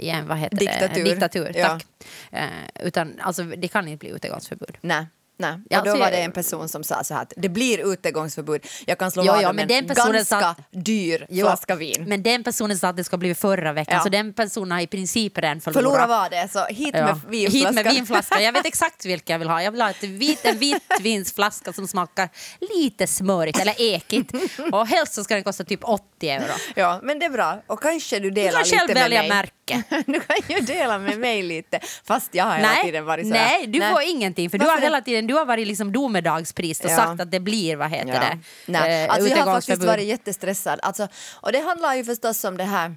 eh, 0.00 0.06
i 0.06 0.10
en, 0.10 0.26
vad 0.28 0.38
heter 0.38 0.56
Diktatur. 0.56 1.04
Det? 1.04 1.10
diktatur 1.10 1.52
Ja. 1.54 1.68
tack. 1.68 1.86
Eh, 2.32 2.86
utan 2.86 3.20
alltså, 3.20 3.42
det 3.42 3.68
kan 3.68 3.88
inte 3.88 3.98
bli 3.98 4.08
utegångsförbud. 4.08 4.78
Nej. 4.80 5.06
Nej. 5.38 5.58
Ja, 5.70 5.78
och 5.80 5.86
då 5.86 5.96
var 5.96 6.10
det 6.10 6.16
en 6.16 6.32
person 6.32 6.68
som 6.68 6.84
sa 6.84 7.04
så 7.04 7.14
här 7.14 7.22
att 7.22 7.32
det 7.36 7.48
blir 7.48 7.92
utegångsförbud. 7.92 8.66
Jag 8.86 8.98
kan 8.98 9.10
slå 9.10 9.22
Jo, 9.26 9.32
vad 9.32 9.44
om 9.44 9.58
en 9.58 9.68
ganska 9.68 10.24
sa- 10.24 10.54
dyr 10.70 11.26
Jo, 11.30 11.46
flaska 11.46 11.74
vin. 11.74 12.04
Men 12.08 12.22
den 12.22 12.44
personen 12.44 12.78
sa 12.78 12.88
att 12.88 12.96
det 12.96 13.04
ska 13.04 13.16
bli 13.16 13.34
förra 13.34 13.72
veckan, 13.72 13.94
Ja. 13.96 14.02
så 14.02 14.08
den 14.08 14.32
personen 14.32 14.70
har 14.72 14.80
i 14.80 14.86
princip 14.86 15.38
redan 15.38 15.60
förlorat. 15.60 15.84
Förlora 15.92 16.06
var 16.06 16.30
det, 16.30 16.48
så 16.52 16.64
hit 16.64 16.94
Ja. 16.94 17.04
med 17.04 17.20
vinflaska. 17.28 17.68
Hit 17.68 17.74
med 17.74 17.94
vinflaska. 17.94 18.40
Jag 18.40 18.52
vet 18.52 18.66
exakt 18.72 19.04
vilka 19.06 19.32
jag 19.32 19.38
vill 19.38 19.48
ha. 19.48 19.62
Jag 19.62 19.70
vill 19.72 19.80
ha 19.80 19.90
ett 19.90 20.02
vit, 20.02 20.44
en 20.44 20.58
vitvinsflaska 20.58 21.72
som 21.72 21.86
smakar 21.88 22.28
lite 22.76 23.06
smörigt 23.06 23.60
eller 23.60 23.74
ekigt. 23.80 24.32
Och 24.72 24.86
helst 24.86 25.12
så 25.12 25.24
ska 25.24 25.34
den 25.34 25.44
kosta 25.44 25.64
typ 25.64 25.84
80 26.20 26.28
euro. 26.30 26.52
Ja, 26.76 27.00
men 27.02 27.18
det 27.18 27.26
är 27.26 27.30
bra. 27.30 27.62
Och 27.66 27.82
kanske 27.82 28.18
du 28.18 28.30
Du 28.30 28.34
delar 28.34 28.52
kan 28.52 28.64
själv 28.64 28.88
lite 28.88 28.94
med 28.94 29.02
välja 29.02 29.20
mig. 29.20 29.28
märke. 29.28 29.82
du 30.06 30.20
kan 30.20 30.36
ju 30.48 30.60
dela 30.60 30.98
med 30.98 31.18
mig 31.18 31.42
lite. 31.42 31.80
Fast 32.04 32.34
jag 32.34 32.44
har 32.44 32.56
hela 32.56 32.68
Nej, 32.68 32.84
tiden 32.84 33.04
varit 33.04 33.28
så 33.28 33.34
här. 33.34 33.58
nej, 33.58 33.66
du 33.66 33.80
får 33.80 34.02
ingenting. 34.02 34.50
För 34.50 34.58
du 34.58 34.66
har 34.66 34.76
det? 34.76 34.82
hela 34.82 35.00
tiden 35.00 35.26
du 35.26 35.34
har 35.34 35.44
varit 35.44 35.66
liksom 35.66 35.92
domedagspris 35.92 36.80
och 36.80 36.90
Ja. 36.90 36.96
sagt 36.96 37.20
att 37.20 37.30
det 37.30 37.40
blir, 37.40 37.76
vad 37.76 37.90
heter 37.90 38.14
Ja. 38.14 38.20
det, 38.20 38.38
Nej. 38.66 39.04
eh, 39.04 39.10
Alltså 39.14 39.28
jag 39.28 39.36
har 39.44 39.54
faktiskt 39.54 39.82
varit 39.84 40.04
jättestressad. 40.06 40.80
Alltså, 40.82 41.08
och 41.40 41.52
det 41.52 41.60
handlar 41.60 41.94
ju 41.94 42.04
förstås 42.04 42.44
om 42.44 42.56
det 42.56 42.64
här 42.64 42.94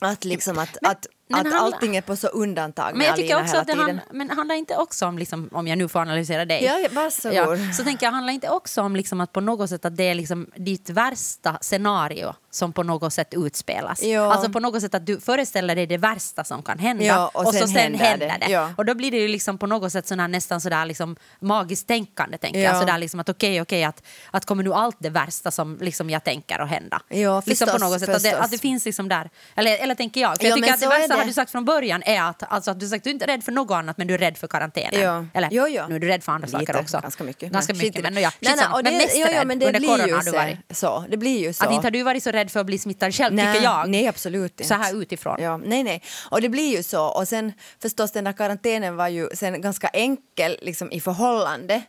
att, 0.00 0.24
liksom 0.24 0.58
att, 0.58 0.76
att, 0.82 1.06
men 1.28 1.46
att 1.46 1.52
handla- 1.52 1.60
allting 1.76 1.96
är 1.96 2.00
på 2.02 2.16
så 2.16 2.26
undantag 2.28 2.88
Men 2.90 2.98
med 2.98 3.06
jag 3.08 3.16
tycker 3.16 3.34
Alina 3.34 3.40
också 3.44 3.52
hela 3.52 3.60
att 3.60 3.66
det 3.66 3.72
tiden. 3.72 3.86
hand, 3.98 4.00
men 4.10 4.30
handlar 4.30 4.54
inte 4.54 4.76
också 4.76 5.06
om, 5.06 5.18
liksom, 5.18 5.48
om 5.52 5.66
jag 5.68 5.78
nu 5.78 5.88
får 5.88 6.00
analysera 6.00 6.44
dig, 6.44 6.64
Ja, 6.64 6.78
ja, 6.78 6.88
varsågod. 6.92 7.74
så 7.74 7.84
tänker 7.84 8.06
jag, 8.06 8.12
handlar 8.12 8.32
inte 8.32 8.48
också 8.48 8.82
om 8.82 8.96
liksom 8.96 9.20
att 9.20 9.32
på 9.32 9.40
något 9.40 9.70
sätt 9.70 9.84
att 9.84 9.96
det 9.96 10.04
är 10.04 10.14
liksom 10.14 10.50
ditt 10.56 10.90
värsta 10.90 11.58
scenario 11.60 12.34
som 12.58 12.72
på 12.72 12.82
något 12.82 13.12
sätt 13.12 13.28
utspelas? 13.36 14.02
Ja. 14.02 14.32
Alltså 14.32 14.48
på 14.52 14.60
något 14.60 14.82
sätt 14.82 14.94
att 14.94 15.06
du 15.06 15.20
föreställer 15.20 15.74
dig 15.76 15.86
det 15.86 15.96
värsta 15.98 16.44
som 16.44 16.62
kan 16.62 16.78
hända 16.78 17.04
Ja, 17.04 17.30
och 17.34 17.46
och, 17.46 17.52
sen 17.54 17.60
så 17.60 17.66
sen 17.68 17.76
händer 17.76 17.98
händer 18.04 18.26
det. 18.28 18.46
det. 18.46 18.52
Ja. 18.52 18.70
Och 18.76 18.84
då 18.84 18.94
blir 18.94 19.10
det 19.10 19.16
ju 19.16 19.28
liksom 19.28 19.58
på 19.58 19.66
något 19.66 19.92
sätt 19.92 20.06
sådär, 20.08 20.28
nästan 20.28 20.60
sådär 20.60 20.86
liksom 20.86 21.16
magiskt 21.40 21.86
tänkande, 21.88 22.38
tänker 22.38 22.60
jag. 22.60 22.74
Ja. 22.74 22.80
Sådär 22.80 22.98
liksom 22.98 23.20
att 23.20 23.28
okej, 23.28 23.60
okej, 23.60 23.84
att, 23.84 24.02
att 24.30 24.44
kommer 24.44 24.62
nu 24.62 24.72
allt 24.74 24.96
det 24.98 25.10
värsta 25.10 25.50
som 25.50 25.78
liksom 25.80 26.10
jag 26.10 26.24
tänker 26.24 26.58
att 26.58 26.68
hända? 26.70 27.00
Ja, 27.08 27.42
liksom 27.46 27.66
på 27.66 27.72
förstås, 27.72 27.90
något 27.90 28.00
sätt, 28.00 28.08
att 28.08 28.22
det, 28.22 28.30
förstås. 28.30 28.44
att 28.44 28.50
det 28.50 28.58
finns 28.58 28.84
liksom 28.84 29.08
där, 29.08 29.30
eller, 29.56 29.78
eller 29.78 29.94
tänker 29.94 30.20
jag. 30.20 30.36
För 30.38 30.44
Ja, 30.44 30.48
jag 30.48 30.56
tycker 30.56 30.72
att 30.72 30.80
det 30.80 30.88
värsta 30.88 31.14
det. 31.14 31.20
har 31.20 31.26
du 31.26 31.32
sagt 31.32 31.50
från 31.50 31.64
början 31.64 32.02
är 32.06 32.22
att, 32.22 32.42
alltså, 32.52 32.70
att 32.70 32.80
du 32.80 32.88
sagt 32.88 33.04
du 33.04 33.10
inte 33.10 33.24
är 33.24 33.26
rädd 33.26 33.44
för 33.44 33.52
något 33.52 33.70
annat 33.74 33.98
men 33.98 34.06
du 34.06 34.14
är 34.14 34.18
rädd 34.18 34.38
för 34.38 34.46
karantänen. 34.46 35.28
Eller 35.34 35.88
nu 35.88 35.94
är 35.96 35.98
du 35.98 36.08
rädd 36.08 36.24
för 36.24 36.32
andra 36.32 36.46
Lite, 36.46 36.58
saker 36.58 36.80
också. 36.80 37.00
Ganska 37.00 37.24
mycket. 37.24 37.52
Ganska 37.52 37.74
mycket, 37.74 38.02
men 38.02 38.14
ja, 38.22 38.30
nej, 38.40 38.54
nej, 38.56 38.66
och 38.72 38.84
det, 38.84 38.90
men 38.90 38.98
mest 38.98 39.16
rädd 39.16 39.50
under 39.50 39.80
corona 39.80 40.16
har 40.16 40.24
du 40.24 40.30
varit. 40.30 40.58
så. 40.70 41.04
Det 41.08 41.16
blir 41.16 41.38
ju 41.38 41.52
så. 41.52 41.64
Att 41.64 41.72
inte 41.72 41.86
har 41.86 41.90
du 41.90 42.02
varit 42.02 42.22
så 42.22 42.30
rädd 42.30 42.47
för 42.48 42.60
att 42.60 42.66
bli 42.66 42.78
smittad 42.78 43.14
själv, 43.14 43.34
Nej, 43.34 43.54
tycker 43.54 43.64
jag. 43.64 43.88
Nej, 43.88 44.06
absolut 44.06 44.52
inte. 44.52 44.64
Så 44.64 44.74
här 44.74 45.02
utifrån. 45.02 45.36
Ja, 45.40 45.56
nej, 45.56 45.82
nej. 45.82 46.02
Och 46.30 46.40
det 46.40 46.48
blir 46.48 46.76
ju 46.76 46.82
så. 46.82 47.06
Och 47.06 47.28
sen 47.28 47.52
förstås 47.82 48.12
den 48.12 48.24
där 48.24 48.32
karantänen 48.32 48.96
var 48.96 49.08
ju 49.08 49.28
sen 49.34 49.60
ganska 49.60 49.88
enkel 49.88 50.56
liksom, 50.62 50.92
i 50.92 51.00
förhållande 51.00 51.82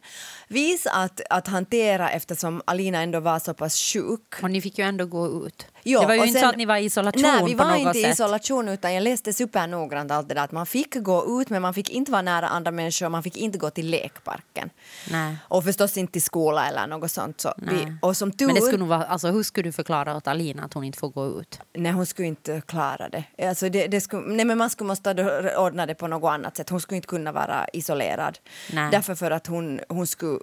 vis 0.47 0.87
att, 0.91 1.21
att 1.29 1.47
hantera 1.47 2.09
eftersom 2.11 2.61
Alina 2.65 3.01
ändå 3.01 3.19
var 3.19 3.39
så 3.39 3.53
pass 3.53 3.75
sjuk. 3.75 4.43
Och 4.43 4.51
ni 4.51 4.61
fick 4.61 4.77
ju 4.77 4.85
ändå 4.85 5.05
gå 5.05 5.45
ut. 5.47 5.65
Jo, 5.83 5.99
det 5.99 6.05
var 6.05 6.13
ju 6.13 6.19
och 6.19 6.25
inte 6.25 6.39
sen- 6.39 6.47
så 6.47 6.51
att 6.51 6.57
ni 6.57 6.65
var 6.65 6.77
i 6.77 6.85
isolation 6.85 7.21
Nej, 7.21 7.43
vi 7.45 7.53
var 7.53 7.75
inte 7.75 7.99
i 7.99 8.09
isolation 8.09 8.67
utan 8.67 8.93
jag 8.93 9.03
läste 9.03 9.33
supernoggrant 9.33 10.11
allt 10.11 10.27
det 10.27 10.33
där 10.33 10.43
att 10.43 10.51
man 10.51 10.65
fick 10.65 10.95
gå 10.95 11.41
ut 11.41 11.49
men 11.49 11.61
man 11.61 11.73
fick 11.73 11.89
inte 11.89 12.11
vara 12.11 12.21
nära 12.21 12.47
andra 12.47 12.71
människor 12.71 13.09
man 13.09 13.23
fick 13.23 13.37
inte 13.37 13.57
gå 13.57 13.69
till 13.69 13.89
lekparken. 13.89 14.69
Nej. 15.11 15.37
Och 15.41 15.63
förstås 15.63 15.97
inte 15.97 16.13
till 16.13 16.21
skola 16.21 16.67
eller 16.67 16.87
något 16.87 17.11
sånt. 17.11 17.41
Så 17.41 17.53
vi, 17.57 17.93
och 18.01 18.17
som 18.17 18.31
tur, 18.31 18.45
Men 18.45 18.55
det 18.55 18.61
skulle 18.61 18.77
nog 18.77 18.87
vara, 18.87 19.05
alltså, 19.05 19.27
hur 19.27 19.43
skulle 19.43 19.67
du 19.67 19.71
förklara 19.71 20.15
åt 20.15 20.27
Alina 20.27 20.63
att 20.63 20.73
hon 20.73 20.83
inte 20.83 20.99
får 20.99 21.09
gå 21.09 21.39
ut? 21.39 21.59
nej 21.73 21.91
hon 21.91 22.05
skulle 22.05 22.27
inte 22.27 22.61
klara 22.61 23.09
det. 23.09 23.47
Alltså 23.47 23.69
det, 23.69 23.87
det 23.87 24.01
skulle, 24.01 24.27
nej 24.27 24.45
men 24.45 24.57
man 24.57 24.69
skulle 24.69 24.87
måste 24.87 25.53
ordna 25.57 25.85
det 25.85 25.95
på 25.95 26.07
något 26.07 26.29
annat 26.29 26.57
sätt. 26.57 26.69
Hon 26.69 26.81
skulle 26.81 26.95
inte 26.95 27.07
kunna 27.07 27.31
vara 27.31 27.67
isolerad. 27.73 28.39
Nej. 28.73 28.91
Därför 28.91 29.15
för 29.15 29.31
att 29.31 29.47
hon, 29.47 29.79
hon 29.89 30.07
skulle, 30.07 30.39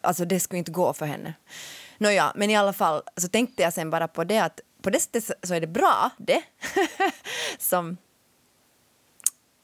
alltså 0.00 0.24
det 0.24 0.40
skulle 0.40 0.58
inte 0.58 0.70
gå 0.70 0.92
för 0.92 1.06
henne. 1.06 1.34
Nåja, 1.98 2.32
men 2.34 2.50
i 2.50 2.56
alla 2.56 2.72
fall 2.72 3.02
så 3.16 3.28
tänkte 3.28 3.62
jag 3.62 3.72
sen 3.72 3.90
bara 3.90 4.08
på 4.08 4.24
det 4.24 4.38
att 4.38 4.60
på 4.86 4.90
det 4.90 5.00
sättet 5.00 5.30
så 5.42 5.54
är 5.54 5.60
det 5.60 5.66
bra 5.66 6.10
det. 6.16 6.42
Som 7.58 7.96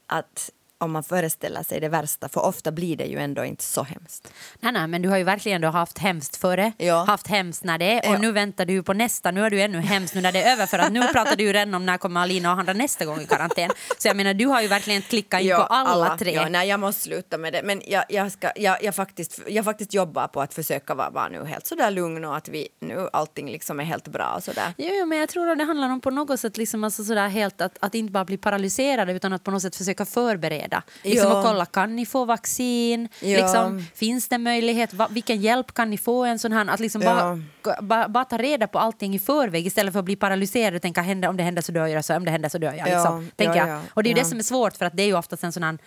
att 0.07 0.51
om 0.83 0.91
man 0.91 1.03
föreställer 1.03 1.63
sig 1.63 1.79
det 1.79 1.89
värsta, 1.89 2.29
för 2.29 2.41
ofta 2.45 2.71
blir 2.71 2.97
det 2.97 3.05
ju 3.05 3.17
ändå 3.19 3.45
inte 3.45 3.63
så 3.63 3.83
hemskt. 3.83 4.33
Nej, 4.59 4.71
nej, 4.73 4.87
men 4.87 5.01
du 5.01 5.09
har 5.09 5.17
ju 5.17 5.23
verkligen 5.23 5.61
då 5.61 5.67
haft 5.67 5.97
hemskt 5.99 6.35
före, 6.35 6.71
Ja. 6.77 7.03
haft 7.03 7.27
hemskt 7.27 7.63
när 7.63 7.77
det 7.77 7.85
är 8.05 8.09
och 8.09 8.15
Ja. 8.15 8.19
nu 8.19 8.31
väntar 8.31 8.65
du 8.65 8.83
på 8.83 8.93
nästa. 8.93 9.31
Nu 9.31 9.41
har 9.41 9.49
du 9.49 9.61
ännu 9.61 9.79
hemskt 9.79 10.15
nu 10.15 10.21
när 10.21 10.31
det 10.31 10.43
är 10.43 10.51
över 10.53 10.65
för 10.65 10.79
att 10.79 10.91
nu 10.91 11.07
pratar 11.07 11.35
du 11.35 11.43
ju 11.43 11.53
redan 11.53 11.73
om 11.73 11.85
när 11.85 11.97
kommer 11.97 12.21
Alina 12.21 12.49
och 12.49 12.55
handla 12.55 12.73
nästa 12.73 13.05
gång 13.05 13.21
i 13.21 13.25
karantän. 13.25 13.69
Så 13.97 14.07
jag 14.07 14.17
menar, 14.17 14.33
du 14.33 14.45
har 14.45 14.61
ju 14.61 14.67
verkligen 14.67 15.01
klickat 15.01 15.41
in 15.41 15.55
på 15.55 15.61
alla, 15.61 16.17
tre. 16.17 16.31
Ja, 16.33 16.49
nej, 16.49 16.69
jag 16.69 16.79
måste 16.79 17.01
sluta 17.01 17.37
med 17.37 17.53
det. 17.53 17.61
Men 17.63 17.81
jag, 17.87 18.03
jag, 18.09 18.31
ska, 18.31 18.51
jag, 18.55 18.83
jag, 18.83 18.95
faktiskt, 18.95 19.39
jag 19.47 19.65
faktiskt 19.65 19.93
jobbar 19.93 20.27
på 20.27 20.41
att 20.41 20.53
försöka 20.53 20.93
vara, 20.95 21.09
vara 21.09 21.27
nu 21.29 21.45
helt 21.45 21.67
sådär 21.67 21.91
lugn 21.91 22.25
och 22.25 22.37
att 22.37 22.47
vi 22.49 22.67
nu 22.79 23.09
allting 23.13 23.51
liksom 23.51 23.79
är 23.79 23.83
helt 23.83 24.07
bra 24.07 24.33
och 24.35 24.43
sådär. 24.43 24.73
Jo, 24.77 24.89
jo, 24.99 25.05
men 25.05 25.17
jag 25.17 25.29
tror 25.29 25.49
att 25.49 25.57
det 25.57 25.63
handlar 25.63 25.89
om 25.89 26.01
på 26.01 26.09
något 26.11 26.39
sätt 26.39 26.57
liksom 26.57 26.83
alltså 26.83 27.03
sådär 27.03 27.27
helt 27.27 27.61
att, 27.61 27.77
att 27.79 27.95
inte 27.95 28.11
bara 28.11 28.25
bli 28.25 28.37
paralyserade 28.37 29.13
utan 29.13 29.33
att 29.33 29.43
på 29.43 29.51
något 29.51 29.61
sätt 29.61 29.75
försöka 29.75 30.05
förbereda. 30.05 30.72
Liksom 31.03 31.29
Ja. 31.31 31.37
att 31.39 31.45
kolla, 31.45 31.65
kan 31.65 31.95
ni 31.95 32.05
få 32.05 32.25
vaccin? 32.25 33.09
Ja. 33.19 33.37
Liksom, 33.37 33.85
finns 33.95 34.27
det 34.27 34.37
möjlighet? 34.37 34.93
Va, 34.93 35.07
vilken 35.11 35.41
hjälp 35.41 35.73
kan 35.73 35.89
ni 35.89 35.97
få? 35.97 36.23
En 36.25 36.39
sån 36.39 36.51
här, 36.51 36.67
att 36.69 36.79
liksom 36.79 37.01
Ja. 37.01 37.37
bara, 37.63 37.81
bara, 37.81 38.07
bara 38.09 38.25
ta 38.25 38.37
reda 38.37 38.67
på 38.67 38.79
allting 38.79 39.15
i 39.15 39.19
förväg 39.19 39.67
istället 39.67 39.93
för 39.93 39.99
att 39.99 40.05
bli 40.05 40.15
paralyserad 40.15 40.75
och 40.75 40.81
tänka 40.81 41.01
händer, 41.01 41.29
om 41.29 41.37
det 41.37 41.43
händer 41.43 41.61
så 41.61 41.71
dör 41.71 41.87
jag, 41.87 42.05
så 42.05 42.15
om 42.15 42.25
det 42.25 42.31
händer 42.31 42.49
så 42.49 42.57
dör 42.57 42.73
jag. 42.73 42.87
Ja, 42.89 42.93
Liksom, 42.95 43.31
tänker 43.35 43.55
ja, 43.55 43.67
jag. 43.67 43.77
ja, 43.77 43.81
Och 43.93 44.03
det 44.03 44.11
är 44.11 44.15
det 44.15 44.25
som 44.25 44.39
är 44.39 44.43
svårt 44.43 44.77
för 44.77 44.85
att 44.85 44.97
det 44.97 45.03
är 45.03 45.07
ju 45.07 45.17
oftast 45.17 45.43
en 45.43 45.51
sån 45.51 45.63
här 45.63 45.77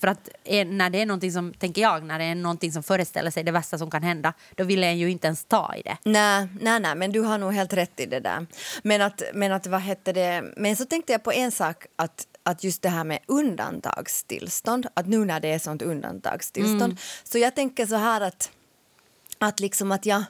för 0.00 0.08
att 0.08 0.28
när 0.66 0.90
det 0.90 1.00
är 1.02 1.06
någonting 1.06 1.32
som, 1.32 1.52
tänker 1.54 1.82
jag, 1.82 2.02
när 2.04 2.18
det 2.18 2.24
är 2.24 2.34
någonting 2.34 2.72
som 2.72 2.82
föreställer 2.82 3.30
sig 3.30 3.42
det 3.44 3.52
värsta 3.52 3.78
som 3.78 3.90
kan 3.90 4.02
hända, 4.02 4.32
då 4.54 4.64
vill 4.64 4.84
en 4.84 4.98
ju 4.98 5.10
inte 5.10 5.26
ens 5.26 5.44
ta 5.44 5.74
i 5.76 5.82
det. 5.82 5.96
Nej, 6.04 6.48
nej, 6.60 6.80
nej, 6.80 6.94
men 6.96 7.12
du 7.12 7.20
har 7.20 7.38
nog 7.38 7.52
helt 7.52 7.72
rätt 7.72 8.00
i 8.00 8.06
det 8.06 8.20
där. 8.20 8.46
Men 8.82 9.02
att, 9.02 9.22
men 9.34 9.52
att 9.52 9.66
vad 9.66 9.80
hette 9.80 10.12
det, 10.12 10.44
men 10.56 10.76
så 10.76 10.84
tänkte 10.84 11.12
jag 11.12 11.22
på 11.22 11.32
en 11.32 11.50
sak 11.50 11.86
att 11.96 12.26
att 12.44 12.64
just 12.64 12.82
det 12.82 12.88
här 12.88 13.04
med 13.04 13.18
undantagstillstånd, 13.26 14.86
att 14.94 15.06
nu 15.06 15.24
när 15.24 15.40
det 15.40 15.48
är 15.48 15.58
sånt 15.58 15.82
undantagstillstånd, 15.82 16.82
Mm. 16.82 16.96
så 17.24 17.38
jag 17.38 17.54
tänker 17.54 17.86
så 17.86 17.96
här 17.96 18.20
att, 18.20 18.50
att 19.38 19.60
liksom 19.60 19.92
att 19.92 20.06
jag 20.06 20.24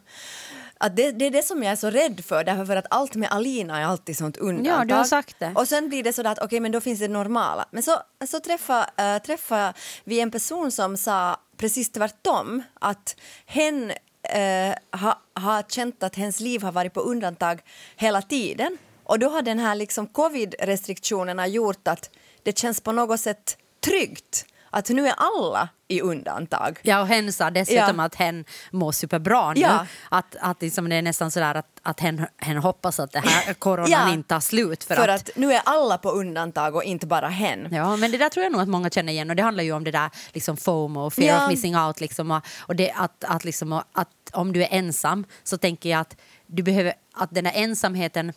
att 0.78 0.96
det, 0.96 1.12
det 1.12 1.24
är 1.24 1.30
det 1.30 1.42
som 1.42 1.62
jag 1.62 1.72
är 1.72 1.76
så 1.76 1.90
rädd 1.90 2.24
för, 2.24 2.44
därför 2.44 2.64
för 2.64 2.76
att 2.76 2.86
allt 2.90 3.14
med 3.14 3.28
Alina 3.32 3.80
är 3.80 3.84
alltid 3.84 4.16
sånt 4.16 4.36
undantag. 4.36 4.80
Ja, 4.80 4.84
du 4.84 4.94
har 4.94 5.04
sagt 5.04 5.36
det. 5.38 5.52
Och 5.54 5.68
sen 5.68 5.88
blir 5.88 6.02
det 6.02 6.12
så 6.12 6.28
att 6.28 6.38
okej, 6.38 6.60
men 6.60 6.72
då 6.72 6.80
finns 6.80 7.00
det 7.00 7.08
normala. 7.08 7.68
Men 7.70 7.82
så, 7.82 7.98
så 8.26 8.40
träffade 8.40 8.86
äh, 8.96 9.22
träffa 9.22 9.74
vi 10.04 10.20
en 10.20 10.30
person 10.30 10.70
som 10.72 10.96
sa 10.96 11.40
precis 11.56 11.90
tvärtom, 11.90 12.62
att 12.80 13.16
hen 13.46 13.90
äh, 14.22 14.74
har 14.90 15.40
ha 15.40 15.62
känt 15.68 16.02
att 16.02 16.16
hennes 16.16 16.40
liv 16.40 16.62
har 16.62 16.72
varit 16.72 16.94
på 16.94 17.00
undantag 17.00 17.60
hela 17.96 18.22
tiden. 18.22 18.78
Och 19.04 19.18
då 19.18 19.28
har 19.28 19.42
den 19.42 19.58
här 19.58 19.74
liksom 19.74 20.06
covid-restriktionerna 20.06 21.46
gjort 21.46 21.88
att 21.88 22.10
det 22.42 22.58
känns 22.58 22.80
på 22.80 22.92
något 22.92 23.20
sätt 23.20 23.56
tryggt 23.84 24.46
att 24.70 24.88
nu 24.88 25.06
är 25.08 25.14
alla 25.16 25.68
i 25.88 26.00
undantag. 26.00 26.78
Ja, 26.82 27.00
och 27.00 27.06
hen 27.06 27.32
sa 27.32 27.50
dessutom 27.50 27.98
Ja. 27.98 28.04
att 28.04 28.14
hen 28.14 28.44
mår 28.70 28.92
superbra 28.92 29.52
nu. 29.52 29.60
Ja. 29.60 29.86
Att, 30.08 30.36
att 30.40 30.62
liksom 30.62 30.88
det 30.88 30.96
är 30.96 31.02
nästan 31.02 31.30
sådär 31.30 31.54
att, 31.54 31.66
att 31.82 32.00
hen, 32.00 32.26
hen 32.38 32.56
hoppas 32.56 33.00
att 33.00 33.12
det 33.12 33.18
här 33.20 33.54
coronan 33.58 33.90
Ja. 33.90 34.12
inte 34.12 34.28
tar 34.28 34.40
slut. 34.40 34.84
För, 34.84 34.94
För 34.94 35.08
att, 35.08 35.28
att 35.30 35.36
nu 35.36 35.52
är 35.52 35.62
alla 35.64 35.98
på 35.98 36.10
undantag 36.10 36.76
och 36.76 36.84
inte 36.84 37.06
bara 37.06 37.28
hen. 37.28 37.68
Ja, 37.72 37.96
men 37.96 38.10
det 38.12 38.18
där 38.18 38.28
tror 38.28 38.42
jag 38.44 38.52
nog 38.52 38.60
att 38.60 38.68
många 38.68 38.90
känner 38.90 39.12
igen 39.12 39.30
och 39.30 39.36
det 39.36 39.42
handlar 39.42 39.64
ju 39.64 39.72
om 39.72 39.84
det 39.84 39.90
där 39.90 40.10
liksom 40.32 40.56
FOMO, 40.56 41.10
fear 41.10 41.44
of 41.44 41.50
missing 41.50 41.76
out 41.76 42.00
liksom 42.00 42.30
och, 42.30 42.46
och 42.60 42.76
det 42.76 42.90
att, 42.90 43.24
att 43.24 43.44
liksom 43.44 43.72
att 43.72 44.08
om 44.32 44.52
du 44.52 44.62
är 44.62 44.68
ensam 44.70 45.24
så 45.44 45.58
tänker 45.58 45.88
jag 45.88 46.00
att 46.00 46.16
du 46.46 46.62
behöver 46.62 46.94
att 47.12 47.30
den 47.30 47.44
där 47.44 47.52
ensamheten 47.54 48.32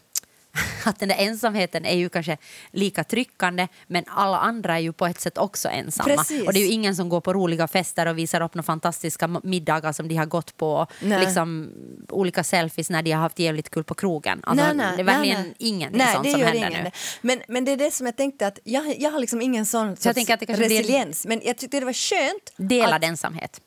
att 0.86 1.00
den 1.00 1.10
där 1.10 1.16
ensamheten 1.20 1.86
är 1.86 1.96
ju 1.96 2.10
kanske 2.10 2.38
lika 2.72 3.04
tryckande 3.04 3.68
men 3.88 4.04
alla 4.08 4.38
andra 4.38 4.76
är 4.76 4.80
ju 4.80 4.94
på 4.94 5.06
ett 5.06 5.20
sätt 5.20 5.38
också 5.38 5.70
ensamma. 5.70 6.16
Precis. 6.16 6.48
Och 6.48 6.54
det 6.54 6.60
är 6.60 6.64
ju 6.64 6.72
ingen 6.72 6.96
som 6.96 7.10
går 7.10 7.22
på 7.22 7.34
roliga 7.34 7.68
fester 7.68 8.06
och 8.06 8.18
visar 8.18 8.42
upp 8.42 8.54
några 8.54 8.64
fantastiska 8.64 9.28
middagar 9.28 9.92
som 9.92 10.08
de 10.08 10.16
har 10.16 10.26
gått 10.26 10.58
på. 10.58 10.88
Nej. 11.02 11.20
Liksom, 11.20 11.72
olika 12.10 12.44
selfies 12.44 12.90
när 12.90 13.02
de 13.02 13.12
har 13.12 13.22
haft 13.22 13.40
jävligt 13.40 13.70
kul 13.70 13.84
på 13.84 13.94
krogen. 13.94 14.40
Alltså, 14.44 14.66
det 14.74 14.84
är 14.84 15.04
verkligen 15.04 15.54
ingenting 15.58 15.98
nej, 15.98 16.14
sånt 16.14 16.24
det 16.24 16.32
som 16.32 16.42
händer 16.42 16.70
ingen 16.70 16.84
nu. 16.84 16.92
Men, 17.22 17.42
men 17.48 17.66
det 17.66 17.72
är 17.72 17.78
det 17.78 17.92
som 17.92 18.06
jag 18.06 18.18
tänkte 18.18 18.48
att 18.48 18.60
jag, 18.64 19.00
jag 19.00 19.12
har 19.12 19.20
liksom 19.20 19.42
ingen 19.42 19.66
sån 19.66 19.96
Så 19.96 20.08
jag 20.08 20.32
att 20.32 20.40
det 20.40 20.46
resiliens. 20.46 21.26
Men 21.26 21.42
jag 21.44 21.58
tyckte 21.58 21.80
det 21.80 21.86
var 21.86 21.94
skönt 21.94 22.70
Delad 22.70 22.94
att, 22.94 23.04
ensamhet. 23.04 23.62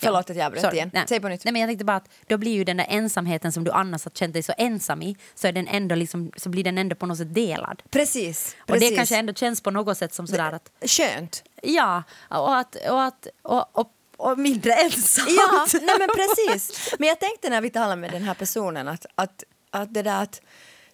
Förlåt 0.00 0.30
att 0.30 0.36
jag 0.36 0.52
bröt 0.52 0.62
Sorry. 0.62 0.76
igen. 0.76 0.90
Nej. 0.92 1.04
Säg 1.08 1.20
på 1.20 1.28
nytt. 1.28 1.44
Nej, 1.44 1.52
men 1.52 1.60
jag 1.60 1.68
tänkte 1.68 1.84
bara 1.84 1.96
att 1.96 2.08
då 2.26 2.38
blir 2.38 2.52
ju 2.52 2.64
den 2.64 2.76
där 2.76 2.86
ensamheten 2.88 3.52
som 3.52 3.64
du 3.64 3.70
annars 3.70 4.04
har 4.04 4.10
känt 4.10 4.32
dig 4.32 4.42
så 4.42 4.52
ensam 4.58 5.02
i 5.02 5.16
så, 5.34 5.46
är 5.46 5.52
den 5.52 5.68
ändå 5.68 5.94
liksom, 5.94 6.32
så 6.36 6.48
blir 6.48 6.64
den 6.64 6.78
ändå 6.78 6.96
på 6.96 7.06
något 7.06 7.18
sätt 7.18 7.34
delad. 7.34 7.82
Precis. 7.90 8.56
Och 8.60 8.66
det 8.66 8.72
precis. 8.72 8.96
kanske 8.96 9.16
ändå 9.16 9.34
känns 9.34 9.60
på 9.60 9.70
något 9.70 9.98
sätt 9.98 10.14
som 10.14 10.26
sådär 10.26 10.52
att 10.52 10.70
Skönt. 10.90 11.44
ja, 11.62 12.02
och 12.28 12.56
att, 12.56 12.76
och 12.90 13.02
att 13.02 13.26
och, 13.42 13.78
och, 13.78 13.92
och 14.16 14.38
mindre 14.38 14.72
ensamt. 14.72 15.28
Ja, 15.30 15.66
nej 15.72 15.96
men 15.98 16.08
precis. 16.08 16.94
Men 16.98 17.08
jag 17.08 17.20
tänkte 17.20 17.50
när 17.50 17.60
vi 17.60 17.70
talade 17.70 17.96
med 17.96 18.12
den 18.12 18.22
här 18.22 18.34
personen 18.34 18.88
att, 18.88 19.06
att, 19.14 19.44
att 19.70 19.94
det 19.94 20.02
där 20.02 20.22
att 20.22 20.40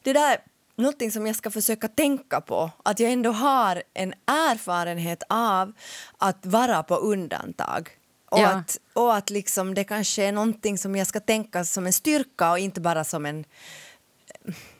det 0.02 0.12
där 0.12 0.32
är 0.32 0.38
någonting 0.76 1.10
som 1.10 1.26
jag 1.26 1.36
ska 1.36 1.50
försöka 1.50 1.88
tänka 1.88 2.40
på. 2.40 2.70
Att 2.82 3.00
jag 3.00 3.12
ändå 3.12 3.30
har 3.30 3.82
en 3.94 4.14
erfarenhet 4.26 5.22
av 5.28 5.72
att 6.18 6.46
vara 6.46 6.82
på 6.82 6.96
undantag. 6.96 7.90
Och, 8.34 8.40
Ja. 8.40 8.48
att, 8.48 8.78
och 8.92 9.16
att 9.16 9.30
liksom 9.30 9.74
det 9.74 9.84
kanske 9.84 10.24
är 10.24 10.32
någonting 10.32 10.78
som 10.78 10.96
jag 10.96 11.06
ska 11.06 11.20
tänka 11.20 11.64
som 11.64 11.86
en 11.86 11.92
styrka 11.92 12.50
och 12.50 12.58
inte 12.58 12.80
bara 12.80 13.04
som 13.04 13.26
en 13.26 13.44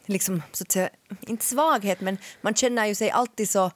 liksom, 0.06 0.42
så 0.52 0.62
att 0.64 0.72
säga, 0.72 0.88
inte 1.26 1.44
svaghet, 1.44 2.00
men 2.00 2.18
man 2.40 2.54
känner 2.54 2.86
ju 2.86 2.94
sig 2.94 3.10
alltid 3.10 3.50
så... 3.50 3.70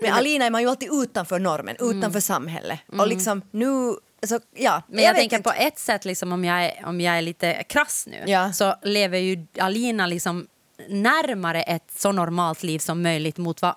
Med 0.00 0.12
Alina 0.14 0.44
är 0.46 0.50
man 0.50 0.62
ju 0.62 0.68
alltid 0.68 0.88
utanför 0.92 1.38
normen, 1.38 1.76
utanför 1.80 2.20
samhället. 2.20 2.80
Och 2.98 3.08
liksom 3.08 3.42
nu... 3.50 3.96
Så, 4.26 4.40
ja, 4.54 4.82
Men 4.88 5.04
jag, 5.04 5.10
vet 5.12 5.20
tänker 5.20 5.36
inte. 5.36 5.50
på 5.50 5.56
ett 5.58 5.78
sätt, 5.78 6.04
liksom, 6.04 6.32
om, 6.32 6.44
jag 6.44 6.64
är, 6.64 6.84
om 6.86 7.00
jag 7.00 7.18
är 7.18 7.22
lite 7.22 7.62
krass 7.68 8.04
nu, 8.10 8.22
Ja. 8.26 8.52
så 8.52 8.74
lever 8.82 9.18
ju 9.18 9.46
Alina 9.58 10.06
liksom 10.06 10.46
närmare 10.88 11.62
ett 11.62 11.90
så 11.96 12.12
normalt 12.12 12.62
liv 12.62 12.78
som 12.78 13.02
möjligt 13.02 13.36
mot 13.36 13.62
vad 13.62 13.74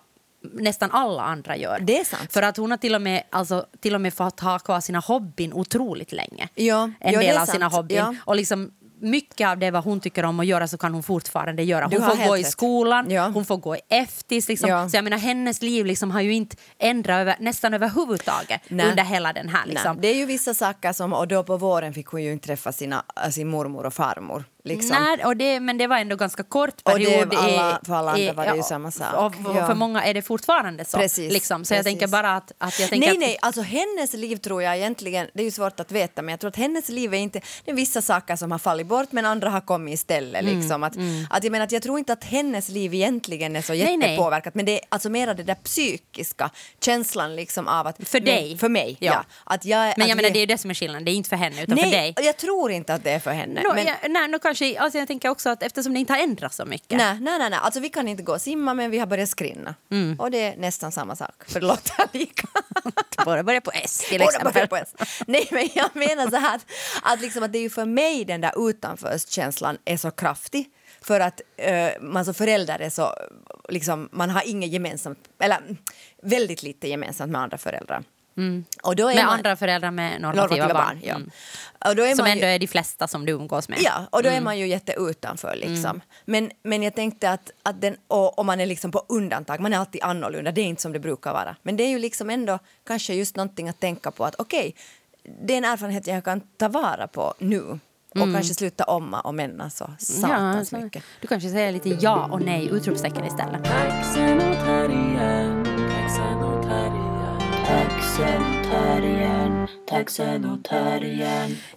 nästan 0.54 0.92
alla 0.92 1.22
andra 1.24 1.58
gör. 1.58 1.80
Det 1.80 2.00
är 2.00 2.04
sant. 2.04 2.34
För 2.34 2.42
att 2.42 2.58
hon 2.58 2.72
har 2.72 2.78
till 2.78 2.96
och 2.96 3.02
med, 3.02 3.24
alltså, 3.30 3.66
till 3.80 3.96
och 3.96 4.02
med 4.02 4.14
fått 4.14 4.40
ha 4.40 4.60
kvar 4.60 4.80
sina 4.80 5.00
hobbyn 5.00 5.54
otroligt 5.54 6.12
länge. 6.12 6.50
Ja, 6.56 6.92
en 7.00 7.14
ja, 7.14 7.20
del 7.20 7.38
av 7.38 7.46
sina 7.46 7.68
hobbyn. 7.68 7.98
Ja. 7.98 8.16
Och 8.26 8.36
liksom, 8.36 8.72
mycket 9.02 9.48
av 9.48 9.58
det 9.58 9.72
vad 9.72 9.84
hon 9.84 10.00
tycker 10.00 10.26
om 10.26 10.40
att 10.40 10.46
göra 10.46 10.68
så 10.68 10.78
kan 10.78 10.94
hon 10.94 11.04
fortfarande 11.04 11.64
göra. 11.64 11.86
Hon 11.86 12.02
får 12.02 12.28
gå 12.28 12.38
i 12.38 12.42
rätt. 12.42 12.52
skolan, 12.52 13.10
Ja. 13.12 13.28
hon 13.28 13.46
får 13.46 13.58
gå 13.58 13.76
i 13.76 13.80
eftis. 13.90 14.48
Liksom. 14.48 14.70
Ja. 14.70 14.90
Så 14.90 14.98
jag 14.98 15.04
menar, 15.04 15.18
hennes 15.18 15.62
liv 15.62 15.86
liksom 15.86 16.12
har 16.12 16.22
ju 16.22 16.34
inte 16.34 16.56
ändrat 16.80 17.16
över, 17.16 17.36
nästan 17.40 17.74
överhuvudtaget 17.74 18.62
Nej. 18.68 18.90
under 18.90 19.04
hela 19.04 19.34
den 19.34 19.50
här. 19.50 19.66
Liksom. 19.66 20.02
Det 20.02 20.08
är 20.08 20.16
ju 20.16 20.26
vissa 20.26 20.54
saker 20.54 20.94
som, 20.94 21.14
och 21.14 21.28
då 21.28 21.44
på 21.44 21.58
våren 21.58 21.94
fick 21.94 22.08
hon 22.08 22.24
ju 22.24 22.32
inte 22.32 22.48
träffa 22.48 22.72
sina, 22.72 23.04
sin 23.32 23.48
mormor 23.48 23.86
och 23.86 23.94
farmor. 23.94 24.44
Liksom. 24.64 24.98
Nej, 25.04 25.26
och 25.26 25.38
det, 25.38 25.60
men 25.60 25.78
det 25.78 25.88
var 25.88 25.98
ändå 25.98 26.16
ganska 26.16 26.44
kort 26.44 26.74
Och 26.84 27.00
det- 27.00 27.06
period. 27.06 27.34
alla- 27.36 27.80
för 27.86 27.94
alla 27.94 28.12
andra 28.12 28.24
i- 28.24 28.32
var 28.32 28.46
det 28.46 28.56
ju 28.56 28.64
samma 28.64 28.92
sak. 28.92 29.14
Och 29.16 29.36
för, 29.36 29.56
Ja. 29.60 29.68
för 29.68 29.74
många 29.76 30.04
är 30.04 30.14
det 30.14 30.22
fortfarande 30.22 30.86
så. 30.86 30.98
Precis, 30.98 31.34
Liksom. 31.34 31.66
Så 31.66 31.74
jag 31.74 31.80
precis. 31.84 32.00
tänker 32.00 32.08
bara 32.08 32.36
att, 32.36 32.52
att 32.58 32.80
jag 32.80 32.90
tänker 32.90 33.08
nej, 33.08 33.18
nej, 33.18 33.38
alltså 33.42 33.62
hennes 33.62 34.14
liv 34.14 34.38
tror 34.38 34.64
jag 34.64 34.78
egentligen, 34.78 35.28
det 35.34 35.42
är 35.42 35.46
ju 35.46 35.52
svårt 35.52 35.80
att 35.80 35.92
veta, 35.92 36.22
men 36.22 36.32
jag 36.34 36.40
tror 36.40 36.50
att 36.50 36.56
hennes 36.56 36.90
liv 36.90 37.14
är 37.14 37.18
inte, 37.18 37.42
det 37.66 37.72
är 37.72 37.76
vissa 37.76 38.02
saker 38.02 38.36
som 38.36 38.52
har 38.52 38.60
fallit 38.60 38.88
bort 38.88 39.12
men 39.12 39.26
andra 39.26 39.50
har 39.50 39.62
kommit 39.62 39.94
istället. 39.94 40.42
Mm, 40.42 40.60
Liksom. 40.60 40.84
Att, 40.84 40.94
att 41.30 41.44
jag 41.44 41.52
menar 41.52 41.66
att 41.66 41.72
jag 41.72 41.84
tror 41.84 42.00
inte 42.00 42.14
att 42.14 42.24
hennes 42.24 42.70
liv 42.70 42.94
egentligen 42.94 43.56
är 43.56 43.62
så 43.62 43.74
Nej, 43.74 43.98
nej. 43.98 44.10
jättepåverkat, 44.12 44.56
men 44.56 44.66
det 44.66 44.72
är 44.80 44.86
alltså 44.90 45.10
mera 45.10 45.34
det 45.34 45.44
där 45.44 45.56
psykiska 45.56 46.50
känslan 46.82 47.36
liksom 47.36 47.68
av 47.68 47.88
att... 47.88 47.96
För 48.10 48.18
men- 48.20 48.26
dig? 48.26 48.58
För 48.58 48.70
mig, 48.70 48.98
ja. 49.00 49.12
Ja. 49.14 49.24
Att 49.44 49.66
jag, 49.66 49.80
Men 49.80 49.92
att 50.02 50.08
jag 50.10 50.16
menar, 50.16 50.30
det 50.30 50.38
är 50.40 50.42
ju 50.42 50.46
det 50.46 50.58
som 50.58 50.70
är 50.70 50.74
skillnaden. 50.74 51.06
Det 51.06 51.12
är 51.12 51.14
inte 51.16 51.30
för 51.30 51.36
henne 51.36 51.64
utan 51.64 51.76
Nej, 51.76 51.84
för 51.84 51.92
dig. 51.92 52.14
jag 52.22 52.38
tror 52.38 52.72
inte 52.72 52.94
att 52.94 53.04
det 53.04 53.12
är 53.12 53.20
för 53.20 53.32
henne. 53.32 53.62
No, 53.64 53.74
men, 53.74 53.86
ja, 53.88 53.96
nej, 54.10 54.28
no, 54.28 54.40
kanske 54.52 54.80
alltså 54.80 55.00
jag 55.00 55.08
tänker 55.08 55.30
också 55.30 55.50
att 55.50 55.64
eftersom 55.64 55.94
det 55.94 56.00
inte 56.00 56.14
har 56.14 56.20
ändrats 56.20 56.56
så 56.56 56.66
mycket. 56.66 56.98
Nej, 56.98 57.18
nej, 57.22 57.40
nej, 57.40 57.50
nej. 57.50 57.60
Alltså, 57.62 57.80
vi 57.80 57.90
kan 57.90 58.08
inte 58.08 58.24
gå 58.24 58.34
och 58.34 58.42
simma 58.42 58.74
men 58.74 58.92
vi 58.92 59.00
har 59.00 59.06
börjat 59.06 59.30
skrinna. 59.30 59.76
Mm. 59.92 60.20
Och 60.20 60.32
det 60.32 60.38
är 60.38 60.58
nästan 60.58 60.92
samma 60.92 61.16
sak, 61.16 61.44
för 61.48 61.60
det 61.60 61.66
låter 61.66 62.08
lika. 62.12 62.48
Båda 63.26 63.44
börjar 63.44 63.62
på 63.62 63.72
S 63.74 64.06
till 64.10 64.20
Båda 64.20 64.32
exempel. 64.32 64.68
på 64.68 64.76
S. 64.76 64.94
Nej, 65.28 65.48
men 65.52 65.70
jag 65.74 65.96
menar 65.96 66.30
så 66.30 66.36
här 66.36 66.56
att, 66.56 66.66
att, 67.04 67.22
liksom 67.22 67.44
att 67.44 67.52
det 67.52 67.58
är 67.58 67.62
ju 67.62 67.70
för 67.70 67.86
mig 67.86 68.26
den 68.26 68.42
där 68.42 68.70
utanförskänslan 68.70 69.78
är 69.86 69.98
så 69.98 70.12
kraftig. 70.12 70.70
För 71.02 71.20
att 71.20 71.42
eh, 71.58 71.90
man 72.02 72.26
som 72.26 72.34
förälder 72.34 72.80
är 72.80 72.90
så, 72.90 73.16
liksom, 73.70 74.10
man 74.12 74.30
har 74.30 74.48
inget 74.48 74.72
gemensamt, 74.72 75.20
eller 75.40 75.60
väldigt 76.24 76.64
lite 76.64 76.88
gemensamt 76.88 77.32
med 77.32 77.42
andra 77.42 77.58
föräldrar. 77.58 78.04
Och 78.84 78.96
då 78.96 79.08
är 79.10 79.16
Med 79.16 79.26
man, 79.26 79.34
andra 79.34 79.56
föräldrar 79.56 79.92
med 79.92 80.22
normativa, 80.22 80.44
normativa 80.44 80.74
barn. 80.74 80.86
barn. 80.86 81.00
ja. 81.04 81.16
Mm. 81.16 81.30
Och 81.86 81.96
då 81.96 82.04
är 82.04 82.16
Som 82.16 82.24
man 82.24 82.32
ändå 82.32 82.46
ju, 82.46 82.52
är 82.52 82.60
de 82.60 82.68
flesta 82.68 83.08
som 83.08 83.26
du 83.26 83.32
umgås 83.32 83.70
med. 83.70 83.80
Ja, 83.82 84.06
och 84.10 84.24
då 84.24 84.30
Mm. 84.30 84.42
är 84.42 84.44
man 84.46 84.60
ju 84.60 84.68
jätteutanför 84.68 85.56
liksom. 85.56 86.02
Men, 86.26 86.52
men 86.64 86.84
jag 86.84 86.96
tänkte 86.96 87.30
att, 87.32 87.52
att 87.64 87.82
den, 87.82 87.96
och, 88.08 88.40
och 88.40 88.46
man 88.46 88.60
är 88.62 88.66
liksom 88.66 88.92
på 88.92 89.06
undantag, 89.10 89.60
man 89.60 89.74
är 89.74 89.78
alltid 89.78 90.04
annorlunda, 90.04 90.52
det 90.52 90.62
är 90.62 90.66
inte 90.66 90.82
som 90.82 90.92
det 90.94 91.00
brukar 91.00 91.34
vara. 91.34 91.56
Men 91.64 91.78
det 91.78 91.84
är 91.84 91.90
ju 91.90 92.00
liksom 92.00 92.30
ändå 92.30 92.60
kanske 92.88 93.14
just 93.14 93.36
någonting 93.36 93.70
att 93.70 93.80
tänka 93.80 94.12
på 94.12 94.26
att 94.26 94.36
okej, 94.40 94.76
det 95.46 95.54
är 95.54 95.58
en 95.58 95.66
erfarenhet 95.66 96.08
jag 96.08 96.24
kan 96.26 96.42
ta 96.58 96.68
vara 96.68 97.08
på 97.08 97.34
nu. 97.40 97.80
Och 98.16 98.34
kanske 98.34 98.54
sluta 98.54 98.84
omma 98.84 99.22
och 99.22 99.34
männa 99.36 99.70
så 99.70 99.90
satans 100.00 100.70
så- 100.70 100.78
mycket. 100.78 101.04
Du 101.22 101.28
kanske 101.28 101.50
säger 101.50 101.72
lite 101.72 101.90
ja 101.90 102.30
och 102.32 102.42
nej, 102.42 102.70
utropstecken 102.72 103.26
istället. 103.26 103.62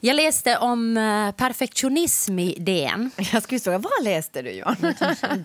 Jag 0.01 0.17
läste 0.17 0.59
om 0.59 0.97
eh, 0.97 1.31
perfektionism 1.33 2.39
i 2.39 2.57
DN. 2.61 3.11
Jag 3.33 3.43
skulle 3.43 3.61
fråga, 3.61 3.79
vad 3.79 4.05
läste 4.05 4.43
du 4.43 4.51
Johan? 4.51 4.77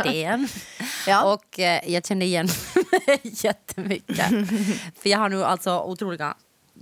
DN. 0.03 0.47
Ja. 1.07 1.33
Och 1.33 1.59
eh, 1.59 1.81
jag 1.91 2.05
kände 2.05 2.25
igen 2.25 2.47
mig 3.07 3.19
jättemycket. 3.23 4.27
För 5.01 5.09
jag 5.09 5.17
har 5.17 5.29
nu 5.29 5.43
alltså 5.43 5.79
otroliga 5.79 6.35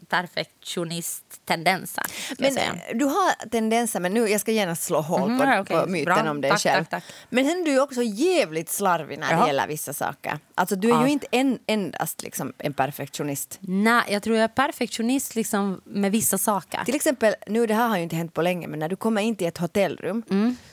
perfektionisttendenser. 0.09 2.03
Men 2.37 2.53
säga. 2.53 2.73
du 2.93 3.05
har 3.05 3.49
tendenser, 3.49 3.99
men 3.99 4.13
nu 4.13 4.27
jag 4.29 4.41
ska 4.41 4.51
gärna 4.51 4.75
slå 4.75 5.01
hål 5.01 5.29
Mhm, 5.29 5.37
på, 5.39 5.43
okej. 5.61 5.79
på 5.81 5.85
myten 5.89 6.13
Bra. 6.23 6.31
om 6.31 6.41
dig 6.41 6.51
Tack, 6.51 6.61
själv. 6.61 6.85
tack, 6.85 6.89
tack. 6.89 7.03
Men 7.29 7.45
sen 7.49 7.59
är 7.61 7.65
du 7.65 7.71
ju 7.71 7.79
också 7.81 8.01
jävligt 8.03 8.69
slarvig 8.69 9.19
när 9.19 9.31
Jaha. 9.31 9.41
det 9.41 9.47
gäller 9.47 9.67
vissa 9.67 9.93
saker. 9.93 10.39
Alltså 10.55 10.75
du 10.75 10.87
är 10.87 10.91
Ja. 10.93 11.05
ju 11.05 11.11
inte 11.11 11.27
en, 11.31 11.59
endast 11.67 12.23
liksom 12.23 12.53
en 12.57 12.73
perfektionist. 12.73 13.57
Nej, 13.61 14.03
jag 14.09 14.23
tror 14.23 14.35
jag 14.35 14.43
är 14.43 14.47
perfektionist 14.47 15.35
liksom 15.35 15.81
med 15.83 16.11
vissa 16.11 16.37
saker. 16.37 16.83
Till 16.85 16.95
exempel, 16.95 17.35
nu 17.47 17.65
det 17.67 17.73
här 17.73 17.87
har 17.87 17.97
ju 17.97 18.03
inte 18.03 18.15
hänt 18.15 18.33
på 18.33 18.41
länge, 18.41 18.67
men 18.67 18.79
när 18.79 18.89
du 18.89 18.95
kommer 18.95 19.21
in 19.21 19.35
till 19.35 19.47
ett 19.47 19.57
hotellrum 19.57 20.23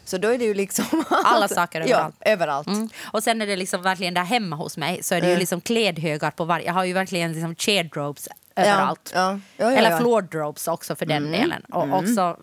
så 0.05 0.19
då 0.19 0.29
är 0.29 0.39
det 0.39 0.45
ju 0.45 0.55
liksom... 0.55 0.85
Mm. 0.93 1.05
Alla 1.25 1.49
saker 1.49 1.81
överallt. 1.81 2.15
Ja, 2.21 2.31
överallt. 2.33 2.67
Mm. 2.67 2.89
Och 3.03 3.23
sen 3.23 3.43
är 3.43 3.47
det 3.47 3.57
liksom 3.57 3.83
verkligen 3.83 4.15
där 4.15 4.25
hemma 4.25 4.57
hos 4.57 4.77
mig 4.77 5.03
så 5.03 5.15
är 5.15 5.21
det 5.21 5.31
ju 5.31 5.37
liksom 5.37 5.61
klädhögar 5.61 6.31
på 6.31 6.45
varje... 6.45 6.67
Jag 6.67 6.73
har 6.73 6.85
ju 6.85 6.93
verkligen 6.93 7.33
liksom 7.33 7.55
chairdropes 7.57 8.29
överallt. 8.57 9.11
Ja, 9.15 9.21
ja. 9.57 9.65
Ja, 9.65 9.73
Eller 9.73 9.91
ja. 9.91 9.99
floordropes 9.99 10.69
också 10.69 10.97
för 10.97 11.07
den 11.07 11.33
delen. 11.33 11.63
Och 11.73 11.93
också 11.99 12.37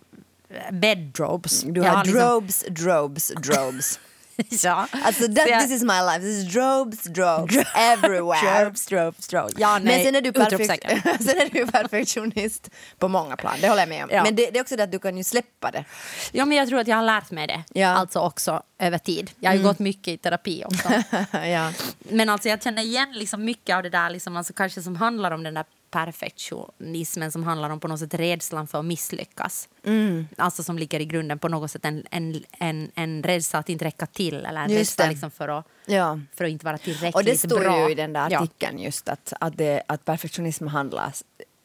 beddropes. 0.71 1.61
Du 1.61 1.81
Jag 1.81 1.91
har 1.91 2.03
liksom- 2.05 2.21
drobes, 2.21 2.63
drobes, 2.69 3.27
drobes. 3.27 3.99
ja. 4.63 4.87
Alltså 4.91 5.27
that, 5.27 5.49
jag- 5.49 5.61
this 5.61 5.71
is 5.71 5.81
my 5.83 5.87
life, 6.01 6.19
this 6.19 6.37
is 6.47 6.53
drobes, 6.53 7.03
drobes 7.03 7.67
everywhere. 7.75 8.63
Drops, 8.63 8.85
drops, 8.85 9.27
drops. 9.27 9.53
Ja, 9.57 9.79
nej, 9.79 9.83
Men 9.95 10.03
sen 10.05 10.15
är, 10.15 10.21
du 10.21 10.31
perfek- 10.31 11.17
sen 11.23 11.37
är 11.41 11.49
du 11.49 11.67
perfektionist 11.67 12.69
på 12.99 13.07
många 13.07 13.35
plan, 13.37 13.53
det 13.61 13.67
håller 13.67 13.81
jag 13.81 13.89
med 13.89 14.03
om. 14.03 14.09
Ja. 14.13 14.23
Men 14.23 14.35
det, 14.35 14.49
det 14.51 14.57
är 14.59 14.61
också 14.61 14.75
det 14.75 14.83
att 14.83 14.91
du 14.91 14.99
kan 14.99 15.17
ju 15.17 15.23
släppa 15.23 15.71
det. 15.71 15.85
Ja, 16.31 16.45
men 16.45 16.57
jag 16.57 16.67
tror 16.67 16.79
att 16.79 16.87
jag 16.87 16.95
har 16.95 17.03
lärt 17.03 17.31
mig 17.31 17.47
det. 17.47 17.63
Ja. 17.73 17.87
Mm. 17.87 17.97
Alltså 17.97 18.19
också 18.19 18.63
över 18.79 18.97
tid. 18.97 19.31
Jag 19.39 19.49
har 19.51 19.55
ju 19.55 19.63
gått 19.63 19.79
mycket 19.79 20.07
i 20.07 20.17
terapi 20.17 20.63
också. 20.65 20.89
ja. 21.37 21.71
Men 21.99 22.29
alltså 22.29 22.49
jag 22.49 22.63
känner 22.63 22.81
igen 22.83 23.11
liksom 23.11 23.45
mycket 23.45 23.75
av 23.75 23.83
det 23.83 23.89
där 23.89 24.09
liksom, 24.09 24.37
alltså 24.37 24.53
kanske 24.53 24.81
som 24.81 24.95
handlar 24.95 25.31
om 25.31 25.43
den 25.43 25.53
där 25.53 25.65
perfektionismen 25.91 27.31
som 27.31 27.43
handlar 27.43 27.69
om 27.69 27.79
på 27.79 27.87
något 27.87 27.99
sätt 27.99 28.13
rädslan 28.13 28.67
för 28.67 28.79
att 28.79 28.85
misslyckas. 28.85 29.69
Mm. 29.85 30.27
Alltså 30.37 30.63
som 30.63 30.77
ligger 30.77 30.99
i 30.99 31.05
grunden 31.05 31.39
på 31.39 31.47
något 31.47 31.71
sätt 31.71 31.85
en, 31.85 32.05
en, 32.11 32.43
en, 32.59 32.91
en 32.95 33.23
rädsla 33.23 33.59
att 33.59 33.69
inte 33.69 33.85
räcka 33.85 34.05
till 34.05 34.33
eller 34.45 34.61
en 34.63 34.69
Just 34.69 34.79
rädsla 34.99 35.09
liksom 35.09 35.31
för, 35.31 35.47
att, 35.59 35.65
Ja. 35.85 36.19
för 36.35 36.43
att 36.45 36.51
inte 36.51 36.65
vara 36.65 36.77
tillräckligt 36.77 37.15
Och 37.15 37.23
det 37.23 37.37
står 37.37 37.59
bra. 37.59 37.85
ju 37.87 37.91
i 37.91 37.95
den 37.95 38.13
där 38.13 38.27
Ja. 38.31 38.39
artikeln 38.39 38.79
just 38.79 39.09
att, 39.09 39.33
att, 39.39 39.57
det, 39.57 39.83
att 39.87 40.05
perfektionism 40.05 40.67
handlar 40.67 41.13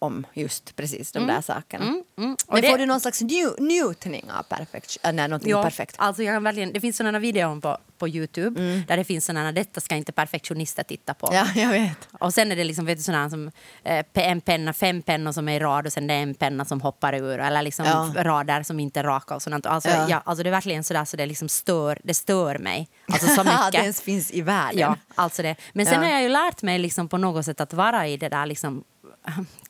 om 0.06 0.26
just 0.34 0.76
precis 0.76 1.12
de 1.12 1.26
där 1.26 1.40
sakerna. 1.40 1.84
mm. 1.84 2.02
Och 2.46 2.52
Men 2.52 2.62
det- 2.62 2.68
får 2.70 2.78
du 2.78 2.86
någon 2.86 3.00
slags 3.00 3.20
nju, 3.20 3.50
njutning 3.58 4.30
av 4.38 4.42
perfekt, 4.42 4.96
äh, 5.02 5.12
när 5.12 5.28
någonting 5.28 5.50
Ja, 5.50 5.62
perfekt? 5.62 5.94
Alltså 5.98 6.22
jag 6.22 6.34
kan 6.36 6.42
verkligen, 6.44 6.72
det 6.72 6.80
finns 6.80 6.96
sådana 6.96 7.18
videor 7.18 7.60
på, 7.60 7.78
på 7.98 8.08
Youtube 8.08 8.60
där 8.88 8.96
det 8.96 9.04
finns 9.04 9.24
sådana 9.24 9.52
detta 9.52 9.80
ska 9.80 9.94
inte 9.94 10.12
perfektionister 10.12 10.82
titta 10.82 11.14
på. 11.14 11.26
Mm. 11.32 11.46
Ja, 11.54 11.62
jag 11.62 11.68
vet. 11.68 12.08
Och 12.20 12.34
sen 12.34 12.52
är 12.52 12.56
det 12.56 12.64
liksom, 12.64 12.84
vet 12.86 12.98
du, 12.98 13.02
sådana 13.04 13.30
som 13.30 13.50
eh, 13.84 14.04
en 14.14 14.40
penna, 14.40 14.72
fem 14.72 15.02
pennor 15.02 15.32
som 15.32 15.48
är 15.48 15.56
i 15.56 15.58
rad 15.58 15.86
och 15.86 15.92
sen 15.92 16.06
det 16.06 16.14
är 16.14 16.22
en 16.22 16.34
penna 16.34 16.64
som 16.64 16.80
hoppar 16.80 17.12
ur 17.14 17.40
eller 17.40 17.62
liksom 17.62 17.86
Ja. 17.86 18.12
rader 18.24 18.62
som 18.62 18.80
inte 18.80 19.00
är 19.00 19.04
raka 19.04 19.34
och 19.34 19.42
sånt. 19.42 19.66
Alltså, 19.66 19.90
Ja. 19.90 20.06
ja. 20.08 20.22
alltså 20.24 20.42
det 20.42 20.48
är 20.48 20.52
verkligen 20.52 20.84
sådär 20.84 21.04
så 21.04 21.16
det 21.16 21.26
liksom 21.26 21.48
stör, 21.48 21.98
det 22.04 22.14
stör 22.14 22.58
mig. 22.58 22.88
Alltså 23.12 23.26
så 23.26 23.40
att 23.40 23.46
det 23.46 23.64
mycket. 23.66 23.82
ens 23.82 24.00
finns 24.00 24.30
i 24.30 24.40
världen. 24.42 24.80
Ja, 24.80 24.96
alltså 25.14 25.42
det. 25.42 25.56
Men 25.72 25.86
sen 25.86 26.02
har 26.02 26.10
jag 26.10 26.22
ju 26.22 26.28
lärt 26.28 26.62
mig 26.62 26.78
liksom 26.78 27.08
på 27.08 27.18
något 27.18 27.44
sätt 27.44 27.60
att 27.60 27.72
vara 27.72 28.06
i 28.08 28.16
det 28.16 28.28
där 28.28 28.46
liksom 28.46 28.84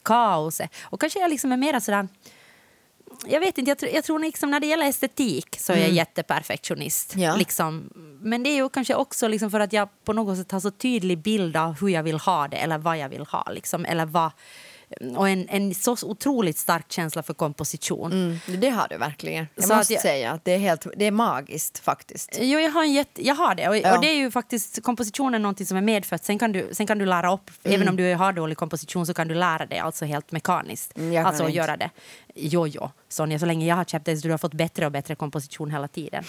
kaoset. 0.06 0.70
Och 0.82 1.00
kanske 1.00 1.18
jag 1.18 1.30
liksom 1.30 1.52
är 1.52 1.56
mera 1.56 1.80
sådär 1.80 2.08
jag 3.26 3.40
vet 3.40 3.58
inte, 3.58 3.70
jag, 3.70 3.78
tror- 3.78 3.92
jag 3.92 4.04
tror 4.04 4.18
liksom 4.18 4.50
när 4.50 4.60
det 4.60 4.66
gäller 4.66 4.86
estetik 4.88 5.56
så 5.60 5.72
är 5.72 5.76
jag 5.76 5.90
jätteperfektionist. 5.90 7.14
Mm. 7.14 7.24
Ja. 7.26 7.36
Liksom, 7.36 7.90
men 8.20 8.42
det 8.42 8.50
är 8.50 8.54
ju 8.54 8.68
kanske 8.68 8.94
också 8.94 9.28
liksom 9.28 9.50
för 9.50 9.60
att 9.60 9.72
jag 9.72 9.88
på 10.04 10.12
något 10.12 10.38
sätt 10.38 10.52
har 10.52 10.60
så 10.60 10.70
tydlig 10.70 11.18
bild 11.18 11.56
av 11.56 11.80
hur 11.80 11.88
jag 11.88 12.02
vill 12.02 12.18
ha 12.18 12.48
det 12.48 12.56
eller 12.56 12.78
vad 12.78 12.98
jag 12.98 13.08
vill 13.08 13.26
ha. 13.26 13.50
Liksom, 13.50 13.84
eller 13.84 14.06
vad, 14.06 14.30
och 15.16 15.28
en, 15.28 15.48
en 15.48 15.74
så 15.74 15.96
otroligt 16.02 16.58
stark 16.58 16.92
känsla 16.92 17.22
för 17.22 17.34
komposition. 17.34 18.12
Mm, 18.12 18.60
det 18.60 18.68
har 18.70 18.88
du 18.88 18.96
verkligen. 18.96 19.46
Jag 19.54 19.64
Så 19.64 19.74
måste 19.76 19.92
jag- 19.92 20.02
säga 20.02 20.32
att 20.32 20.44
det 20.44 20.52
är, 20.52 20.58
helt, 20.58 20.86
det 20.96 21.04
är 21.04 21.10
magiskt 21.10 21.78
faktiskt. 21.78 22.38
Jo, 22.40 22.58
jag 22.60 22.70
har, 22.70 22.82
en 22.82 22.92
jätte, 22.92 23.26
jag 23.26 23.34
har 23.34 23.54
det. 23.54 23.68
Och, 23.68 23.76
Ja. 23.76 23.94
och 23.96 24.02
det 24.02 24.08
är 24.08 24.14
ju 24.16 24.30
faktiskt, 24.30 24.82
komposition 24.82 25.34
är 25.34 25.38
någonting 25.38 25.66
som 25.66 25.76
är 25.76 25.80
medfött. 25.82 26.24
Sen 26.24 26.38
kan 26.38 26.52
du, 26.52 26.68
sen 26.72 26.86
kan 26.86 26.98
du 26.98 27.06
lära 27.06 27.32
upp, 27.32 27.50
Mm. 27.64 27.74
även 27.74 27.88
om 27.88 27.96
du 27.96 28.14
har 28.14 28.32
dålig 28.32 28.56
komposition 28.58 29.06
så 29.06 29.14
kan 29.14 29.28
du 29.28 29.34
lära 29.34 29.66
dig 29.66 29.78
alltså 29.78 30.04
helt 30.04 30.32
mekaniskt. 30.32 30.98
Mm, 30.98 31.26
alltså 31.26 31.44
att 31.44 31.52
göra 31.54 31.76
det. 31.76 31.90
Jo, 32.34 32.66
jo, 32.66 32.90
Sonja, 33.08 33.38
så 33.38 33.46
länge 33.46 33.66
jag 33.66 33.76
har 33.76 33.84
köpt 33.84 34.04
det 34.06 34.16
så 34.16 34.26
du 34.28 34.30
har 34.32 34.38
fått 34.38 34.54
bättre 34.54 34.86
och 34.86 34.92
bättre 34.92 35.14
komposition 35.14 35.70
hela 35.70 35.88
tiden. 35.88 36.24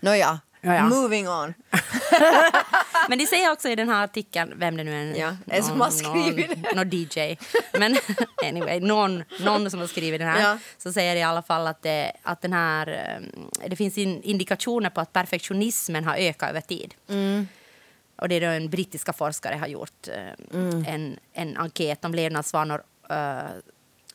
Nåja, 0.00 0.40
Ja, 0.60 0.74
ja. 0.74 0.82
moving 0.88 1.28
on. 1.28 1.54
Men 3.08 3.18
de 3.18 3.26
säger 3.26 3.52
också 3.52 3.68
i 3.68 3.76
den 3.76 3.88
här 3.88 4.04
artikeln, 4.04 4.52
vem 4.56 4.76
det 4.76 4.84
nu 4.84 5.10
är, 5.10 5.16
Ja, 5.16 5.36
en 5.46 5.62
som 5.62 5.80
har 5.80 5.90
skrivit 5.90 6.48
någon, 6.50 6.76
någon 6.76 6.90
DJ. 6.90 7.36
Men 7.78 7.96
anyway, 8.44 8.80
någon, 8.80 9.24
någon 9.40 9.70
som 9.70 9.80
har 9.80 9.86
skrivit 9.86 10.20
den 10.20 10.28
här. 10.28 10.40
Ja. 10.42 10.58
Så 10.78 10.92
säger 10.92 11.16
i 11.16 11.22
alla 11.22 11.42
fall 11.42 11.66
att 11.66 11.82
det, 11.82 12.12
att 12.22 12.40
den 12.42 12.52
här, 12.52 12.86
eh, 13.62 13.68
det 13.68 13.76
finns 13.76 13.98
in, 13.98 14.22
indikationer 14.22 14.90
på 14.90 15.00
att 15.00 15.12
perfektionismen 15.12 16.04
har 16.04 16.14
ökat 16.16 16.50
över 16.50 16.60
tid. 16.60 16.94
Mm. 17.08 17.48
Och 18.16 18.28
det 18.28 18.34
är 18.34 18.40
då 18.40 18.46
en 18.46 18.70
brittiska 18.70 19.12
forskare 19.12 19.56
har 19.56 19.66
gjort 19.66 20.08
eh, 20.08 20.58
Mm. 20.58 20.84
en, 20.88 21.18
en 21.32 21.56
enkät 21.56 22.04
om 22.04 22.14
levnadsvanor 22.14 22.82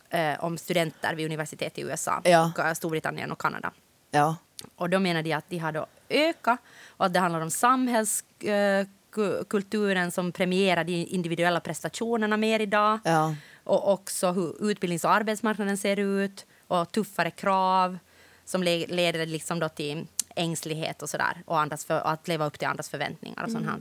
eh, 0.10 0.44
om 0.44 0.58
studenter 0.58 1.16
vid 1.16 1.26
universitet 1.26 1.78
i 1.78 1.82
USA, 1.82 2.22
Ja. 2.24 2.74
Storbritannien 2.76 3.32
och 3.32 3.42
Kanada. 3.42 3.72
Ja. 4.12 4.36
Och 4.76 4.90
då 4.90 5.00
menar 5.00 5.22
de 5.22 5.34
att 5.34 5.50
de 5.50 5.58
har 5.58 5.72
då 5.72 5.86
ökat 6.14 6.60
och 6.88 7.06
att 7.06 7.14
det 7.14 7.20
handlar 7.20 7.42
om 7.42 7.52
samhällskulturen 7.52 10.12
som 10.12 10.32
premierar 10.32 10.84
de 10.84 11.06
individuella 11.06 11.60
prestationerna 11.60 12.38
mer 12.38 12.60
idag. 12.60 13.00
Ja. 13.04 13.36
Och 13.64 13.92
också 13.94 14.32
hur 14.32 14.72
utbildnings 14.72 15.04
och 15.04 15.12
arbetsmarknaden 15.12 15.78
ser 15.78 16.00
ut 16.00 16.46
och 16.68 16.92
tuffare 16.92 17.32
krav 17.32 17.98
som 18.46 18.64
le- 18.64 18.88
leder 18.88 19.26
liksom 19.26 19.60
då 19.60 19.70
till 19.70 20.08
ängslighet 20.36 21.02
och 21.02 21.10
sådär 21.10 21.44
och 21.46 21.60
andras 21.60 21.86
för, 21.86 22.02
och 22.02 22.12
att 22.12 22.28
leva 22.28 22.46
upp 22.46 22.60
till 22.60 22.68
andras 22.68 22.90
förväntningar 22.90 23.44
och 23.44 23.52
sånt 23.52 23.66
här. 23.66 23.74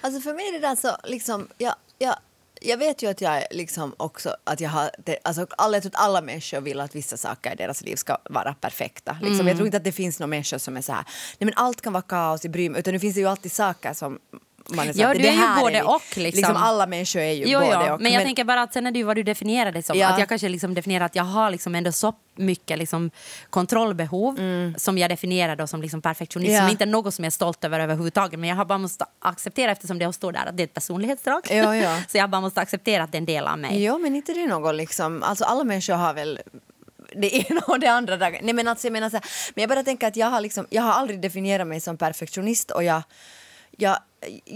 Alltså 0.00 0.20
för 0.20 0.34
mig 0.34 0.48
är 0.48 0.52
det 0.52 0.58
där 0.68 0.76
så 0.76 0.96
liksom, 1.04 1.48
jag, 1.58 1.74
jag, 1.98 2.16
jag 2.62 2.78
vet 2.78 3.02
ju 3.02 3.10
att 3.10 3.20
jag 3.20 3.44
liksom 3.50 3.94
också, 3.96 4.36
att 4.44 4.60
jag 4.60 4.70
har, 4.70 4.90
alltså 5.24 5.46
alla, 5.50 5.76
jag 5.76 5.82
tror 5.82 5.92
att 5.94 6.02
alla 6.02 6.20
människor 6.20 6.60
vill 6.60 6.80
att 6.80 6.94
vissa 6.94 7.16
saker 7.16 7.52
i 7.52 7.56
deras 7.56 7.82
liv 7.82 7.96
ska 7.96 8.16
vara 8.30 8.54
perfekta. 8.54 9.12
Liksom. 9.12 9.34
Mm. 9.34 9.46
Jag 9.46 9.56
tror 9.56 9.66
inte 9.66 9.76
att 9.76 9.84
det 9.84 9.92
finns 9.92 10.18
några 10.18 10.28
människor 10.28 10.58
som 10.58 10.76
är 10.76 10.80
så 10.80 10.92
här, 10.92 11.04
nej 11.38 11.46
men 11.46 11.52
allt 11.56 11.80
kan 11.80 11.92
vara 11.92 12.02
kaos 12.02 12.44
i 12.44 12.48
bry 12.48 12.70
mig", 12.70 12.80
utan 12.80 12.94
det 12.94 13.00
finns 13.00 13.16
ju 13.16 13.26
alltid 13.26 13.52
saker 13.52 13.92
som 13.92 14.18
man 14.72 14.88
är 14.88 14.92
så 14.92 15.00
Ja, 15.00 15.14
du 15.14 15.18
"Det 15.20 15.28
är 15.28 15.32
ju 15.32 15.38
här 15.38 15.60
både 15.60 15.72
vi." 15.72 15.82
och, 15.82 16.16
liksom. 16.16 16.56
alla 16.56 16.86
människor 16.86 17.20
är 17.20 17.32
ju 17.32 17.44
Jo, 17.46 17.60
både 17.60 17.72
ja. 17.72 17.94
och. 17.94 18.00
Men 18.00 18.12
jag 18.12 18.22
tänker 18.22 18.44
bara 18.44 18.62
att 18.62 18.72
sen 18.72 18.86
är 18.86 18.90
det 18.90 18.98
ju 18.98 19.04
vad 19.04 19.16
du 19.16 19.22
definierar 19.22 19.72
det 19.72 19.82
som. 19.82 19.98
Ja. 19.98 20.08
Att 20.08 20.18
jag 20.18 20.28
kanske 20.28 20.48
liksom 20.48 20.74
definierar 20.74 21.04
att 21.04 21.16
jag 21.16 21.24
har 21.24 21.50
liksom 21.50 21.74
ändå 21.74 21.92
så 21.92 22.12
mycket 22.36 22.78
liksom 22.78 23.10
kontrollbehov 23.50 24.38
som 24.76 24.98
jag 24.98 25.10
definierar 25.10 25.56
då 25.56 25.66
som 25.66 25.82
liksom 25.82 26.02
perfektionism. 26.02 26.50
Mm. 26.50 26.56
Ja. 26.62 26.68
Som 26.68 26.70
inte 26.70 26.84
är 26.84 26.86
något 26.86 27.14
som 27.14 27.24
jag 27.24 27.30
är 27.30 27.34
stolt 27.34 27.64
över 27.64 27.80
överhuvudtaget. 27.80 28.40
Men 28.40 28.48
jag 28.48 28.56
har 28.56 28.64
bara 28.64 28.78
måste 28.78 29.04
acceptera 29.18 29.72
eftersom 29.72 29.98
det 29.98 30.12
står 30.12 30.32
där 30.32 30.46
att 30.46 30.56
det 30.56 30.62
är 30.62 30.64
ett 30.64 30.74
personlighetsdrag. 30.74 31.46
Ja, 31.50 31.76
ja. 31.76 31.98
så 32.08 32.18
jag 32.18 32.30
bara 32.30 32.40
måste 32.40 32.60
acceptera 32.60 33.02
att 33.02 33.12
det 33.12 33.16
är 33.16 33.20
en 33.20 33.26
del 33.26 33.46
av 33.46 33.58
mig. 33.58 33.84
Jo, 33.84 33.98
men 33.98 34.16
inte 34.16 34.32
det 34.32 34.42
är 34.42 34.48
något 34.48 34.74
liksom, 34.74 35.22
alltså 35.22 35.44
alla 35.44 35.64
människor 35.64 35.94
har 35.94 36.14
väl 36.14 36.40
det 37.16 37.50
ena 37.50 37.60
och 37.60 37.80
det 37.80 37.86
andra 37.86 38.16
dagen. 38.16 38.40
Nej 38.42 38.54
men 38.54 38.68
alltså 38.68 38.86
jag 38.86 38.92
menar 38.92 39.10
så 39.10 39.16
här, 39.16 39.24
men 39.54 39.62
jag 39.62 39.68
bara 39.68 39.82
tänker 39.82 40.06
att 40.06 40.16
jag 40.16 40.26
har 40.26 40.40
liksom, 40.40 40.66
jag 40.70 40.82
har 40.82 40.92
aldrig 40.92 41.20
definierat 41.20 41.66
mig 41.66 41.80
som 41.80 41.96
perfektionist 41.96 42.70
och 42.70 42.84
jag, 42.84 43.02
jag, 43.76 43.98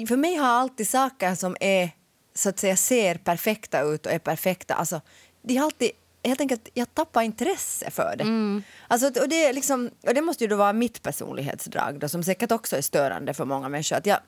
för 0.08 0.16
mig 0.16 0.36
har 0.36 0.46
alltid 0.46 0.88
saker 0.88 1.34
som 1.34 1.56
är 1.60 1.90
så 2.34 2.48
att 2.48 2.58
säga 2.58 2.76
ser 2.76 3.14
perfekta 3.14 3.80
ut 3.80 4.06
och 4.06 4.12
är 4.12 4.18
perfekta, 4.18 4.74
alltså 4.74 5.00
de 5.42 5.56
har 5.56 5.64
alltid 5.64 5.90
helt 6.24 6.40
enkelt, 6.40 6.68
jag 6.74 6.94
tappar 6.94 7.22
intresse 7.22 7.90
för 7.90 8.14
det. 8.16 8.24
Mm. 8.24 8.62
Alltså, 8.88 9.06
och, 9.06 9.28
det 9.28 9.52
liksom, 9.52 9.90
och 10.06 10.14
det 10.14 10.22
måste 10.22 10.44
ju 10.44 10.48
då 10.48 10.56
vara 10.56 10.72
mitt 10.72 11.02
personlighetsdrag 11.02 11.98
då, 11.98 12.08
som 12.08 12.22
säkert 12.22 12.52
också 12.52 12.76
är 12.76 12.82
störande 12.82 13.34
för 13.34 13.44
många 13.44 13.68
människor. 13.68 13.96
Att 13.96 14.06
jag, 14.06 14.18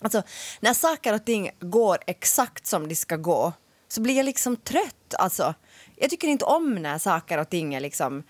alltså, 0.00 0.22
när 0.60 0.74
saker 0.74 1.14
och 1.14 1.24
ting 1.24 1.50
går 1.60 1.98
exakt 2.06 2.66
som 2.66 2.88
de 2.88 2.94
ska 2.94 3.16
gå 3.16 3.52
så 3.88 4.00
blir 4.00 4.16
jag 4.16 4.24
liksom 4.24 4.56
trött. 4.56 5.14
Alltså, 5.18 5.54
jag 5.96 6.10
tycker 6.10 6.28
inte 6.28 6.44
om 6.44 6.74
när 6.74 6.98
saker 6.98 7.38
och 7.38 7.48
ting 7.48 7.74
är 7.74 7.80
liksom 7.80 8.22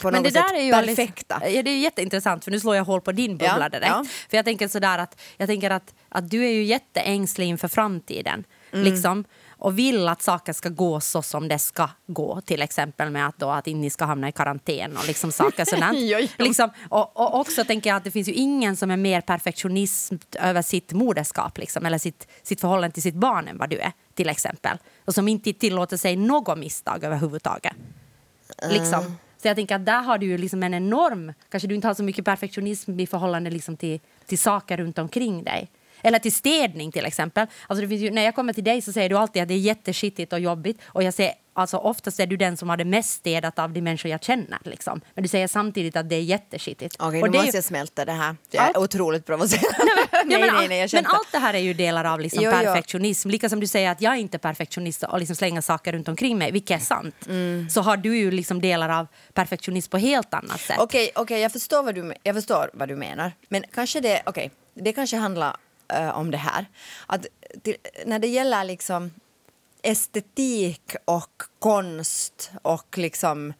på 0.00 0.10
något 0.10 0.12
Men 0.12 0.22
det 0.22 0.30
där 0.30 0.42
sätt 0.48 0.56
är 0.58 0.62
ju 0.62 0.72
perfekta. 0.72 1.38
Liksom, 1.38 1.56
ja, 1.56 1.62
det 1.62 1.70
är 1.70 1.78
jätteintressant 1.78 2.44
för 2.44 2.50
nu 2.50 2.60
slår 2.60 2.76
jag 2.76 2.84
hål 2.84 3.00
på 3.00 3.12
din 3.12 3.30
bubbla 3.30 3.58
Ja, 3.60 3.68
direkt. 3.68 3.86
ja. 3.86 4.04
För 4.30 4.36
jag 4.36 4.44
tänker 4.44 4.68
sådär 4.68 4.98
att, 4.98 5.20
jag 5.36 5.48
tänker 5.48 5.70
att, 5.70 5.94
att 6.08 6.30
du 6.30 6.44
är 6.44 6.50
ju 6.50 6.64
jätteängslig 6.64 7.46
inför 7.46 7.68
framtiden. 7.68 8.44
Mm. 8.72 8.84
Liksom, 8.84 9.24
och 9.50 9.78
vill 9.78 10.08
att 10.08 10.22
saker 10.22 10.52
ska 10.52 10.68
gå 10.68 11.00
så 11.00 11.22
som 11.22 11.48
det 11.48 11.58
ska 11.58 11.88
gå. 12.06 12.40
Till 12.40 12.62
exempel 12.62 13.10
med 13.10 13.26
att, 13.26 13.38
då, 13.38 13.50
att 13.50 13.66
ni 13.66 13.90
ska 13.90 14.04
hamna 14.04 14.28
i 14.28 14.32
karantän 14.32 14.96
och 14.96 15.06
liksom 15.06 15.32
saker 15.32 15.64
sådant. 15.64 15.98
Liksom, 16.38 16.70
och, 16.88 17.16
och 17.20 17.40
också 17.40 17.64
tänker 17.64 17.90
jag 17.90 17.96
att 17.96 18.04
det 18.04 18.10
finns 18.10 18.28
ju 18.28 18.32
ingen 18.32 18.76
som 18.76 18.90
är 18.90 18.96
mer 18.96 19.20
perfektionism 19.20 20.16
över 20.38 20.62
sitt 20.62 20.92
moderskap 20.92 21.58
liksom, 21.58 21.86
eller 21.86 21.98
sitt, 21.98 22.28
sitt 22.42 22.60
förhållande 22.60 22.94
till 22.94 23.02
sitt 23.02 23.14
barn 23.14 23.48
än 23.48 23.58
vad 23.58 23.70
du 23.70 23.78
är. 23.78 23.92
till 24.14 24.28
exempel. 24.28 24.78
Och 25.04 25.14
som 25.14 25.28
inte 25.28 25.52
tillåter 25.52 25.96
sig 25.96 26.16
något 26.16 26.58
misstag 26.58 27.04
överhuvudtaget. 27.04 27.72
Liksom. 28.70 29.16
Så 29.42 29.48
jag 29.48 29.56
tänker 29.56 29.74
att 29.74 29.86
där 29.86 30.02
har 30.02 30.18
du 30.18 30.26
ju 30.26 30.38
liksom 30.38 30.62
en 30.62 30.74
enorm... 30.74 31.32
Kanske 31.48 31.68
du 31.68 31.74
inte 31.74 31.86
har 31.86 31.94
så 31.94 32.02
mycket 32.02 32.24
perfektionism 32.24 33.00
i 33.00 33.06
förhållande 33.06 33.50
liksom 33.50 33.76
till, 33.76 34.00
till 34.26 34.38
saker 34.38 34.76
runt 34.76 34.98
omkring 34.98 35.44
dig. 35.44 35.70
Eller 36.02 36.18
till 36.18 36.32
städning 36.32 36.92
till 36.92 37.04
exempel. 37.04 37.46
Alltså 37.66 37.82
det 37.82 37.88
finns 37.88 38.02
ju, 38.02 38.10
när 38.10 38.22
jag 38.22 38.34
kommer 38.34 38.52
till 38.52 38.64
dig 38.64 38.82
så 38.82 38.92
säger 38.92 39.08
du 39.08 39.18
alltid 39.18 39.42
att 39.42 39.48
det 39.48 39.54
är 39.54 39.58
jätteskittigt 39.58 40.32
och 40.32 40.40
jobbigt. 40.40 40.80
Och 40.84 41.02
jag 41.02 41.14
ser 41.14 41.32
alltså 41.54 41.76
oftast 41.76 42.20
är 42.20 42.26
du 42.26 42.36
den 42.36 42.56
som 42.56 42.68
har 42.68 42.76
det 42.76 42.84
mest 42.84 43.10
städat 43.12 43.58
av 43.58 43.70
de 43.72 43.80
människor 43.82 44.10
jag 44.10 44.22
känner. 44.24 44.58
Liksom. 44.64 45.00
Men 45.14 45.22
du 45.22 45.28
säger 45.28 45.48
samtidigt 45.48 45.96
att 45.96 46.08
det 46.08 46.16
är 46.16 46.20
jätteskittigt. 46.22 46.96
Okej, 46.98 47.22
Och 47.22 47.30
nu 47.30 47.36
måste 47.38 47.50
ju- 47.50 47.56
jag 47.56 47.64
smälta 47.64 48.04
det 48.04 48.12
här. 48.12 48.36
Jag 48.50 48.62
är 48.64 48.68
Allt- 48.68 48.76
otroligt 48.76 49.26
provocerad. 49.26 49.62
Ja, 50.12 50.38
nej, 50.38 50.40
men, 50.40 50.54
nej, 50.54 50.68
nej, 50.68 50.78
jag 50.80 50.90
men 50.92 51.06
allt 51.06 51.32
det 51.32 51.38
här 51.38 51.54
är 51.54 51.58
ju 51.58 51.74
delar 51.74 52.04
av 52.04 52.20
liksom 52.20 52.44
Jo, 52.44 52.50
perfektionism. 52.50 53.30
Lika 53.30 53.48
som 53.48 53.60
du 53.60 53.66
säger 53.66 53.90
att 53.90 54.00
jag 54.00 54.12
är 54.12 54.16
inte 54.18 54.38
perfektionist 54.38 55.02
och 55.02 55.18
liksom 55.18 55.36
slänger 55.36 55.60
saker 55.60 55.92
runt 55.92 56.08
omkring 56.08 56.38
mig, 56.38 56.52
vilket 56.52 56.80
är 56.80 56.84
sant. 56.84 57.14
Mm. 57.28 57.70
Så 57.70 57.80
har 57.80 57.96
du 57.96 58.16
ju 58.16 58.30
liksom 58.30 58.60
delar 58.60 58.88
av 58.88 59.06
perfektionism 59.32 59.90
på 59.90 59.98
helt 59.98 60.34
annat 60.34 60.60
sätt. 60.60 60.76
Okej, 60.78 61.10
okej, 61.14 61.40
jag, 61.40 61.52
förstår 61.52 61.82
vad 61.82 61.94
du, 61.94 62.14
jag 62.22 62.34
förstår 62.34 62.70
vad 62.74 62.88
du 62.88 62.96
menar. 62.96 63.32
Men 63.48 63.64
kanske 63.74 64.00
det, 64.00 64.22
okej, 64.26 64.50
det 64.74 64.92
kanske 64.92 65.16
handlar 65.16 65.56
eh, 65.92 66.18
om 66.18 66.30
det 66.30 66.36
här. 66.38 66.66
Att 67.06 67.26
till, 67.62 67.76
när 68.06 68.18
det 68.18 68.26
gäller 68.28 68.64
liksom 68.64 69.10
estetik 69.82 70.94
och 71.04 71.42
konst 71.58 72.50
och 72.62 72.98
liksom 72.98 73.52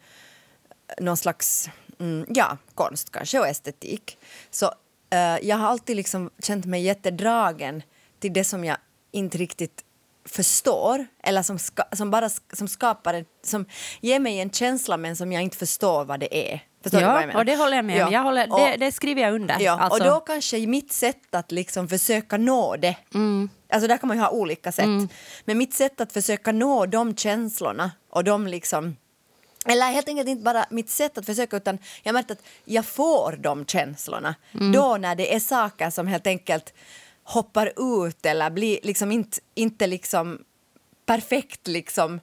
någon 0.99 1.17
slags, 1.17 1.69
mm, 1.99 2.25
ja, 2.29 2.57
konst 2.75 3.11
kanske 3.11 3.39
och 3.39 3.47
estetik. 3.47 4.17
Så 4.49 4.65
uh, 4.65 5.47
jag 5.47 5.57
har 5.57 5.67
alltid 5.67 5.95
liksom 5.95 6.29
känt 6.39 6.65
mig 6.65 6.83
jättedragen 6.83 7.83
till 8.19 8.33
det 8.33 8.43
som 8.43 8.65
jag 8.65 8.77
inte 9.11 9.37
riktigt 9.37 9.83
förstår 10.25 11.05
eller 11.23 11.43
som, 11.43 11.59
ska, 11.59 11.83
som 11.91 12.11
bara 12.11 12.29
som 12.53 12.67
skapar 12.67 13.13
en, 13.13 13.25
som 13.43 13.65
ger 14.01 14.19
mig 14.19 14.39
en 14.39 14.49
känsla 14.49 14.97
men 14.97 15.15
som 15.15 15.31
jag 15.31 15.43
inte 15.43 15.57
förstår 15.57 16.05
vad 16.05 16.19
det 16.19 16.51
är. 16.53 16.61
Förstår 16.83 16.99
du 16.99 17.05
vad 17.05 17.13
jag 17.15 17.21
Ja, 17.23 17.27
menar? 17.27 17.39
och 17.39 17.45
det 17.45 17.55
håller 17.55 17.75
jag 17.75 17.85
med. 17.85 17.97
Ja, 17.97 18.11
Jag 18.11 18.23
håller, 18.23 18.51
och- 18.51 18.59
det, 18.59 18.75
det 18.77 18.91
skriver 18.91 19.21
jag 19.21 19.33
under. 19.33 19.59
Ja, 19.59 19.71
Alltså, 19.79 20.03
och 20.03 20.09
då 20.09 20.19
kanske 20.19 20.67
mitt 20.67 20.91
sätt 20.91 21.35
att 21.35 21.51
liksom 21.51 21.87
försöka 21.89 22.37
nå 22.37 22.75
det, 22.75 22.95
Mm. 23.13 23.49
alltså 23.69 23.87
där 23.87 23.97
kan 23.97 24.07
man 24.07 24.17
ju 24.17 24.23
ha 24.23 24.29
olika 24.29 24.71
sätt, 24.71 24.85
men 25.45 25.57
mitt 25.57 25.73
sätt 25.73 26.01
att 26.01 26.13
försöka 26.13 26.51
nå 26.51 26.85
de 26.85 27.15
känslorna 27.15 27.91
och 28.09 28.23
de 28.23 28.47
liksom 28.47 28.95
eller 29.65 29.85
helt 29.91 30.07
enkelt 30.07 30.29
inte 30.29 30.43
bara 30.43 30.65
mitt 30.69 30.89
sätt 30.89 31.17
att 31.17 31.25
försöka 31.25 31.57
utan 31.57 31.77
jag 32.03 32.09
har 32.09 32.13
märkt 32.13 32.31
att 32.31 32.43
jag 32.65 32.85
får 32.85 33.37
de 33.39 33.65
känslorna 33.65 34.35
Mm. 34.53 34.71
då 34.71 34.97
när 34.97 35.15
det 35.15 35.35
är 35.35 35.39
saker 35.39 35.89
som 35.89 36.07
helt 36.07 36.27
enkelt 36.27 36.73
hoppar 37.23 37.73
ut 38.05 38.25
eller 38.25 38.49
blir 38.49 38.79
liksom 38.83 39.11
inte, 39.11 39.37
inte 39.55 39.87
liksom 39.87 40.39
perfekt 41.05 41.67
liksom 41.67 42.19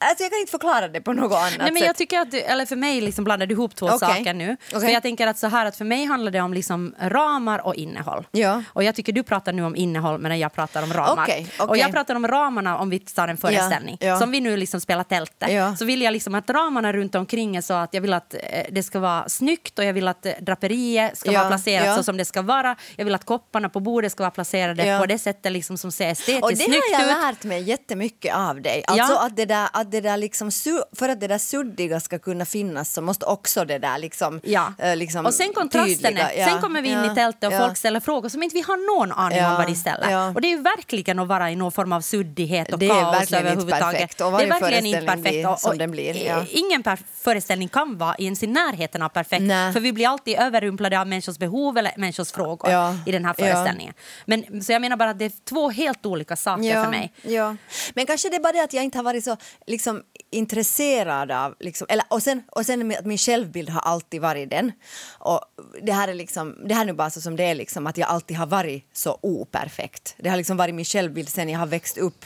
Alltså 0.00 0.24
jag 0.24 0.30
kan 0.32 0.40
inte 0.40 0.50
förklara 0.50 0.88
det 0.88 1.00
på 1.00 1.12
något 1.12 1.32
annat 1.38 1.54
Nej, 1.58 1.72
men 1.72 1.82
jag 1.82 1.96
tycker 1.96 2.18
att 2.20 2.30
du, 2.30 2.40
eller 2.40 2.66
för 2.66 2.76
mig 2.76 3.00
liksom 3.00 3.24
blandar 3.24 3.46
du 3.46 3.54
ihop 3.54 3.74
två 3.76 3.86
Okej. 3.86 3.98
saker 3.98 4.34
nu. 4.34 4.56
För 4.70 4.76
Okej. 4.78 4.92
jag 4.92 5.02
tänker 5.02 5.26
att 5.26 5.38
så 5.38 5.46
här 5.46 5.66
att 5.66 5.76
för 5.76 5.84
mig 5.84 6.04
handlar 6.04 6.32
det 6.32 6.40
om 6.40 6.54
liksom 6.54 6.94
ramar 7.00 7.66
och 7.66 7.74
innehåll. 7.74 8.26
Ja. 8.30 8.62
Och 8.72 8.84
jag 8.84 8.94
tycker 8.94 9.12
du 9.12 9.22
pratar 9.22 9.52
nu 9.52 9.64
om 9.64 9.76
innehåll 9.76 10.18
medan 10.20 10.38
jag 10.38 10.52
pratar 10.52 10.82
om 10.82 10.92
ramar. 10.92 11.22
Okej. 11.22 11.46
Och 11.58 11.76
jag 11.76 11.92
pratar 11.92 12.14
om 12.14 12.28
ramarna 12.28 12.78
om 12.78 12.90
vi 12.90 12.98
tar 12.98 13.28
en 13.28 13.36
föreställning. 13.36 13.96
ja. 14.00 14.18
Som 14.18 14.30
vi 14.30 14.40
nu 14.40 14.56
liksom 14.56 14.80
spelar 14.80 15.04
tältet. 15.04 15.50
Ja. 15.52 15.76
Så 15.76 15.84
vill 15.84 16.02
jag 16.02 16.12
liksom 16.12 16.34
att 16.34 16.50
ramarna 16.50 16.92
runt 16.92 17.14
omkring 17.14 17.56
är 17.56 17.60
så 17.60 17.74
att 17.74 17.94
jag 17.94 18.00
vill 18.00 18.12
att 18.12 18.34
eh, 18.34 18.40
det 18.70 18.82
ska 18.82 18.98
vara 19.00 19.28
snyggt 19.28 19.78
och 19.78 19.84
jag 19.84 19.92
vill 19.92 20.08
att 20.08 20.26
eh, 20.26 20.32
draperiet 20.40 21.18
ska 21.18 21.32
Ja, 21.32 21.38
vara 21.40 21.48
placerat 21.48 21.86
ja. 21.86 21.96
så 21.96 22.02
som 22.02 22.16
det 22.16 22.24
ska 22.24 22.42
vara. 22.42 22.76
Jag 22.96 23.04
vill 23.04 23.14
att 23.14 23.24
kopparna 23.24 23.68
på 23.68 23.80
bordet 23.80 24.12
ska 24.12 24.22
vara 24.22 24.30
placerade 24.30 24.86
Ja. 24.86 24.98
på 24.98 25.06
det 25.06 25.18
sättet 25.18 25.52
liksom 25.52 25.78
som 25.78 25.92
ser 25.92 26.08
estetiskt 26.10 26.42
Och 26.42 26.50
det 26.50 26.56
snyggt 26.56 26.94
har 26.96 27.02
jag 27.02 27.10
ut. 27.10 27.22
lärt 27.24 27.44
mig 27.44 27.62
jättemycket 27.62 28.34
av 28.34 28.62
dig. 28.62 28.84
Alltså 28.86 29.12
Ja. 29.12 29.26
att 29.26 29.36
det 29.36 29.44
där, 29.44 29.68
att 29.72 29.87
det 29.90 30.00
där 30.00 30.16
liksom, 30.16 30.50
för 30.96 31.08
att 31.08 31.20
det 31.20 31.26
där 31.26 31.38
suddiga 31.38 32.00
ska 32.00 32.18
kunna 32.18 32.44
finnas 32.44 32.92
så 32.92 33.02
måste 33.02 33.24
också 33.26 33.64
det 33.64 33.78
där 33.78 33.98
liksom, 33.98 34.40
Ja. 34.44 34.72
eh, 34.78 34.96
liksom 34.96 35.26
och 35.26 35.34
sen 35.34 35.52
kontrasten 35.54 36.16
är, 36.16 36.44
sen 36.44 36.60
kommer 36.60 36.82
vi 36.82 36.88
in 36.88 36.98
ja, 36.98 37.12
i 37.12 37.14
tältet 37.14 37.44
och 37.48 37.52
ja. 37.54 37.58
folk 37.58 37.76
ställer 37.76 38.00
frågor 38.00 38.28
som 38.28 38.42
inte 38.42 38.54
vi 38.54 38.60
har 38.60 38.98
någon 38.98 39.12
aning 39.12 39.38
Ja, 39.38 39.50
om 39.50 39.56
vad 39.56 39.66
de 39.66 39.74
ställer. 39.74 40.10
ja. 40.10 40.28
Och 40.34 40.40
det 40.40 40.48
är 40.48 40.56
ju 40.56 40.62
verkligen 40.62 41.18
att 41.18 41.28
vara 41.28 41.50
i 41.50 41.56
någon 41.56 41.72
form 41.72 41.92
av 41.92 42.00
suddighet 42.00 42.72
och 42.72 42.78
Det 42.78 42.88
kaos 42.88 43.32
överhuvudtaget. 43.32 44.20
Och 44.20 44.32
det 44.38 44.44
är 44.44 44.48
verkligen 44.48 44.86
inte 44.86 45.00
perfekt. 45.06 45.48
Och, 45.48 45.60
som 45.60 45.70
och 45.70 45.78
den 45.78 45.90
blir, 45.90 46.26
ja. 46.26 46.44
Ingen 46.50 46.84
föreställning 47.20 47.68
kan 47.68 47.98
vara 47.98 48.14
ens 48.18 48.42
i 48.42 48.46
närheten 48.46 49.02
av 49.02 49.08
perfekt. 49.08 49.42
Nej. 49.42 49.72
För 49.72 49.80
vi 49.80 49.92
blir 49.92 50.08
alltid 50.08 50.38
överrumplade 50.38 51.00
av 51.00 51.06
människors 51.06 51.38
behov 51.38 51.78
eller 51.78 51.92
människors 51.96 52.32
frågor 52.32 52.70
Ja, 52.70 52.94
i 53.06 53.12
den 53.12 53.24
här 53.24 53.34
ja. 53.38 53.44
föreställningen. 53.44 53.94
Men, 54.26 54.62
så 54.62 54.72
jag 54.72 54.80
menar 54.82 54.96
bara 54.96 55.10
att 55.10 55.18
det 55.18 55.24
är 55.24 55.32
två 55.44 55.70
helt 55.70 56.06
olika 56.06 56.36
saker 56.36 56.84
för 56.84 56.90
mig. 56.90 57.12
Ja. 57.22 57.56
Men 57.94 58.06
kanske 58.06 58.28
det 58.28 58.36
är 58.36 58.40
bara 58.40 58.52
det 58.52 58.62
att 58.64 58.72
jag 58.72 58.84
inte 58.84 58.98
har 58.98 59.02
varit 59.02 59.24
så 59.24 59.36
liksom, 59.78 60.02
intresserad 60.30 61.30
av... 61.30 61.54
Liksom, 61.60 61.86
eller, 61.90 62.04
och, 62.10 62.22
sen, 62.22 62.42
och 62.50 62.66
sen 62.66 62.92
att 62.98 63.06
min 63.06 63.18
självbild 63.18 63.68
har 63.70 63.80
alltid 63.80 64.20
varit 64.20 64.50
den. 64.50 64.72
Och 65.18 65.40
det 65.82 65.92
här 65.92 66.08
är 66.08 66.14
liksom, 66.14 66.56
det 66.68 66.74
här 66.74 66.82
är 66.82 66.86
nu 66.86 66.92
bara 66.92 67.10
så 67.10 67.20
som 67.20 67.36
det 67.36 67.44
är, 67.44 67.54
liksom, 67.54 67.86
att 67.86 67.96
jag 67.98 68.08
alltid 68.08 68.36
har 68.36 68.46
varit 68.46 68.84
så 68.92 69.18
operfekt. 69.22 70.14
Det 70.18 70.28
har 70.28 70.36
liksom 70.36 70.56
varit 70.56 70.74
min 70.74 70.84
självbild 70.84 71.28
sen 71.28 71.48
jag 71.48 71.58
har 71.58 71.66
växt 71.66 71.98
upp. 71.98 72.24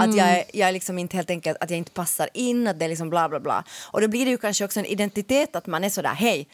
Att 0.00 0.16
jag, 0.16 0.44
jag 0.52 0.68
är 0.68 0.72
liksom 0.72 0.98
inte 0.98 1.16
helt 1.16 1.30
enkelt 1.30 1.58
att 1.60 1.70
jag 1.70 1.78
inte 1.78 1.90
passar 1.90 2.28
in, 2.34 2.66
att 2.68 2.78
det 2.78 2.84
är 2.84 2.88
liksom 2.88 3.10
bla 3.10 3.28
bla 3.28 3.40
bla. 3.40 3.64
Och 3.92 4.00
då 4.00 4.08
blir 4.08 4.24
det 4.24 4.30
ju 4.30 4.38
kanske 4.38 4.64
också 4.64 4.80
en 4.80 4.86
identitet 4.86 5.56
att 5.56 5.66
man 5.66 5.84
är 5.84 5.90
sådär, 5.90 6.14
hej, 6.14 6.48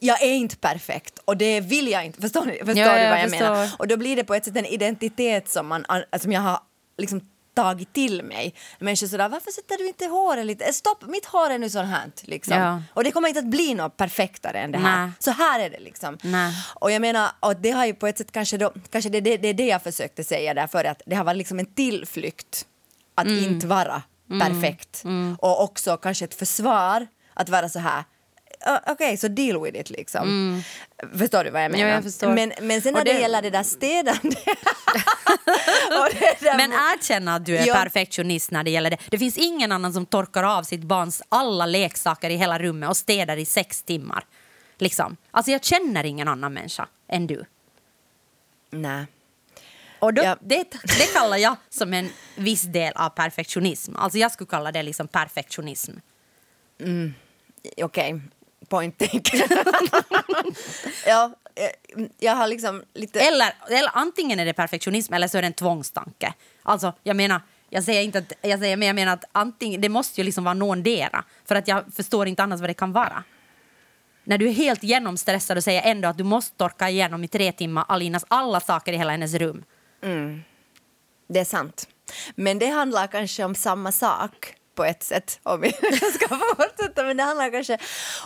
jag 0.00 0.22
är 0.22 0.32
inte 0.32 0.56
perfekt 0.56 1.18
och 1.24 1.36
det 1.36 1.60
vill 1.60 1.88
jag 1.88 2.04
inte. 2.06 2.20
Förstår, 2.20 2.44
ni, 2.44 2.52
förstår 2.58 2.76
Ja, 2.76 2.94
du 2.94 3.00
jag 3.00 3.10
vad 3.10 3.20
jag 3.20 3.30
förstår. 3.30 3.50
menar? 3.50 3.70
Och 3.78 3.88
då 3.88 3.96
blir 3.96 4.16
det 4.16 4.24
på 4.24 4.34
ett 4.34 4.44
sätt 4.44 4.56
en 4.56 4.66
identitet 4.66 5.48
som, 5.48 5.66
man, 5.66 5.84
som 6.20 6.32
jag 6.32 6.40
har 6.40 6.58
liksom 6.98 7.20
tagit 7.62 7.92
till 7.92 8.22
mig. 8.22 8.54
Människor 8.78 9.06
sådär, 9.06 9.28
varför 9.28 9.50
sätter 9.50 9.78
du 9.78 9.88
inte 9.88 10.04
håret 10.06 10.46
lite? 10.46 10.64
Eh, 10.64 10.72
Stopp, 10.72 11.04
mitt 11.06 11.26
hår 11.26 11.50
är 11.50 11.58
nu 11.58 11.70
sånt 11.70 11.88
här. 11.88 12.10
Liksom. 12.22 12.56
Ja. 12.56 12.82
Och 12.94 13.04
det 13.04 13.10
kommer 13.10 13.28
inte 13.28 13.40
att 13.40 13.46
bli 13.46 13.74
något 13.74 13.96
perfektare 13.96 14.58
än 14.58 14.72
det 14.72 14.78
här. 14.78 15.02
Nej. 15.06 15.10
Så 15.18 15.30
här 15.30 15.60
är 15.60 15.70
det 15.70 15.78
liksom. 15.80 16.18
Nej. 16.22 16.52
Och 16.74 16.90
jag 16.92 17.00
menar, 17.00 17.30
och 17.40 17.56
det 17.56 17.70
har 17.70 17.86
ju 17.86 17.94
på 17.94 18.06
ett 18.06 18.18
sätt 18.18 18.32
kanske 18.32 18.56
då, 18.56 18.72
kanske 18.90 19.10
det, 19.10 19.20
det, 19.20 19.36
det 19.36 19.48
är 19.48 19.54
det 19.54 19.66
jag 19.66 19.82
försökte 19.82 20.24
säga 20.24 20.54
där 20.54 20.66
för 20.66 20.84
att 20.84 21.02
det 21.06 21.14
har 21.16 21.24
varit 21.24 21.38
liksom 21.38 21.58
en 21.58 21.66
tillflykt 21.74 22.66
att 23.14 23.26
Mm. 23.26 23.44
inte 23.44 23.66
vara 23.66 24.02
perfekt. 24.40 25.02
Och 25.38 25.62
också 25.62 25.96
kanske 25.96 26.24
ett 26.24 26.34
försvar 26.34 27.06
att 27.34 27.48
vara 27.48 27.68
så 27.68 27.78
här 27.78 28.04
"Uh, 28.66 28.78
Okej, 28.86 29.16
så 29.16 29.28
deal 29.28 29.62
with 29.62 29.80
it 29.80 29.90
liksom. 29.90 30.62
Förstår 31.18 31.44
du 31.44 31.50
vad 31.50 31.64
jag 31.64 31.70
menar? 31.72 31.84
Mm. 31.84 32.04
Ja, 32.04 32.26
jag. 32.26 32.34
Men, 32.34 32.52
men 32.68 32.82
sen 32.82 32.94
när 32.94 33.04
det, 33.04 33.12
det- 33.12 33.20
gäller 33.20 33.42
det 33.42 33.50
där 33.50 33.62
städandet... 33.62 34.44
där 36.40 36.56
Men 36.56 36.72
erkänna 36.72 37.34
att 37.34 37.46
du 37.46 37.56
är 37.58 37.66
Ja. 37.66 37.74
perfektionist 37.74 38.50
när 38.50 38.64
det 38.64 38.70
gäller 38.70 38.90
det. 38.90 38.98
Det 39.10 39.18
finns 39.18 39.38
ingen 39.38 39.72
annan 39.72 39.92
som 39.92 40.06
torkar 40.06 40.42
av 40.44 40.62
sitt 40.62 40.82
barns 40.82 41.22
alla 41.28 41.66
leksaker 41.66 42.30
i 42.30 42.36
hela 42.36 42.58
rummet 42.58 42.88
och 42.90 42.96
städar 42.96 43.36
i 43.36 43.44
sex 43.44 43.82
timmar. 43.82 44.24
Liksom. 44.78 45.16
Alltså 45.30 45.52
jag 45.52 45.64
känner 45.64 46.04
ingen 46.04 46.28
annan 46.28 46.52
människa 46.52 46.86
än 47.08 47.26
du. 47.26 47.44
Nej. 48.70 49.06
Och 49.98 50.14
då, 50.14 50.22
Ja. 50.22 50.36
det, 50.40 50.64
det 50.98 51.12
kallar 51.14 51.36
jag 51.36 51.56
som 51.68 51.94
en 51.94 52.10
viss 52.36 52.62
del 52.62 52.92
av 52.96 53.08
perfektionism. 53.10 53.96
Alltså 53.96 54.18
jag 54.18 54.32
skulle 54.32 54.48
kalla 54.48 54.72
det 54.72 54.82
liksom 54.82 55.08
perfektionism. 55.08 55.92
Okej, 57.82 58.20
point 58.68 58.98
taken. 58.98 59.48
ja, 61.06 61.32
eh, 61.54 62.04
jag 62.18 62.36
har 62.36 62.46
liksom 62.48 62.82
lite... 62.94 63.20
Eller, 63.20 63.54
eller 63.70 63.90
antingen 63.94 64.40
är 64.40 64.44
det 64.44 64.52
perfektionism 64.52 65.14
eller 65.14 65.28
så 65.28 65.38
är 65.38 65.42
det 65.42 65.46
en 65.48 65.52
tvångstanke. 65.52 66.34
Alltså 66.62 66.92
jag 67.02 67.16
menar, 67.16 67.40
Jag 67.70 67.84
säger 67.84 68.02
inte 68.02 68.18
att, 68.18 68.32
jag 68.42 68.58
säger, 68.58 68.76
men 68.76 68.88
jag 68.88 68.94
menar 68.94 69.12
att 69.12 69.24
antingen, 69.32 69.80
det 69.80 69.88
måste 69.88 70.20
ju 70.20 70.24
liksom 70.24 70.44
vara 70.44 70.54
någondera. 70.54 71.24
För 71.44 71.54
att 71.54 71.68
jag 71.68 71.84
förstår 71.96 72.28
inte 72.28 72.42
annars 72.42 72.60
vad 72.60 72.70
det 72.70 72.74
kan 72.74 72.92
vara. 72.92 73.24
När 74.24 74.38
du 74.38 74.48
är 74.48 74.52
helt 74.52 74.82
genomstressad 74.82 75.56
och 75.56 75.64
säger 75.64 75.82
ändå 75.82 76.08
att 76.08 76.18
du 76.18 76.24
måste 76.24 76.56
torka 76.56 76.90
igenom 76.90 77.24
i 77.24 77.28
tre 77.28 77.52
timmar 77.52 77.84
Alinas 77.88 78.24
alla 78.28 78.60
saker 78.60 78.92
i 78.92 78.96
hela 78.96 79.10
hennes 79.10 79.34
rum. 79.34 79.64
Det 81.28 81.40
är 81.40 81.44
sant. 81.44 81.88
Men 82.34 82.58
det 82.58 82.66
handlar 82.66 83.06
kanske 83.06 83.44
om 83.44 83.54
samma 83.54 83.92
sak 83.92 84.54
på 84.78 84.84
ett 84.84 85.02
sätt, 85.02 85.40
om 85.42 85.60
vi 85.60 85.72
ska 86.14 86.28
fortsätta. 86.28 87.02
Men 87.02 87.16
det 87.16 87.22
handlar 87.22 87.50
kanske 87.50 87.78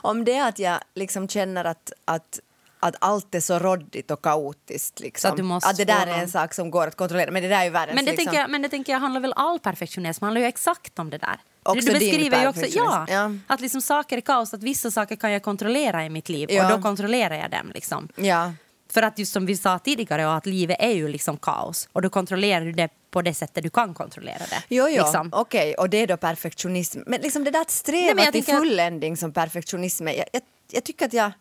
om 0.02 0.24
det 0.24 0.38
att 0.38 0.58
jag 0.58 0.78
liksom 0.94 1.28
känner 1.28 1.64
att, 1.64 1.92
att 2.04 2.40
att 2.84 2.96
allt 2.98 3.34
är 3.34 3.40
så 3.40 3.58
råddigt 3.58 4.10
och 4.10 4.22
kaotiskt. 4.22 5.00
Liksom. 5.00 5.28
Så 5.28 5.32
att 5.32 5.36
du 5.36 5.42
måste 5.42 5.70
att 5.70 5.76
det 5.76 5.84
där 5.84 6.06
är 6.06 6.18
en 6.18 6.28
sak 6.28 6.54
som 6.54 6.70
går 6.70 6.86
att 6.86 6.96
kontrollera. 6.96 7.30
Men 7.30 7.42
det 7.42 7.48
där 7.48 7.66
är 7.66 7.70
världens... 7.70 7.94
Men 7.94 8.04
det, 8.04 8.10
liksom, 8.10 8.26
tänker 8.26 8.40
jag, 8.40 8.50
men 8.50 8.62
det 8.62 8.68
tänker 8.68 8.92
jag 8.92 9.00
handlar 9.00 9.20
väl 9.20 9.32
all 9.36 9.58
perfektionism 9.58 10.24
handlar 10.24 10.40
ju 10.40 10.46
exakt 10.46 10.98
om 10.98 11.10
det 11.10 11.18
där. 11.18 11.36
Också 11.62 11.86
du 11.86 11.92
beskriver 11.92 12.42
ju 12.42 12.48
också 12.48 12.66
ja, 12.66 13.06
ja. 13.08 13.30
att 13.46 13.60
liksom 13.60 13.80
saker 13.80 14.16
är 14.16 14.20
kaos, 14.20 14.54
att 14.54 14.62
vissa 14.62 14.90
saker 14.90 15.16
kan 15.16 15.32
jag 15.32 15.42
kontrollera 15.42 16.04
i 16.04 16.08
mitt 16.08 16.28
liv 16.28 16.50
Ja. 16.50 16.64
och 16.64 16.76
då 16.76 16.82
kontrollerar 16.82 17.34
jag 17.34 17.50
dem. 17.50 17.70
Liksom. 17.74 18.08
Ja. 18.16 18.52
För 18.92 19.02
att 19.02 19.18
just 19.18 19.32
som 19.32 19.46
vi 19.46 19.56
sa 19.56 19.78
tidigare, 19.78 20.34
att 20.36 20.46
livet 20.46 20.76
är 20.80 20.90
ju 20.92 21.08
liksom 21.08 21.36
kaos 21.36 21.88
och 21.92 22.02
då 22.02 22.10
kontrollerar 22.10 22.64
du 22.64 22.72
det 22.72 22.88
på 23.10 23.22
det 23.22 23.34
sättet 23.34 23.62
du 23.62 23.70
kan 23.70 23.94
kontrollera 23.94 24.38
det. 24.38 24.62
Jo, 24.68 24.88
jo. 24.88 25.02
Liksom. 25.02 25.28
okej. 25.32 25.74
Och 25.74 25.90
det 25.90 25.96
är 25.96 26.06
då 26.06 26.16
perfektionism. 26.16 27.00
Men 27.06 27.20
liksom 27.20 27.44
det 27.44 27.50
där 27.50 27.60
att 27.60 27.70
sträva 27.70 28.14
Nej, 28.14 28.24
till 28.24 28.32
tänker 28.32 28.52
att- 28.52 28.58
fulländning 28.58 29.16
som 29.16 29.32
perfektionism 29.32 30.08
är, 30.08 30.12
jag, 30.12 30.26
jag, 30.32 30.42
jag 30.70 30.84
tycker 30.84 31.06
att 31.06 31.12
jag... 31.12 31.32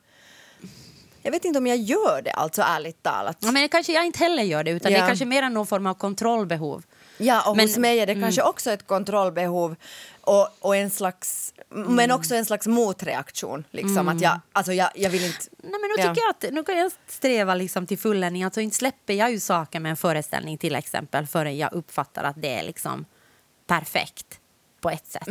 Jag 1.23 1.31
vet 1.31 1.45
inte 1.45 1.59
om 1.59 1.67
jag 1.67 1.77
gör 1.77 2.21
det, 2.21 2.31
alltså 2.31 2.61
ärligt 2.61 3.03
talat. 3.03 3.37
Ja, 3.39 3.51
men 3.51 3.69
kanske 3.69 3.93
jag 3.93 4.05
inte 4.05 4.19
heller 4.19 4.43
gör 4.43 4.63
det, 4.63 4.71
utan 4.71 4.91
det 4.91 4.97
Ja. 4.97 5.03
är 5.03 5.07
kanske 5.07 5.25
mer 5.25 5.49
någon 5.49 5.67
form 5.67 5.85
av 5.87 5.93
kontrollbehov. 5.93 6.83
Ja, 7.17 7.49
och 7.49 7.57
Men- 7.57 7.67
hos 7.67 7.77
mig 7.77 7.99
är 7.99 8.05
det 8.07 8.15
kanske 8.15 8.41
också 8.41 8.71
ett 8.71 8.87
kontrollbehov 8.87 9.75
och, 10.21 10.47
och 10.59 10.75
en 10.75 10.89
slags, 10.89 11.53
men 11.69 12.11
också 12.11 12.35
en 12.35 12.45
slags 12.45 12.67
motreaktion. 12.67 13.63
Liksom, 13.71 14.07
att 14.09 14.21
jag, 14.21 14.39
alltså 14.51 14.73
jag, 14.73 14.89
jag 14.95 15.09
vill 15.09 15.25
inte... 15.25 15.37
Nej, 15.63 15.71
men 15.71 15.81
nu 15.81 15.87
Ja. 15.97 16.09
tycker 16.13 16.21
jag 16.21 16.29
att 16.49 16.53
nu 16.55 16.63
kan 16.63 16.77
jag 16.77 16.91
sträva 17.07 17.55
liksom 17.55 17.87
till 17.87 17.97
fulländning. 17.99 18.43
Alltså 18.43 18.61
inte 18.61 18.75
släpper 18.77 19.13
jag 19.13 19.31
ju 19.31 19.39
saker 19.39 19.79
med 19.79 19.89
en 19.89 19.97
föreställning 19.97 20.57
till 20.57 20.75
exempel 20.75 21.27
förrän 21.27 21.57
jag 21.57 21.73
uppfattar 21.73 22.23
att 22.23 22.41
det 22.41 22.53
är 22.59 22.63
liksom 22.63 23.05
perfekt 23.67 24.39
på 24.81 24.89
ett 24.89 25.07
sätt. 25.07 25.27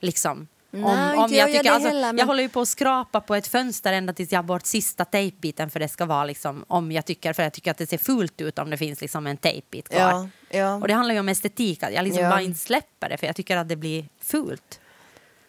Liksom. 0.00 0.48
Om. 0.74 0.80
Nej, 0.82 1.16
om 1.16 1.22
inte 1.24 1.34
jag, 1.36 1.48
jag 1.50 1.56
tycker, 1.56 1.70
alltså, 1.72 1.88
heller, 1.88 2.06
men- 2.06 2.18
jag 2.18 2.26
håller 2.26 2.42
ju 2.42 2.48
på 2.48 2.60
att 2.60 2.68
skrapa 2.68 3.20
på 3.20 3.34
ett 3.34 3.46
fönster 3.46 3.92
ända 3.92 4.12
tills 4.12 4.32
jag 4.32 4.38
har 4.38 4.44
bort 4.44 4.66
sista 4.66 5.04
tejpbiten 5.04 5.70
för 5.70 5.80
det 5.80 5.88
ska 5.88 6.06
vara 6.06 6.24
liksom, 6.24 6.64
om 6.68 6.92
jag 6.92 7.04
tycker, 7.04 7.32
för 7.32 7.42
jag 7.42 7.52
tycker 7.52 7.70
att 7.70 7.78
det 7.78 7.86
ser 7.86 7.98
fult 7.98 8.40
ut 8.40 8.58
om 8.58 8.70
det 8.70 8.76
finns 8.76 9.00
liksom 9.00 9.26
en 9.26 9.36
tejpbit 9.36 9.88
kvar. 9.88 10.00
Ja, 10.00 10.28
ja. 10.58 10.74
Och 10.74 10.88
det 10.88 10.94
handlar 10.94 11.14
ju 11.14 11.20
om 11.20 11.28
estetik, 11.28 11.82
att 11.82 11.92
jag 11.92 12.04
liksom 12.04 12.22
Ja. 12.22 12.30
bara 12.30 12.40
inte 12.42 12.60
släpper 12.60 13.08
det 13.08 13.16
för 13.16 13.26
jag 13.26 13.36
tycker 13.36 13.56
att 13.56 13.68
det 13.68 13.76
blir 13.76 14.04
fult. 14.20 14.80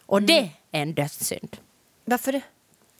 Och 0.06 0.18
Mm. 0.18 0.28
det 0.28 0.40
är 0.78 0.82
en 0.82 0.94
dödssynd. 0.94 1.58
Varför 2.06 2.32
det? 2.32 2.42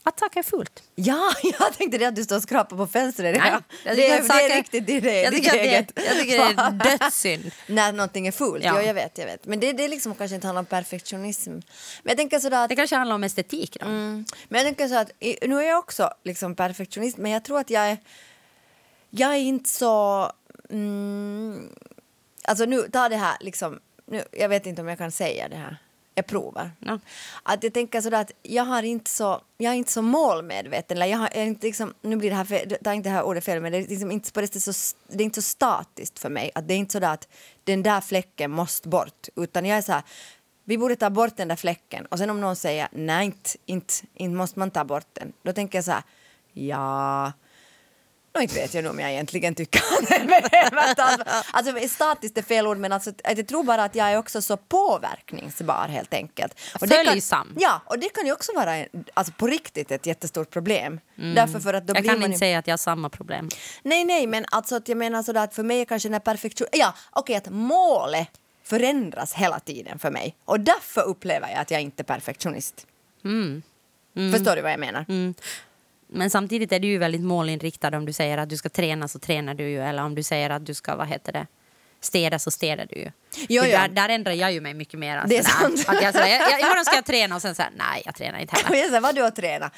Att 0.08 0.18
saker 0.18 0.38
är 0.40 0.44
fult. 0.44 0.82
Ja, 0.94 1.32
jag 1.58 1.72
tänkte 1.74 1.98
det 1.98 2.04
att 2.06 2.16
du 2.16 2.24
står 2.24 2.36
och 2.36 2.42
skrapar 2.42 2.76
på 2.76 2.86
fönstret. 2.86 3.36
Nej, 3.38 3.50
Ja, 3.50 3.60
jag 3.84 3.96
det, 3.96 4.10
är, 4.10 4.22
det 4.22 4.52
är 4.52 4.56
riktigt 4.56 4.86
det, 4.86 5.00
det, 5.00 5.20
jag 5.22 5.34
tycker 5.34 5.52
det- 5.52 5.58
eget. 5.60 5.92
jag 5.94 6.18
tycker 6.18 6.38
det 6.38 6.44
är 6.62 6.98
dödssynd. 6.98 7.50
När 7.66 7.92
någonting 7.92 8.26
är 8.26 8.32
fult, 8.32 8.64
Ja. 8.64 8.74
ja. 8.80 8.82
jag 8.86 8.94
vet, 8.94 9.18
jag 9.18 9.26
vet. 9.26 9.46
Men 9.46 9.60
det, 9.60 9.72
det 9.72 9.88
liksom 9.88 10.14
kanske 10.14 10.34
inte 10.34 10.46
handlar 10.46 10.60
om 10.60 10.66
perfektionism. 10.66 11.50
Men 11.50 11.62
jag 12.02 12.16
tänker 12.16 12.38
sådär 12.38 12.62
att 12.64 12.68
Det 12.68 12.76
kanske 12.76 12.96
handlar 12.96 13.14
om 13.14 13.24
estetik. 13.24 13.76
Mm. 13.82 14.24
Men 14.48 14.58
jag 14.58 14.66
tänker 14.66 14.88
så 14.88 14.96
att 14.98 15.10
nu 15.46 15.58
är 15.58 15.68
jag 15.68 15.78
också 15.78 16.10
liksom 16.24 16.54
perfektionist 16.54 17.16
men 17.16 17.30
jag 17.32 17.44
tror 17.44 17.58
att 17.60 17.70
jag 17.70 17.82
är 17.90 17.98
jag 19.10 19.30
är 19.34 19.38
inte 19.38 19.70
så 19.70 20.32
mm, 20.70 21.68
alltså 22.44 22.64
nu 22.64 22.82
ta 22.92 23.08
det 23.08 23.16
här 23.16 23.36
liksom 23.40 23.80
nu, 24.06 24.24
jag 24.32 24.48
vet 24.48 24.66
inte 24.66 24.82
om 24.82 24.88
jag 24.88 24.98
kan 24.98 25.10
säga 25.12 25.48
det 25.48 25.56
här 25.56 25.76
jag 26.16 26.26
provar. 26.26 26.70
Ja. 26.78 26.98
Att 27.42 27.62
jag 27.62 27.74
tänker 27.74 28.00
sådär 28.00 28.20
att 28.20 28.32
jag 28.42 28.64
har 28.64 28.82
inte 28.82 29.10
så, 29.10 29.40
jag 29.56 29.72
är 29.72 29.76
inte 29.76 29.92
så 29.92 30.02
målmedveten. 30.02 30.96
Eller 30.96 31.06
jag 31.06 31.18
har, 31.18 31.28
jag 31.32 31.42
är 31.42 31.46
inte 31.46 31.66
liksom, 31.66 31.94
nu 32.02 32.16
blir 32.16 32.30
det 32.30 32.36
här 32.36 32.44
fel, 32.44 32.72
inte 32.72 33.08
det 33.08 33.10
här 33.10 33.22
ordet 33.22 33.44
fel, 33.44 33.62
men 33.62 33.72
det 33.72 33.78
är, 33.78 33.88
liksom 33.88 34.10
inte 34.10 34.32
på 34.32 34.40
det, 34.40 34.60
så, 34.60 34.96
det 35.08 35.22
är 35.22 35.24
inte 35.24 35.42
så 35.42 35.48
statiskt 35.48 36.18
för 36.18 36.28
mig. 36.28 36.50
Att 36.54 36.68
det 36.68 36.74
är 36.74 36.78
inte 36.78 36.92
sådär 36.92 37.12
att 37.12 37.28
den 37.64 37.82
där 37.82 38.00
fläcken 38.00 38.50
måste 38.50 38.88
bort. 38.88 39.28
Utan 39.36 39.64
jag 39.64 39.78
är 39.78 39.82
så 39.82 39.92
här, 39.92 40.02
vi 40.64 40.78
borde 40.78 40.96
ta 40.96 41.10
bort 41.10 41.36
den 41.36 41.48
där 41.48 41.56
fläcken. 41.56 42.06
Och 42.06 42.18
sen 42.18 42.30
om 42.30 42.40
någon 42.40 42.56
säger 42.56 42.88
nej, 42.92 43.26
inte, 43.26 43.50
inte, 43.66 43.94
inte 44.14 44.36
måste 44.36 44.58
man 44.58 44.70
ta 44.70 44.84
bort 44.84 45.08
den. 45.12 45.32
Då 45.42 45.52
tänker 45.52 45.78
jag 45.78 45.84
så 45.84 45.92
här, 45.92 46.02
ja... 46.52 47.32
Nå, 48.36 48.42
inte 48.42 48.54
vet 48.54 48.74
jag 48.74 48.84
nog 48.84 48.92
om 48.92 49.00
jag 49.00 49.10
egentligen 49.10 49.54
tycker 49.54 49.80
att. 49.80 51.28
Alltså 51.50 51.88
statiskt 51.88 52.38
är 52.38 52.42
fel 52.42 52.66
ord 52.66 52.76
men 52.78 52.92
alltså, 52.92 53.12
jag 53.24 53.48
tror 53.48 53.64
bara 53.64 53.84
att 53.84 53.94
jag 53.94 54.12
är 54.12 54.18
också 54.18 54.42
så 54.42 54.56
påverkningsbar 54.56 55.88
helt 55.88 56.14
enkelt. 56.14 56.60
det 56.80 56.88
kan, 56.88 57.04
Följsam. 57.04 57.54
Ja, 57.58 57.82
och 57.86 57.98
det 57.98 58.08
kan 58.08 58.26
ju 58.26 58.32
också 58.32 58.52
vara 58.54 58.84
alltså, 59.14 59.32
på 59.32 59.46
riktigt 59.46 59.90
ett 59.90 60.06
jättestort 60.06 60.50
problem. 60.50 61.00
Därför 61.14 61.60
för 61.60 61.74
att 61.74 61.86
då 61.86 61.94
Jag 61.94 62.02
blir 62.02 62.10
kan 62.10 62.20
man 62.20 62.30
inte 62.30 62.38
säga 62.38 62.58
att 62.58 62.66
jag 62.66 62.72
har 62.72 62.78
samma 62.78 63.08
problem. 63.08 63.48
Nej, 63.82 64.04
nej, 64.04 64.26
men 64.26 64.44
alltså 64.50 64.76
att 64.76 64.88
jag 64.88 64.98
menar 64.98 65.22
sådär 65.22 65.44
att 65.44 65.54
för 65.54 65.62
mig 65.62 65.80
är 65.80 65.84
kanske 65.84 66.08
när 66.08 66.18
perfektion... 66.18 66.68
Ja, 66.72 66.94
okej, 67.10 67.36
att 67.36 67.50
målet 67.50 68.28
förändras 68.64 69.34
hela 69.34 69.60
tiden 69.60 69.98
för 69.98 70.10
mig. 70.10 70.36
Och 70.44 70.60
därför 70.60 71.02
upplever 71.02 71.48
jag 71.48 71.58
att 71.58 71.70
jag 71.70 71.82
inte 71.82 72.02
är 72.02 72.04
perfektionist. 72.04 72.86
Förstår 74.32 74.56
du 74.56 74.62
vad 74.62 74.72
jag 74.72 74.80
menar? 74.80 75.04
Mm. 75.08 75.34
Men 76.08 76.30
samtidigt 76.30 76.72
är 76.72 76.80
du 76.80 76.88
ju 76.88 76.98
väldigt 76.98 77.20
målinriktad. 77.20 77.96
Om 77.96 78.06
du 78.06 78.12
säger 78.12 78.38
att 78.38 78.48
du 78.48 78.56
ska 78.56 78.68
träna 78.68 79.08
så 79.08 79.18
tränar 79.18 79.54
du 79.54 79.68
ju. 79.68 79.82
Eller 79.82 80.02
om 80.02 80.14
du 80.14 80.22
säger 80.22 80.50
att 80.50 80.66
du 80.66 80.74
ska 80.74 80.96
vad 80.96 81.08
heter 81.08 81.32
det, 81.32 81.46
städa 82.00 82.38
så 82.38 82.50
städar 82.50 82.86
du 82.90 82.96
ju. 82.96 83.10
Jo, 83.48 83.64
ja. 83.64 83.78
Där, 83.80 83.88
där 83.88 84.08
ändrar 84.08 84.32
jag 84.32 84.52
ju 84.52 84.60
mig 84.60 84.74
mycket 84.74 85.00
mer. 85.00 85.22
Det 85.26 85.38
är 85.38 85.42
sant. 85.42 85.84
Att 85.88 86.02
jag, 86.02 86.14
sådär, 86.14 86.26
jag, 86.26 86.40
jag, 86.50 86.60
imorgon 86.60 86.84
ska 86.84 86.94
jag 86.94 87.04
träna 87.06 87.34
och 87.36 87.42
sen 87.42 87.54
säger 87.54 87.70
nej, 87.76 88.02
jag 88.04 88.14
tränar 88.14 88.38
inte 88.38 88.56
heller. 88.56 88.76
jag 88.80 88.86
säger, 88.88 89.00
vad 89.00 89.14
du 89.14 89.22
har 89.22 89.30
tränat? 89.30 89.72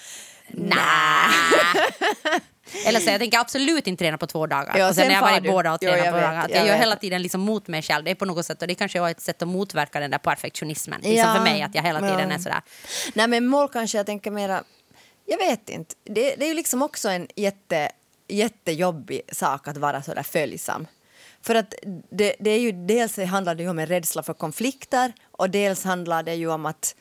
Nej. 0.48 0.80
Eller 2.86 3.00
så 3.00 3.10
jag 3.10 3.20
tänker 3.20 3.38
absolut 3.38 3.86
inte 3.86 4.04
träna 4.04 4.18
på 4.18 4.26
två 4.26 4.46
dagar. 4.46 4.78
Ja, 4.78 4.88
och 4.88 4.94
sen 4.94 5.02
sen 5.04 5.08
när 5.08 5.14
jag 5.14 5.22
varit 5.22 5.42
du. 5.42 5.50
båda 5.50 5.72
och 5.72 5.78
Jo, 5.82 5.90
tränat 5.90 6.04
jag 6.04 6.14
på 6.14 6.20
vet, 6.20 6.28
dagar. 6.28 6.44
Att 6.44 6.50
jag 6.50 6.58
jag 6.60 6.66
gör 6.66 6.76
hela 6.76 6.96
tiden 6.96 7.22
liksom 7.22 7.40
mot 7.40 7.68
mig 7.68 7.82
själv. 7.82 8.04
Det 8.04 8.10
är 8.10 8.14
på 8.14 8.24
något 8.24 8.46
sätt 8.46 8.62
och 8.62 8.68
det 8.68 8.74
kanske 8.74 8.98
är 8.98 9.08
ett 9.10 9.20
sätt 9.20 9.42
att 9.42 9.48
motverka 9.48 10.00
den 10.00 10.10
där 10.10 10.18
perfektionismen. 10.18 11.00
Liksom 11.00 11.16
Ja. 11.18 11.34
för 11.34 11.42
mig 11.42 11.62
att 11.62 11.74
jag 11.74 11.82
hela 11.82 12.00
tiden 12.00 12.28
Ja. 12.30 12.34
är 12.34 12.38
sådär. 12.38 12.60
Nej, 13.14 13.28
men 13.28 13.46
mål 13.46 13.68
kanske 13.68 13.98
jag 13.98 14.06
tänker 14.06 14.30
mera... 14.30 14.62
Jag 15.30 15.38
vet 15.38 15.68
inte. 15.68 15.94
Det, 16.04 16.34
det 16.34 16.44
är 16.44 16.48
ju 16.48 16.54
liksom 16.54 16.82
också 16.82 17.08
en 17.08 17.28
jätte, 17.36 17.90
jättejobbig 18.28 19.20
sak 19.32 19.68
att 19.68 19.76
vara 19.76 20.02
så 20.02 20.14
där 20.14 20.22
följsam. 20.22 20.86
För 21.42 21.54
att 21.54 21.74
det, 22.10 22.36
det 22.40 22.50
är 22.50 22.60
ju, 22.60 22.72
dels 22.72 23.16
handlar 23.16 23.54
det 23.54 23.62
ju 23.62 23.68
om 23.68 23.78
en 23.78 23.86
rädsla 23.86 24.22
för 24.22 24.34
konflikter 24.34 25.12
och 25.32 25.50
dels 25.50 25.84
handlar 25.84 26.22
det 26.22 26.34
ju 26.34 26.50
om 26.50 26.66
att, 26.66 26.96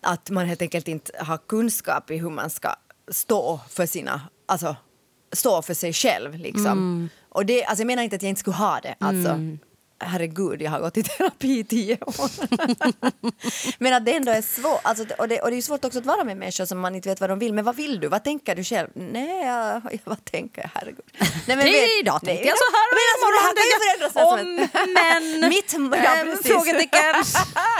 att 0.00 0.30
man 0.30 0.46
helt 0.46 0.62
enkelt 0.62 0.88
inte 0.88 1.12
har 1.18 1.38
kunskap 1.38 2.10
i 2.10 2.16
hur 2.16 2.30
man 2.30 2.50
ska 2.50 2.74
stå 3.08 3.60
för 3.68 3.86
sina, 3.86 4.20
alltså 4.46 4.76
stå 5.32 5.62
för 5.62 5.74
sig 5.74 5.92
själv 5.92 6.34
liksom. 6.34 7.08
Och 7.28 7.46
det, 7.46 7.64
alltså 7.64 7.80
jag 7.82 7.86
menar 7.86 8.02
inte 8.02 8.16
att 8.16 8.22
jag 8.22 8.28
inte 8.28 8.40
skulle 8.40 8.56
ha 8.56 8.80
det, 8.82 8.94
alltså 9.00 9.28
herregud, 9.98 10.62
jag 10.62 10.70
har 10.70 10.80
gått 10.80 10.96
i 10.96 11.02
terapi 11.02 11.58
i 11.58 11.64
tio 11.64 11.98
år. 12.06 12.30
men 13.78 13.94
att 13.94 14.04
det 14.06 14.14
ändå 14.14 14.32
är 14.32 14.42
svårt, 14.42 14.80
alltså, 14.82 15.04
och, 15.18 15.28
det, 15.28 15.40
och 15.40 15.50
det 15.50 15.56
är 15.56 15.62
svårt 15.62 15.84
också 15.84 15.98
att 15.98 16.06
vara 16.06 16.24
med 16.24 16.36
människor 16.36 16.64
som 16.64 16.78
man 16.80 16.94
inte 16.94 17.08
vet 17.08 17.20
vad 17.20 17.30
de 17.30 17.38
vill. 17.38 17.52
Men 17.54 17.64
vad 17.64 17.76
vill 17.76 18.00
du? 18.00 18.08
Vad 18.08 18.24
tänker 18.24 18.54
du 18.54 18.64
själv? 18.64 18.88
Nej, 18.94 19.46
jag, 19.46 19.82
vad 20.04 20.24
tänker 20.24 20.62
jag? 20.62 20.70
Herregud. 20.74 21.04
Nej, 21.18 21.56
men 21.56 21.58
vet- 21.58 21.88
idag 22.00 22.20
nej, 22.22 22.36
tänkte 22.36 22.48
jag 22.48 22.58
så 22.58 22.64
här 22.76 22.86
Men 22.94 23.04
alltså, 23.12 23.26
det 23.34 23.40
här 23.44 23.54
kan 23.56 23.66
ju 23.72 23.76
förändras 23.84 24.14
Om, 24.32 24.68
men, 24.94 25.48
Mitt, 25.48 25.72
ja, 26.04 26.16
eh, 26.18 26.24
precis. 26.24 26.46
frågetecken. 26.52 27.14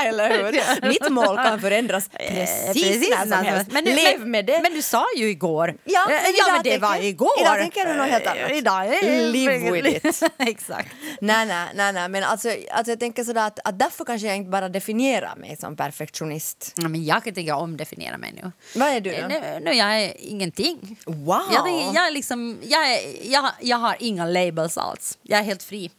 Eller 0.07 0.31
hur? 0.31 0.89
Mitt 0.89 1.09
mål 1.11 1.37
kan 1.37 1.61
förändras 1.61 2.09
precis, 2.09 3.11
när 3.11 3.21
som 3.37 3.45
helst. 3.45 3.73
Men 3.73 3.85
du, 3.85 3.95
Lev 3.95 4.27
med 4.27 4.47
det. 4.47 4.61
Men 4.63 4.73
du 4.73 4.83
sa 4.83 5.05
ju 5.17 5.29
igår. 5.31 5.75
Ja, 5.85 6.01
Eh, 6.05 6.09
men 6.09 6.19
ja 6.25 6.31
idag 6.31 6.53
men 6.53 6.63
det 6.63 6.71
tänker- 6.71 6.87
var 6.87 6.97
igår. 6.97 7.41
idag 7.41 7.57
tänker 7.59 7.87
du 7.87 7.95
något 7.95 8.09
helt 8.09 8.27
annat. 8.27 8.51
Eh, 8.51 8.57
Idag 8.59 8.87
är 8.87 9.29
Live 9.33 9.71
with 9.71 10.07
it. 10.07 10.23
Exakt. 10.39 10.89
Nej, 11.21 11.47
nej, 11.47 11.67
nej, 11.75 12.04
nej, 12.05 12.21
men 12.21 12.31
alltså, 12.31 12.49
alltså 12.71 12.93
jag 12.93 13.01
tänker 13.01 13.25
sådär 13.25 13.47
att, 13.47 13.59
att 13.65 13.79
därför 13.79 14.05
kanske 14.05 14.27
jag 14.27 14.37
inte 14.37 14.51
bara 14.51 14.69
definierar 14.69 15.37
mig 15.37 15.57
som 15.57 15.77
perfektionist. 15.77 16.73
Ja, 16.77 16.89
men 16.89 17.05
jag 17.05 17.25
kan 17.25 17.35
tänka 17.35 17.57
omdefiniera 17.57 18.19
mig 18.19 18.33
nu. 18.33 18.53
Vad 18.81 18.89
är 18.89 19.01
du 19.01 19.11
då? 19.11 19.17
Eh, 19.17 19.29
Nu, 19.29 19.61
nu 19.65 19.73
jag 19.73 20.03
är 20.03 20.15
ingenting. 20.19 20.99
Wow! 21.07 21.43
Jag, 21.53 21.65
tänker, 21.65 21.95
jag, 21.95 22.07
är 22.07 22.11
liksom, 22.11 22.59
jag, 22.63 22.93
är, 22.93 23.31
jag, 23.33 23.51
jag 23.61 23.77
har 23.77 23.97
inga 23.99 24.25
labels 24.27 24.79
alls. 24.79 25.19
Jag 25.23 25.41
är 25.41 25.45
helt 25.45 25.63
fri. 25.63 25.91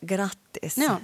Grattis! 0.00 0.76
Ja. 0.78 0.96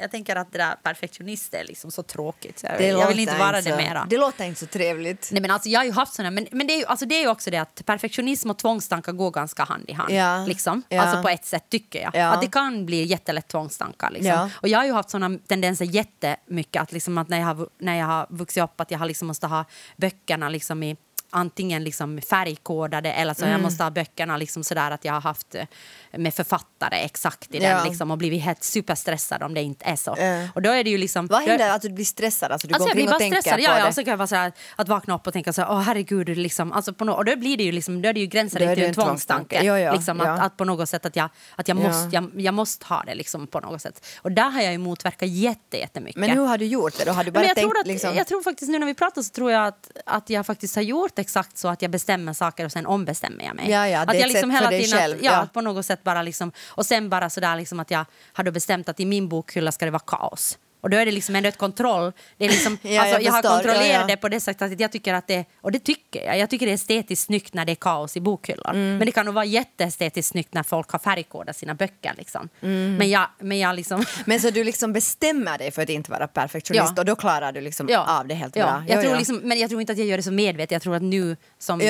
Jag 0.00 0.10
tänker 0.10 0.36
att 0.36 0.52
det 0.52 0.58
där 0.58 0.74
perfektionist 0.82 1.54
är 1.54 1.64
liksom 1.64 1.90
så 1.90 2.02
tråkigt. 2.02 2.58
Så 2.58 2.66
jag, 2.66 2.78
Det 2.78 2.86
jag 2.86 3.08
vill 3.08 3.18
inte 3.18 3.38
vara 3.38 3.62
så, 3.62 3.68
det 3.68 3.76
mera. 3.76 4.06
Det 4.10 4.18
låter 4.18 4.44
inte 4.44 4.60
så 4.60 4.66
trevligt. 4.66 5.28
Nej, 5.32 5.42
men 5.42 5.50
alltså, 5.50 5.68
jag 5.68 5.80
har 5.80 5.84
ju 5.84 5.92
haft 5.92 6.14
såna, 6.14 6.30
men, 6.30 6.46
men 6.52 6.66
det, 6.66 6.72
är 6.72 6.78
ju, 6.78 6.84
alltså, 6.84 7.06
det 7.06 7.14
är 7.14 7.20
ju 7.20 7.28
också 7.28 7.50
det 7.50 7.56
att 7.56 7.86
perfektionism 7.86 8.50
och 8.50 8.58
tvångstankar 8.58 9.12
går 9.12 9.30
ganska 9.30 9.64
hand 9.64 9.84
i 9.88 9.92
hand. 9.92 10.12
Ja. 10.12 10.44
Liksom. 10.46 10.82
Ja. 10.88 11.02
Alltså 11.02 11.22
på 11.22 11.28
ett 11.28 11.44
sätt 11.44 11.64
tycker 11.70 12.02
jag. 12.02 12.14
Ja. 12.14 12.26
Att 12.26 12.40
det 12.40 12.50
kan 12.50 12.86
bli 12.86 13.04
jättelätt 13.04 13.48
tvångstankar. 13.48 14.10
Liksom. 14.10 14.50
Och 14.54 14.68
jag 14.68 14.78
har 14.78 14.84
ju 14.84 14.92
haft 14.92 15.10
såna 15.10 15.38
tendenser 15.46 15.84
jättemycket 15.84 16.82
att, 16.82 16.92
liksom, 16.92 17.18
att 17.18 17.28
när, 17.28 17.38
jag 17.38 17.46
har, 17.46 17.68
när 17.78 17.98
jag 17.98 18.06
har 18.06 18.26
vuxit 18.30 18.62
upp 18.62 18.80
att 18.80 18.90
jag 18.90 18.98
har 18.98 19.06
liksom 19.06 19.28
måste 19.28 19.46
ha 19.46 19.64
böckerna 19.96 20.48
liksom 20.48 20.82
i 20.82 20.96
antingen 21.30 21.84
liksom 21.84 22.20
färgkodade 22.30 23.12
eller 23.12 23.34
så 23.34 23.44
jag 23.46 23.60
måste 23.60 23.82
ha 23.82 23.90
böckerna 23.90 24.36
liksom 24.36 24.64
sådär 24.64 24.90
att 24.90 25.04
jag 25.04 25.12
har 25.12 25.20
haft 25.20 25.54
eh, 25.54 25.64
med 26.12 26.34
författare 26.34 26.96
exakt 26.96 27.54
i 27.54 27.58
den 27.58 27.70
Ja. 27.70 27.84
liksom, 27.84 28.10
och 28.10 28.18
blivit 28.18 28.42
helt 28.42 28.64
superstressad 28.64 29.42
om 29.42 29.54
det 29.54 29.62
inte 29.62 29.84
är 29.84 29.96
så. 29.96 30.14
Ja. 30.18 30.48
Och 30.54 30.62
då 30.62 30.70
är 30.70 30.84
det 30.84 30.90
ju 30.90 30.98
liksom... 30.98 31.26
Vad 31.26 31.42
då- 31.42 31.46
händer? 31.48 31.70
Att 31.70 31.82
du 31.82 31.88
blir 31.90 32.04
stressad? 32.04 32.52
Alltså, 32.52 32.68
du 32.68 32.74
Alltså 32.74 32.84
går 32.88 32.90
jag 32.90 32.96
blir 32.96 33.28
bara 33.28 33.40
stressad. 33.40 33.60
Ja, 33.60 33.72
det? 33.74 33.78
ja, 33.80 33.88
och 33.88 33.94
så 33.94 34.04
kan 34.04 34.10
jag 34.10 34.16
vara 34.18 34.26
så 34.26 34.34
här, 34.36 34.52
att 34.76 34.88
vakna 34.88 35.14
upp 35.14 35.26
och 35.26 35.32
tänka 35.32 35.52
så 35.52 35.62
här, 35.62 35.70
åh 35.70 35.80
herregud, 35.80 36.28
liksom, 36.28 36.72
alltså 36.72 36.92
på 36.92 37.04
no 37.04 37.10
och 37.12 37.24
då 37.24 37.36
blir 37.36 37.56
det 37.56 37.62
ju 37.64 37.72
liksom, 37.72 38.02
då 38.02 38.08
är 38.08 38.12
det 38.12 38.20
ju 38.20 38.26
gränsen 38.26 38.68
Då 38.68 38.74
till 38.74 38.84
en 38.84 38.94
tvångstanke. 38.94 39.64
Ja, 39.64 39.78
ja, 39.78 39.92
liksom. 39.92 40.20
Att, 40.20 40.40
att 40.40 40.56
på 40.56 40.64
något 40.64 40.88
sätt 40.88 41.06
att 41.06 41.16
jag, 41.16 41.28
att 41.56 41.68
jag, 41.68 41.78
Ja. 41.78 41.82
måste, 41.88 42.08
jag, 42.16 42.30
jag 42.36 42.54
måste 42.54 42.86
ha 42.86 43.02
det 43.06 43.14
liksom, 43.14 43.46
på 43.46 43.60
något 43.60 43.82
sätt. 43.82 44.06
Och 44.22 44.32
där 44.32 44.50
har 44.50 44.60
jag 44.60 44.72
ju 44.72 44.78
motverkat 44.78 45.28
jätte, 45.28 45.76
jättemycket. 45.78 46.20
Men 46.20 46.30
hur 46.30 46.46
har 46.46 46.58
du 46.58 46.64
gjort 46.64 46.98
det? 46.98 47.04
Då 47.04 47.12
har 47.12 47.24
du 47.24 47.30
bara 47.30 47.40
men 47.40 47.48
jag, 47.48 47.56
tänkt 47.56 47.70
tror 47.70 47.80
att, 47.80 47.86
liksom... 47.86 48.14
jag 48.14 48.26
tror 48.26 48.42
faktiskt 48.42 48.70
nu 48.70 48.78
när 48.78 48.86
vi 48.86 48.94
pratar 48.94 49.22
så 49.22 49.30
tror 49.30 49.52
jag 49.52 49.66
att, 49.66 49.90
att 50.06 50.30
jag 50.30 50.46
faktiskt 50.46 50.74
har 50.76 50.82
gjort 50.82 51.17
exakt 51.18 51.58
så 51.58 51.68
att 51.68 51.82
jag 51.82 51.90
bestämmer 51.90 52.32
saker 52.32 52.64
och 52.64 52.72
sen 52.72 52.86
ombestämmer 52.86 53.44
jag 53.44 53.56
mig. 53.56 53.70
Ja, 53.70 53.88
ja, 53.88 54.00
att 54.00 54.14
jag 54.14 54.30
för 54.30 54.70
dig 54.70 54.84
tiden 54.84 54.98
själv, 54.98 55.16
Att, 55.16 55.24
ja, 55.24 55.36
att 55.36 55.52
på 55.52 55.60
något 55.60 55.86
sätt 55.86 56.04
bara 56.04 56.22
liksom, 56.22 56.52
och 56.68 56.86
sen 56.86 57.08
bara 57.08 57.30
sådär 57.30 57.56
liksom 57.56 57.80
att 57.80 57.90
jag 57.90 58.04
har 58.32 58.44
bestämt 58.50 58.88
att 58.88 59.00
i 59.00 59.04
min 59.04 59.28
bokhylla 59.28 59.72
ska 59.72 59.84
det 59.84 59.90
vara 59.90 60.02
kaos. 60.06 60.58
Och 60.80 60.90
då 60.90 60.96
är 60.96 61.06
det 61.06 61.12
liksom 61.12 61.36
ändå 61.36 61.48
ett 61.48 61.58
kontroll. 61.58 62.12
Det 62.36 62.44
är 62.44 62.48
liksom, 62.48 62.78
Ja, 62.82 63.00
alltså, 63.00 63.14
jag 63.14 63.22
jag, 63.22 63.32
har 63.32 63.42
kontrollerat 63.42 63.86
Ja, 63.86 64.00
ja. 64.00 64.06
det 64.06 64.16
på 64.16 64.28
det 64.28 64.40
sättet 64.40 64.72
att 64.72 64.80
jag 64.80 64.92
tycker 64.92 65.14
att 65.14 65.26
det, 65.26 65.44
och 65.60 65.72
det 65.72 65.78
tycker 65.78 66.24
jag, 66.24 66.38
jag 66.38 66.50
tycker 66.50 66.66
det 66.66 66.72
är 66.72 66.74
estetiskt 66.74 67.26
snyggt 67.26 67.54
när 67.54 67.64
det 67.64 67.72
är 67.72 67.76
kaos 67.76 68.16
i 68.16 68.20
bokhyllan. 68.20 68.76
Mm. 68.76 68.96
Men 68.98 69.06
det 69.06 69.12
kan 69.12 69.26
nog 69.26 69.34
vara 69.34 69.44
jätteestetiskt 69.44 70.30
snyggt 70.30 70.54
när 70.54 70.62
folk 70.62 70.90
har 70.90 70.98
färgkodat 70.98 71.56
sina 71.56 71.74
böcker. 71.74 72.14
Liksom. 72.18 72.48
Mm. 72.62 72.96
Men 72.96 73.10
jag, 73.10 73.26
men 73.38 73.58
jag 73.58 73.76
liksom... 73.76 74.04
Men 74.24 74.40
så 74.40 74.50
du 74.50 74.64
liksom 74.64 74.92
bestämmer 74.92 75.58
dig 75.58 75.70
för 75.70 75.82
att 75.82 75.88
inte 75.88 76.10
vara 76.10 76.28
perfektionist 76.28 76.92
Ja. 76.96 77.00
och 77.02 77.04
då 77.04 77.16
klarar 77.16 77.52
du 77.52 77.60
liksom 77.60 78.04
av 78.06 78.28
det 78.28 78.34
helt 78.34 78.56
ja. 78.56 78.64
bra? 78.64 78.84
Jag 78.88 79.04
tror. 79.04 79.16
Liksom, 79.16 79.36
men 79.36 79.58
jag 79.58 79.70
tror 79.70 79.80
inte 79.80 79.92
att 79.92 79.98
jag 79.98 80.06
gör 80.06 80.16
det 80.16 80.22
så 80.22 80.32
medvetet. 80.32 80.70
Jag 80.70 80.82
tror 80.82 80.94
att 80.94 81.02
nu 81.02 81.36
som 81.58 81.80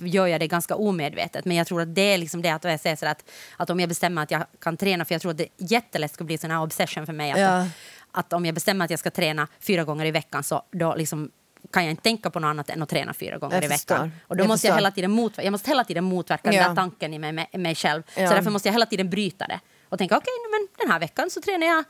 gör 0.00 0.26
jag 0.26 0.40
det 0.40 0.46
ganska 0.46 0.74
omedvetet. 0.74 1.44
Men 1.44 1.56
jag 1.56 1.66
tror 1.66 1.80
att 1.80 1.94
det 1.94 2.14
är 2.14 2.18
liksom 2.18 2.42
det 2.42 2.50
att 2.50 2.64
jag 2.64 2.80
säger 2.80 2.96
så 2.96 3.06
att, 3.06 3.24
att 3.56 3.70
om 3.70 3.80
jag 3.80 3.88
bestämmer 3.88 4.22
att 4.22 4.30
jag 4.30 4.44
kan 4.60 4.76
träna, 4.76 5.04
för 5.04 5.14
jag 5.14 5.22
tror 5.22 5.30
att 5.30 5.38
det 5.38 5.48
jättelätt 5.56 6.14
ska 6.14 6.24
bli 6.24 6.34
en 6.34 6.38
sån 6.38 6.50
här 6.50 6.62
obsession 6.62 7.06
för 7.06 7.12
mig. 7.12 7.32
Att. 7.32 7.66
Att 8.14 8.32
om 8.32 8.44
jag 8.46 8.54
bestämmer 8.54 8.84
att 8.84 8.90
jag 8.90 9.00
ska 9.00 9.10
träna 9.10 9.48
fyra 9.60 9.84
gånger 9.84 10.04
i 10.06 10.10
veckan 10.10 10.42
så 10.42 10.62
då 10.70 10.94
liksom 10.94 11.30
kan 11.72 11.84
jag 11.84 11.90
inte 11.90 12.02
tänka 12.02 12.30
på 12.30 12.40
något 12.40 12.48
annat 12.48 12.70
än 12.70 12.82
att 12.82 12.88
träna 12.88 13.14
fyra 13.14 13.38
gånger 13.38 13.54
Jag 13.54 13.64
i 13.64 13.68
förstår. 13.68 13.94
veckan. 13.94 14.12
Och 14.26 14.36
då 14.36 14.42
Jag 14.44 14.48
måste 14.48 14.66
jag 14.66 14.74
hela 14.74 14.90
tiden 14.90 15.10
motverka, 15.10 15.44
jag 15.46 15.50
måste 15.52 15.70
hela 15.70 15.84
tiden 15.84 16.04
motverka 16.04 16.52
Ja. 16.52 16.60
den 16.62 16.68
där 16.68 16.82
tanken 16.82 17.14
i 17.14 17.18
mig, 17.18 17.32
mig, 17.32 17.48
mig 17.52 17.74
själv. 17.74 18.02
Ja. 18.16 18.28
Så 18.28 18.34
därför 18.34 18.50
måste 18.50 18.68
jag 18.68 18.72
hela 18.72 18.86
tiden 18.86 19.10
bryta 19.10 19.46
det. 19.46 19.60
Och 19.88 19.98
tänka 19.98 20.16
okej, 20.16 20.32
men 20.50 20.68
den 20.78 20.90
här 20.92 21.00
veckan 21.00 21.30
så 21.30 21.40
tränar 21.40 21.66
jag 21.66 21.84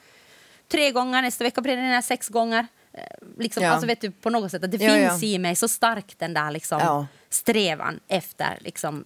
tre 0.68 0.90
gånger, 0.90 1.22
nästa 1.22 1.44
vecka 1.44 1.62
tränar 1.62 1.94
jag 1.94 2.04
sex 2.04 2.28
gånger. 2.28 2.66
Eh, 2.92 3.00
Liksom, 3.38 3.62
Ja. 3.62 3.70
Alltså 3.70 3.86
vet 3.86 4.00
du, 4.00 4.10
på 4.10 4.30
något 4.30 4.50
sätt 4.50 4.64
att 4.64 4.70
det 4.72 4.78
finns 4.78 5.22
i 5.22 5.38
mig 5.38 5.56
så 5.56 5.68
starkt 5.68 6.18
den 6.18 6.34
där 6.34 6.50
liksom, 6.50 7.06
strävan 7.30 8.00
efter 8.08 8.58
liksom, 8.60 9.04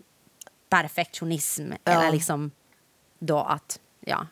perfektionism 0.68 1.72
eller 1.84 2.10
liksom 2.12 2.50
då 3.18 3.38
att, 3.38 3.80
ja, 4.00 4.26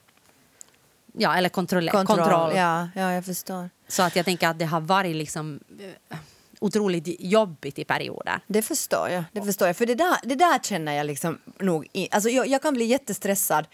ja 1.18 1.36
eller 1.36 1.48
kontroll, 1.48 1.88
Kontroll. 1.90 2.18
kontroll. 2.18 2.56
Ja, 2.56 2.88
ja, 2.94 3.12
jag 3.12 3.24
förstår. 3.24 3.70
Så 3.88 4.02
att 4.02 4.16
jag 4.16 4.24
tänker 4.24 4.48
att 4.48 4.58
det 4.58 4.64
har 4.64 4.80
varit 4.80 5.16
liksom 5.16 5.60
eh, 5.80 6.18
otroligt 6.60 7.20
jobbigt 7.20 7.78
i 7.78 7.84
perioder. 7.84 8.40
Det 8.46 8.62
förstår 8.62 9.08
jag. 9.08 9.24
Det 9.32 9.42
förstår 9.42 9.66
jag. 9.68 9.76
För 9.76 9.86
det 9.86 9.94
där, 9.94 10.16
det 10.22 10.34
där 10.34 10.58
känner 10.58 10.92
jag 10.92 11.06
liksom 11.06 11.38
nog... 11.60 11.86
I, 11.92 12.08
alltså 12.10 12.30
jag, 12.30 12.46
jag 12.48 12.62
kan 12.62 12.74
bli 12.74 12.84
jättestressad. 12.84 13.66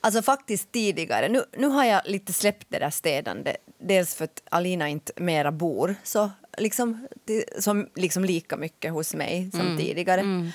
Alltså 0.00 0.22
faktiskt 0.22 0.72
tidigare. 0.72 1.28
Nu, 1.28 1.44
nu 1.56 1.66
har 1.66 1.84
jag 1.84 2.02
lite 2.04 2.32
släppt 2.32 2.66
det 2.68 2.78
där 2.78 2.90
städande. 2.90 3.56
Dels 3.80 4.14
för 4.14 4.24
att 4.24 4.42
Alina 4.50 4.88
inte 4.88 5.12
mera 5.16 5.52
bor 5.52 5.94
så 6.04 6.30
liksom, 6.58 7.06
som, 7.58 7.88
liksom 7.94 8.24
lika 8.24 8.56
mycket 8.56 8.92
hos 8.92 9.14
mig 9.14 9.50
som 9.50 9.76
tidigare. 9.78 10.50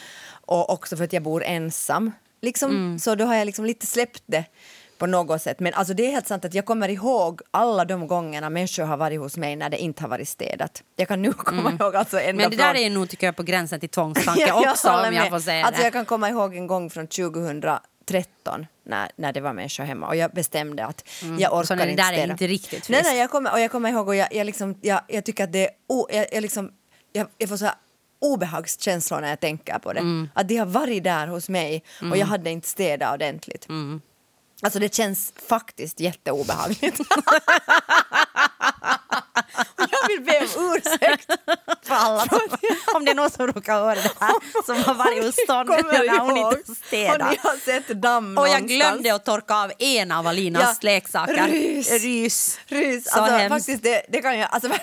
Och 0.46 0.70
också 0.70 0.98
för 0.98 1.04
att 1.04 1.14
jag 1.14 1.24
bor 1.24 1.44
ensam. 1.44 2.12
Liksom, 2.42 3.00
Så 3.00 3.16
då 3.16 3.26
har 3.26 3.36
jag 3.36 3.46
liksom 3.46 3.66
lite 3.66 3.86
släppt 3.86 4.24
det 4.26 4.46
på 5.04 5.08
något 5.08 5.42
sätt. 5.42 5.60
Men 5.60 5.74
alltså 5.74 5.94
det 5.94 6.06
är 6.06 6.12
helt 6.12 6.28
sant 6.28 6.46
att 6.46 6.54
jag 6.54 6.66
kommer 6.66 6.90
ihåg 6.90 7.42
alla 7.52 7.86
de 7.86 8.08
gångerna 8.08 8.50
människor 8.50 8.84
har 8.84 8.98
varit 8.98 9.20
hos 9.20 9.38
mig 9.38 9.56
när 9.56 9.70
det 9.70 9.78
inte 9.78 10.04
har 10.04 10.10
varit 10.10 10.30
städat. 10.30 10.84
Jag 10.96 11.08
kan 11.08 11.22
nu 11.22 11.34
komma 11.38 11.72
ihåg 11.80 11.96
alltså 11.96 12.20
ända 12.20 12.42
Men 12.42 12.52
det 12.52 12.58
där 12.58 12.74
från- 12.74 12.84
är 12.84 12.90
nog 12.90 13.10
tycker 13.10 13.28
jag 13.28 13.36
på 13.36 13.44
gränsen 13.44 13.80
till 13.80 13.90
tvångstanke 13.90 14.42
Ja, 14.48 14.72
också 14.72 14.90
om 14.90 15.14
jag 15.14 15.30
får 15.30 15.40
säga 15.40 15.66
alltså, 15.66 15.80
det. 15.82 15.86
Jag 15.86 15.94
kan 15.94 16.06
komma 16.06 16.30
ihåg 16.30 16.56
en 16.56 16.68
gång 16.68 16.90
från 16.90 17.08
2013 17.08 18.66
när, 18.86 19.12
när 19.16 19.34
det 19.34 19.42
var 19.42 19.54
människor 19.54 19.84
hemma 19.84 20.08
och 20.08 20.16
jag 20.16 20.32
bestämde 20.32 20.86
att 20.86 21.04
jag 21.40 21.54
orkar 21.54 21.64
Så 21.64 21.76
det 21.76 21.90
inte 21.92 22.04
där 22.04 22.10
är 22.14 22.18
städa. 22.18 22.32
inte 22.32 22.48
riktigt 22.48 22.90
Nej, 22.90 23.02
nej, 23.04 23.20
jag 23.20 23.30
kommer, 23.30 23.52
och 23.52 23.60
jag 23.60 23.72
kommer 23.72 23.90
ihåg 23.90 24.08
och 24.08 24.16
jag, 24.16 24.28
jag, 24.36 24.46
liksom, 24.46 24.76
jag, 24.82 25.02
jag 25.08 25.26
tycker 25.26 25.44
att 25.44 25.52
det 25.52 25.64
är... 25.68 25.70
O, 25.90 26.08
jag, 26.12 26.28
jag, 26.32 26.42
liksom, 26.42 26.72
jag, 27.14 27.28
jag 27.38 27.50
får 27.50 27.58
så 27.58 27.66
här 27.66 27.76
obehagskänslor 28.22 29.22
när 29.22 29.30
jag 29.30 29.40
tänker 29.40 29.80
på 29.80 29.94
det. 29.94 30.00
Mm. 30.00 30.30
Att 30.34 30.48
de 30.48 30.58
har 30.58 30.66
varit 30.66 31.04
där 31.04 31.28
hos 31.28 31.50
mig 31.50 31.84
och 32.12 32.18
jag 32.18 32.26
hade 32.26 32.50
inte 32.50 32.68
städat 32.68 33.14
ordentligt. 33.14 33.70
Mm. 33.70 34.02
Alltså 34.64 34.80
det 34.80 34.96
känns 34.96 35.34
faktiskt 35.48 36.00
jätteobehagligt. 36.00 37.00
jag 39.78 40.08
vill 40.08 40.22
be 40.22 40.48
om 40.56 40.76
ursäkt 40.76 41.32
för 42.00 42.06
alla 42.06 42.26
som, 42.28 42.40
om 42.96 43.06
det 43.06 43.12
är 43.12 43.16
någon 43.16 43.30
som 43.30 43.48
råkar 43.48 43.74
höra 43.74 43.96
det 43.96 44.12
här 44.20 44.34
som 44.66 44.84
har 44.84 44.94
varit 44.94 45.24
hos 45.26 45.36
Kommer 45.48 46.06
när 46.06 46.20
hon 46.20 46.38
ihåg. 46.38 46.54
inte 46.54 46.72
Och 46.72 46.78
städar. 46.88 47.30
ni 47.30 47.38
har 47.44 47.58
sett 47.66 47.88
damm 47.88 48.38
Och 48.38 48.48
jag 48.48 48.52
någonstans. 48.62 48.72
glömde 48.82 49.16
att 49.16 49.26
torka 49.26 49.56
av 49.56 49.72
en 49.80 50.12
av 50.12 50.28
Alinas 50.28 50.62
Ja, 50.64 50.76
leksaker. 50.82 51.48
rys. 51.48 51.92
Rys. 51.92 52.60
Rys, 52.68 53.10
Så 53.12 53.20
alltså, 53.20 53.36
hemskt. 53.38 53.54
faktiskt 53.56 53.84
det, 53.84 54.06
det 54.10 54.22
kan 54.22 54.40
jag, 54.40 54.50
alltså, 54.52 54.70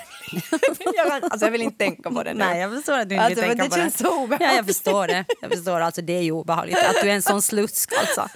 jag, 0.95 1.07
kan, 1.07 1.23
alltså 1.23 1.45
jag 1.45 1.51
vill 1.51 1.61
inte 1.61 1.77
tänka 1.77 2.11
på 2.11 2.23
det 2.23 2.33
nu. 2.33 2.39
Nej, 2.45 2.61
jag 2.61 2.71
förstår 2.71 2.97
att 2.99 3.09
du 3.09 3.15
inte 3.15 3.25
Alltså, 3.25 3.41
vill 3.41 3.49
tänka 3.49 3.63
det 3.63 3.69
på 3.69 3.75
känns 3.75 3.93
det. 3.93 4.03
så 4.03 4.09
obehagligt. 4.23 4.49
Ja, 4.49 4.55
jag 4.55 4.65
förstår 4.65 5.07
det. 5.07 5.25
Jag 5.41 5.51
förstår. 5.51 5.79
Alltså, 5.79 6.01
det 6.01 6.17
är 6.17 6.21
ju 6.21 6.31
obehagligt 6.31 6.77
att 6.77 6.95
du 7.03 7.09
är 7.09 7.15
en 7.15 7.21
sån 7.21 7.41
slusk. 7.41 7.93
Alltså. 7.99 8.29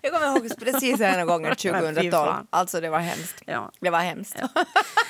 Jag 0.00 0.12
kommer 0.12 0.26
ihåg 0.26 0.58
precis 0.60 0.98
gången 1.24 1.54
fy 1.62 1.68
2012. 1.70 2.10
fan. 2.12 2.46
Alltså 2.50 2.80
det 2.80 2.88
var 2.88 2.98
hemskt. 2.98 3.42
Ja. 3.46 3.70
Det 3.80 3.90
var 3.90 3.98
hemskt. 3.98 4.34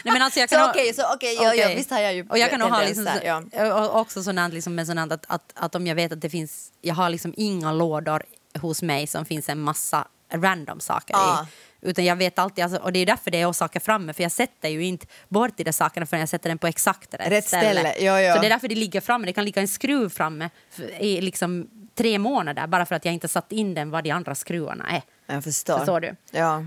Nej, 0.04 0.12
men 0.12 0.22
alltså, 0.22 0.40
jag 0.40 0.48
Så 0.50 0.54
kan 0.56 0.64
ha- 0.64 0.70
okej, 0.70 0.94
så 0.94 1.02
okej, 1.14 1.34
ja, 1.34 1.42
ja, 1.54 1.64
Okej. 1.64 1.76
visst 1.76 1.90
har 1.90 2.00
jag 2.00 2.14
ju 2.14 2.26
Och 2.28 2.38
jag 2.38 2.50
kan 2.50 2.60
nog 2.60 2.70
ha 2.70 2.82
liksom, 2.86 3.04
tendenser, 3.04 3.64
ja. 3.66 4.00
också 4.00 4.22
sådant, 4.22 4.54
liksom, 4.54 4.74
med 4.74 4.86
sådant 4.86 5.12
att, 5.12 5.24
att, 5.28 5.52
att 5.54 5.74
om 5.74 5.86
jag 5.86 5.94
vet 5.94 6.12
att 6.12 6.20
det 6.20 6.30
finns, 6.30 6.72
jag 6.80 6.94
har 6.94 7.10
liksom 7.10 7.34
inga 7.36 7.72
lådor 7.72 8.22
hos 8.58 8.82
mig 8.82 9.06
som 9.06 9.24
finns 9.24 9.48
en 9.48 9.60
massa 9.60 10.08
random 10.32 10.80
saker 10.80 11.14
Ja. 11.14 11.46
i. 11.82 11.88
Utan 11.88 12.04
jag 12.04 12.16
vet 12.16 12.38
alltid, 12.38 12.64
alltså, 12.64 12.78
och 12.80 12.92
det 12.92 12.98
är 12.98 13.06
därför 13.06 13.30
det 13.30 13.40
är 13.40 13.52
saker 13.52 13.80
framme, 13.80 14.12
för 14.12 14.22
jag 14.22 14.32
sätter 14.32 14.68
ju 14.68 14.84
inte 14.84 15.06
bort 15.28 15.56
de 15.56 15.64
där 15.64 15.72
sakerna 15.72 16.06
förrän 16.06 16.20
jag 16.20 16.28
sätter 16.28 16.48
den 16.48 16.58
på 16.58 16.66
exakt 16.66 17.14
rätt, 17.14 17.30
Rätt 17.30 17.46
ställe, 17.46 17.94
ja, 18.00 18.20
ja. 18.20 18.34
Så 18.34 18.40
det 18.40 18.46
är 18.46 18.50
därför 18.50 18.68
det 18.68 18.74
ligger 18.74 19.00
framme, 19.00 19.26
det 19.26 19.32
kan 19.32 19.44
ligga 19.44 19.62
en 19.62 19.68
skruv 19.68 20.08
framme 20.08 20.50
i 21.00 21.20
liksom 21.20 21.68
tre 21.94 22.18
månader 22.18 22.66
bara 22.66 22.86
för 22.86 22.94
att 22.94 23.04
jag 23.04 23.14
inte 23.14 23.28
satt 23.28 23.52
in 23.52 23.74
den 23.74 23.90
vad 23.90 24.04
de 24.04 24.10
andra 24.10 24.34
skruvarna 24.34 24.90
är. 24.90 25.02
Jag 25.26 25.44
förstår. 25.44 25.78
Förstår 25.78 26.00
du? 26.00 26.16
Ja. 26.30 26.64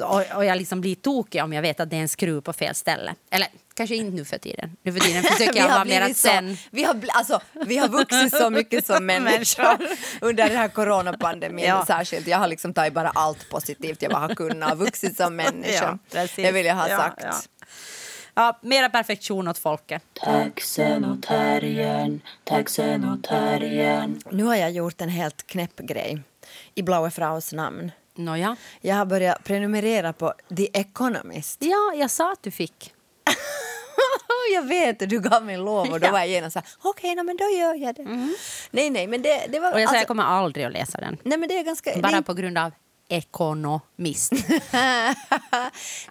Och, 0.00 0.22
och 0.36 0.44
jag 0.44 0.58
liksom 0.58 0.80
blir 0.80 0.94
tokig 0.94 1.42
om 1.42 1.52
jag 1.52 1.62
vet 1.62 1.80
att 1.80 1.90
det 1.90 1.96
är 1.96 2.00
en 2.00 2.08
skruv 2.08 2.40
på 2.40 2.52
fel 2.52 2.74
ställe. 2.74 3.14
Eller 3.30 3.48
kanske 3.74 3.96
inte 3.96 4.16
nu 4.16 4.24
för 4.24 4.38
tiden. 4.38 4.76
Nu 4.82 4.92
för 4.92 5.00
tiden 5.00 5.22
försöker 5.22 5.56
jag 5.60 5.68
vara 5.68 5.84
mer 5.84 6.14
sen... 6.14 6.56
så, 6.56 6.62
vi, 6.70 6.84
har, 6.84 7.00
alltså, 7.08 7.40
vi 7.66 7.76
har 7.76 7.88
vuxit 7.88 8.36
så 8.36 8.50
mycket 8.50 8.86
som 8.86 9.06
människor 9.06 9.76
under 10.20 10.48
den 10.48 10.56
här 10.56 10.68
coronapandemin 10.68 11.64
Ja. 11.68 11.84
särskilt. 11.86 12.26
Jag 12.26 12.38
har 12.38 12.48
liksom 12.48 12.74
tagit 12.74 12.94
bara 12.94 13.08
allt 13.10 13.48
positivt 13.50 14.02
jag 14.02 14.10
bara 14.12 14.20
har 14.20 14.34
kunnat 14.34 14.78
vuxit 14.78 15.16
som 15.16 15.36
människa. 15.36 15.98
Ja, 16.10 16.26
det 16.36 16.52
vill 16.52 16.66
jag 16.66 16.74
ha 16.74 16.88
Ja, 16.88 16.96
sagt. 16.98 17.20
ja. 17.22 17.32
Ja, 18.34 18.58
mera 18.62 18.88
perfektion 18.90 19.48
åt 19.48 19.58
folket. 19.58 20.02
Taxen 20.24 21.04
och 21.04 21.22
terriern, 21.22 22.20
taxen 22.44 23.04
och 23.08 23.24
terriern. 23.24 24.20
Nu 24.30 24.44
har 24.44 24.54
jag 24.56 24.70
gjort 24.70 25.00
en 25.00 25.08
helt 25.08 25.46
knäpp 25.46 25.76
grej 25.76 26.20
i 26.74 26.82
Blaue 26.82 27.10
Fraus 27.10 27.52
namn. 27.52 27.90
Nåja. 28.14 28.56
Jag 28.80 28.96
har 28.96 29.04
börjat 29.04 29.44
prenumerera 29.44 30.12
på 30.12 30.34
The 30.56 30.68
Economist. 30.72 31.56
Ja, 31.60 31.92
jag 31.96 32.10
sa 32.10 32.32
att 32.32 32.42
du 32.42 32.50
fick. 32.50 32.94
jag 34.54 34.62
vet 34.62 34.98
det, 34.98 35.06
du 35.06 35.20
gav 35.20 35.44
mig 35.44 35.56
lov 35.56 35.92
och 35.92 36.00
då 36.00 36.06
Ja. 36.06 36.12
var 36.12 36.18
jag 36.18 36.28
genast 36.28 36.52
så 36.52 36.58
här, 36.58 36.68
okej, 36.82 37.12
okay, 37.12 37.24
men 37.24 37.36
då 37.36 37.44
gör 37.44 37.74
jag 37.74 37.94
det. 37.94 38.02
Nej, 38.70 38.90
nej, 38.90 39.06
men 39.06 39.22
det, 39.22 39.46
det 39.48 39.58
var... 39.58 39.72
Och 39.72 39.80
jag 39.80 39.82
alltså, 39.82 39.96
jag 39.96 40.06
kommer 40.06 40.22
aldrig 40.22 40.66
att 40.66 40.72
läsa 40.72 40.98
den. 41.00 41.18
nej, 41.22 41.38
men 41.38 41.48
det 41.48 41.58
är 41.58 41.64
ganska... 41.64 41.92
Bara 41.96 42.16
det, 42.16 42.22
på 42.22 42.34
grund 42.34 42.58
av 42.58 42.72
ekonomist. 43.08 44.32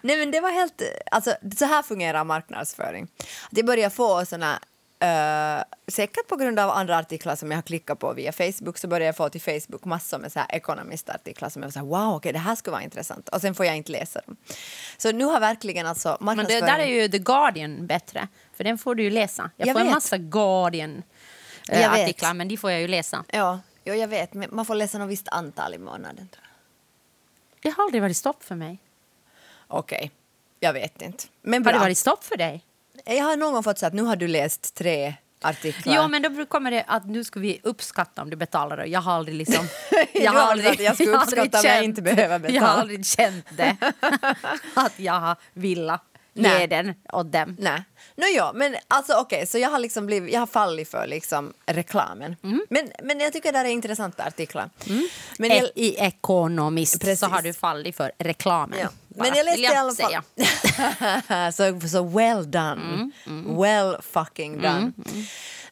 Nej 0.02 0.16
men 0.16 0.30
det 0.30 0.40
var 0.40 0.50
helt, 0.50 0.82
alltså 1.10 1.34
så 1.56 1.64
här 1.64 1.82
fungerar 1.82 2.24
marknadsföring. 2.24 3.08
Jag 3.50 3.66
börjar 3.66 3.90
få 3.90 4.26
såna 4.26 4.58
Uh, 5.02 5.62
säkert 5.88 6.28
på 6.28 6.36
grund 6.36 6.58
av 6.58 6.70
andra 6.70 6.98
artiklar 6.98 7.36
som 7.36 7.50
jag 7.50 7.58
har 7.58 7.62
klickat 7.62 7.98
på 7.98 8.12
via 8.12 8.32
Facebook 8.32 8.78
så 8.78 8.88
börjar 8.88 9.06
jag 9.06 9.16
få 9.16 9.28
till 9.28 9.40
Facebook 9.40 9.84
massor 9.84 10.18
med 10.18 10.32
så 10.32 10.38
här 10.38 10.48
Economist-artiklar 10.50 11.48
som 11.48 11.62
jag 11.62 11.70
var 11.70 11.82
wow, 11.82 12.16
okej, 12.16 12.32
det 12.32 12.38
här 12.38 12.54
skulle 12.54 12.72
vara 12.72 12.82
intressant. 12.82 13.28
Och 13.28 13.40
sen 13.40 13.54
får 13.54 13.66
jag 13.66 13.76
inte 13.76 13.92
läsa 13.92 14.20
dem. 14.26 14.36
Så 14.96 15.12
nu 15.12 15.24
har 15.24 15.40
verkligen 15.40 15.86
alltså 15.86 16.16
Men 16.20 16.36
det, 16.36 16.60
där 16.60 16.78
är 16.78 16.86
ju 16.86 17.08
The 17.08 17.18
Guardian 17.18 17.86
bättre, 17.86 18.28
för 18.54 18.64
den 18.64 18.78
får 18.78 18.94
du 18.94 19.02
ju 19.02 19.10
läsa. 19.10 19.50
Jag, 19.56 19.68
Jag 19.68 19.74
får 19.74 19.80
en 19.80 19.86
vet. 19.86 19.94
massa 19.94 20.18
Guardian-artiklar, 20.18 22.02
artiklar, 22.02 22.34
men 22.34 22.48
de 22.48 22.56
får 22.56 22.70
jag 22.70 22.80
ju 22.80 22.88
läsa. 22.88 23.24
Ja, 23.28 23.60
jo, 23.84 23.94
jag 23.94 24.08
vet, 24.08 24.34
men 24.34 24.48
man 24.52 24.66
får 24.66 24.74
läsa 24.74 24.98
något 24.98 25.10
visst 25.10 25.28
antal 25.28 25.74
i 25.74 25.78
månaden. 25.78 26.28
tror 26.28 26.42
jag. 26.42 26.52
Det 27.62 27.76
har 27.76 27.84
aldrig 27.84 28.02
varit 28.02 28.16
stopp 28.16 28.44
för 28.44 28.54
mig. 28.54 28.78
Okej, 29.68 30.10
jag 30.60 30.72
vet 30.72 31.02
inte. 31.02 31.24
Men 31.42 31.54
Har 31.54 31.60
bra. 31.60 31.72
det 31.72 31.78
varit 31.78 31.98
stopp 31.98 32.24
för 32.24 32.36
dig? 32.36 32.64
Jag 33.04 33.24
har 33.24 33.36
någon 33.36 33.52
gång 33.52 33.62
fått 33.62 33.78
så 33.78 33.86
att 33.86 33.92
nu 33.94 34.02
har 34.02 34.16
du 34.16 34.28
läst 34.28 34.74
tre 34.74 35.14
artiklar. 35.40 35.94
Jo, 35.96 36.08
men 36.08 36.22
då 36.22 36.46
kommer 36.46 36.70
det 36.70 36.84
att 36.86 37.06
nu 37.06 37.24
ska 37.24 37.40
vi 37.40 37.60
uppskatta 37.62 38.22
om 38.22 38.30
du 38.30 38.36
betalar 38.36 38.78
och 38.78 38.86
jag 38.88 39.00
har 39.00 39.12
aldrig 39.12 39.36
liksom... 39.36 39.68
Du 40.12 40.28
har 40.28 40.40
aldrig 40.40 40.80
jag 40.80 40.94
ska 40.94 41.04
uppskatta 41.10 41.58
om 41.60 41.64
jag 41.66 41.84
inte 41.84 42.02
behöver 42.02 42.32
Jag 42.32 42.42
betala. 42.42 42.66
har 42.72 42.80
aldrig 42.80 43.06
känt 43.06 43.46
det. 43.56 43.76
att 44.74 44.92
jag 44.98 45.20
har 45.20 45.36
velat 45.52 46.02
ge 46.34 46.66
den 46.66 46.94
åt 47.12 47.32
dem. 47.32 47.56
Nej. 47.58 47.82
No, 48.16 48.24
ja, 48.36 48.52
men 48.54 48.76
alltså 48.88 49.14
okej, 49.14 49.46
så 49.46 49.58
jag 49.58 49.70
har 49.70 49.78
liksom 49.78 50.06
blivit, 50.06 50.32
jag 50.32 50.40
har 50.40 50.46
fallit 50.46 50.88
för 50.90 51.06
liksom 51.06 51.52
reklamen. 51.66 52.36
Mm. 52.42 52.62
Men, 52.70 52.92
men 53.02 53.20
jag 53.20 53.32
tycker 53.32 53.52
det 53.52 53.58
är 53.58 53.64
intressanta 53.64 54.24
artiklar. 54.24 54.70
Men 55.38 55.50
jag, 55.50 55.64
E- 55.64 55.70
I 55.74 55.96
Economist 55.98 57.00
Precis. 57.00 57.20
så 57.20 57.26
har 57.26 57.42
du 57.42 57.52
fallit 57.52 57.96
för 57.96 58.12
reklamen. 58.18 58.78
ja. 58.82 58.88
Bara 59.14 59.28
men 59.28 59.36
jag 59.36 59.44
läste 59.44 59.60
i 59.60 59.66
alla 59.66 59.94
fall... 59.94 61.52
så, 61.82 61.88
så 61.88 62.02
well 62.02 62.50
done. 62.50 63.10
Mm, 63.26 63.60
Well 63.60 63.96
fucking 64.02 64.62
done. 64.62 64.92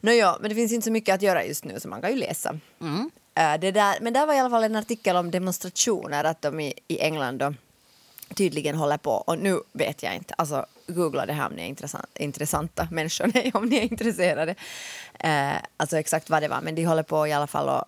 No, 0.01 0.11
ja, 0.11 0.37
men 0.41 0.49
det 0.49 0.55
finns 0.55 0.71
inte 0.71 0.85
så 0.85 0.91
mycket 0.91 1.15
att 1.15 1.21
göra 1.21 1.45
just 1.45 1.65
nu 1.65 1.79
så 1.79 1.87
man 1.87 2.01
kan 2.01 2.09
ju 2.09 2.15
läsa. 2.15 2.59
Mm. 2.81 3.11
Eh, 3.35 3.59
det 3.59 3.71
där, 3.71 3.97
men 4.01 4.13
där 4.13 4.25
var 4.25 4.33
i 4.33 4.39
alla 4.39 4.49
fall 4.49 4.63
en 4.63 4.75
artikel 4.75 5.15
om 5.15 5.31
demonstrationer, 5.31 6.23
att 6.23 6.41
de 6.41 6.59
i, 6.59 6.73
i 6.87 6.99
England 6.99 7.37
då 7.37 7.53
tydligen 8.35 8.75
håller 8.75 8.97
på, 8.97 9.11
och 9.11 9.39
nu 9.39 9.59
vet 9.71 10.03
jag 10.03 10.15
inte, 10.15 10.33
alltså 10.33 10.65
googla 10.87 11.25
det 11.25 11.33
här 11.33 11.45
om 11.47 11.53
ni 11.53 11.61
är 11.61 11.67
intressant, 11.67 12.09
intressanta 12.19 12.87
människor, 12.91 13.31
nej, 13.33 13.51
om 13.53 13.65
ni 13.65 13.77
är 13.77 13.81
intresserade. 13.91 14.55
Eh, 15.19 15.55
alltså 15.77 15.97
exakt 15.97 16.29
vad 16.29 16.41
det 16.41 16.47
var, 16.47 16.61
men 16.61 16.75
de 16.75 16.85
håller 16.85 17.03
på 17.03 17.27
i 17.27 17.33
alla 17.33 17.47
fall 17.47 17.69
och 17.69 17.85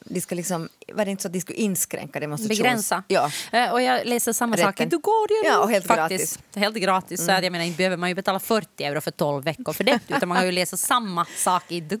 de 0.00 0.20
ska 0.20 0.34
liksom, 0.34 0.68
var 0.92 1.04
det 1.04 1.10
inte 1.10 1.22
så 1.22 1.28
att 1.28 1.32
de 1.32 1.40
skulle 1.40 1.58
inskränka 1.58 2.20
demonstrations... 2.20 2.58
Begränsa. 2.58 3.02
Ja. 3.08 3.30
Eh, 3.52 3.72
Och 3.72 3.82
jag 3.82 4.06
läser 4.06 4.32
samma 4.32 4.56
sak 4.56 4.80
i 4.80 4.84
Guardian. 4.84 5.44
Ja, 5.44 5.58
och 5.58 5.70
helt 5.70 5.86
faktiskt. 5.86 6.10
gratis. 6.10 6.38
Mm. 6.54 6.62
Helt 6.62 6.76
gratis. 6.76 7.26
Så 7.26 7.32
att 7.32 7.42
jag 7.42 7.52
menar, 7.52 7.64
inte 7.64 7.76
behöver 7.76 7.96
man 7.96 8.08
ju 8.08 8.14
betala 8.14 8.38
40 8.38 8.84
euro 8.84 9.00
för 9.00 9.10
12 9.10 9.44
veckor 9.44 9.72
för 9.72 9.84
det. 9.84 10.00
Utan 10.08 10.28
man 10.28 10.38
kan 10.38 10.46
ju 10.46 10.52
läsa 10.52 10.76
samma 10.76 11.24
sak 11.36 11.62
i 11.68 11.80
The 11.80 11.96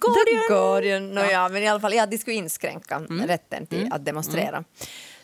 Guardian. 0.48 1.14
No, 1.14 1.20
ja. 1.20 1.48
men 1.48 1.62
i 1.62 1.68
alla 1.68 1.80
fall, 1.80 1.94
ja, 1.94 2.06
de 2.06 2.18
skulle 2.18 2.36
inskränka 2.36 2.98
rätten 3.08 3.66
till 3.66 3.88
att 3.92 4.04
demonstrera. 4.04 4.58
No, 4.60 4.64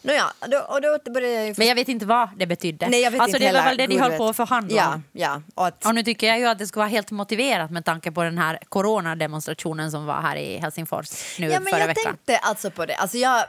ja, 0.03 0.33
då, 0.49 0.59
och 0.59 0.83
då 0.83 1.13
började 1.13 1.35
jag 1.35 1.47
ju... 1.47 1.55
Men 1.57 1.67
jag 1.67 1.75
vet 1.75 1.89
inte 1.89 2.07
vad 2.07 2.29
det 2.37 2.47
betydde. 2.47 2.89
Nej, 2.89 3.01
jag 3.01 3.11
vet 3.11 3.21
alltså, 3.21 3.37
inte 3.37 3.49
det 3.49 3.59
var 3.59 3.65
väl 3.65 3.77
det 3.77 3.87
de 3.87 3.95
Gud 3.95 4.03
höll 4.03 4.13
på 4.13 4.29
att 4.29 4.37
förhandla 4.37 4.77
ja, 4.77 4.95
om. 4.95 5.05
Ja, 5.13 5.43
och 5.55 5.67
att, 5.67 5.87
Och 5.87 5.95
nu 5.95 6.03
tycker 6.03 6.27
jag 6.27 6.39
ju 6.39 6.47
att 6.47 6.59
det 6.59 6.67
skulle 6.67 6.81
vara 6.81 6.89
helt 6.89 7.11
motiverat 7.11 7.71
med 7.71 7.85
tanke 7.85 8.13
på 8.13 8.23
den 8.23 8.39
här 8.39 8.59
coronademonstrationen 8.69 9.91
som 9.91 10.07
var 10.07 10.21
här 10.21 10.37
i 10.37 10.59
Helsingfors 10.59 11.39
nu 11.39 11.47
ja, 11.47 11.61
men 11.61 11.71
förra 11.71 11.81
jag 11.81 11.87
veckan. 11.87 12.05
tänkte 12.05 12.39
alltså 12.39 12.71
på 12.71 12.87
det. 12.87 12.95
Alltså 12.95 13.19
jag, 13.19 13.45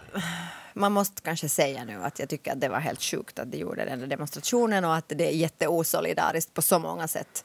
man 0.73 0.91
måste 0.91 1.21
kanske 1.21 1.49
säga 1.49 1.83
nu 1.83 2.03
att 2.03 2.19
jag 2.19 2.29
tycker 2.29 2.51
att 2.51 2.61
det 2.61 2.69
var 2.69 2.79
helt 2.79 3.01
sjukt 3.01 3.39
att 3.39 3.51
de 3.51 3.57
gjorde 3.57 3.85
den 3.85 4.09
demonstrationen 4.09 4.85
och 4.85 4.95
att 4.95 5.05
det 5.15 5.27
är 5.27 5.35
jätteosolidariskt 5.35 6.53
på 6.53 6.61
så 6.61 6.79
många 6.79 7.07
sätt 7.07 7.43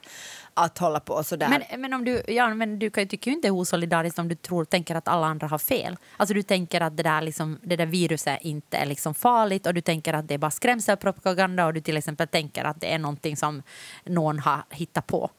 att 0.65 0.77
hålla 0.77 0.99
på 0.99 1.23
sådär. 1.23 1.49
Men, 1.49 1.81
men, 1.81 1.93
om 1.93 2.05
du, 2.05 2.23
ja, 2.27 2.53
men 2.53 2.79
du 2.79 2.89
kan 2.89 3.01
ju 3.03 3.31
inte 3.31 3.41
det 3.41 3.47
är 3.47 3.55
osolidariskt 3.55 4.19
om 4.19 4.27
du 4.27 4.35
tror, 4.35 4.65
tänker 4.65 4.95
att 4.95 5.07
alla 5.07 5.27
andra 5.27 5.47
har 5.47 5.57
fel. 5.57 5.97
Alltså 6.17 6.33
du 6.33 6.41
tänker 6.43 6.81
att 6.81 6.97
det 6.97 7.03
där, 7.03 7.21
liksom, 7.21 7.59
det 7.63 7.75
där 7.75 7.85
viruset 7.85 8.41
inte 8.41 8.77
är 8.77 8.85
liksom 8.85 9.13
farligt 9.13 9.67
och 9.67 9.73
du 9.73 9.81
tänker 9.81 10.13
att 10.13 10.27
det 10.27 10.33
är 10.33 10.37
bara 10.37 10.51
skrämselpropaganda 10.51 11.65
och 11.65 11.73
du 11.73 11.81
till 11.81 11.97
exempel 11.97 12.27
tänker 12.27 12.63
att 12.63 12.81
det 12.81 12.93
är 12.93 12.99
någonting 12.99 13.37
som 13.37 13.63
någon 14.05 14.39
har 14.39 14.63
hittat 14.69 15.07
på. 15.07 15.29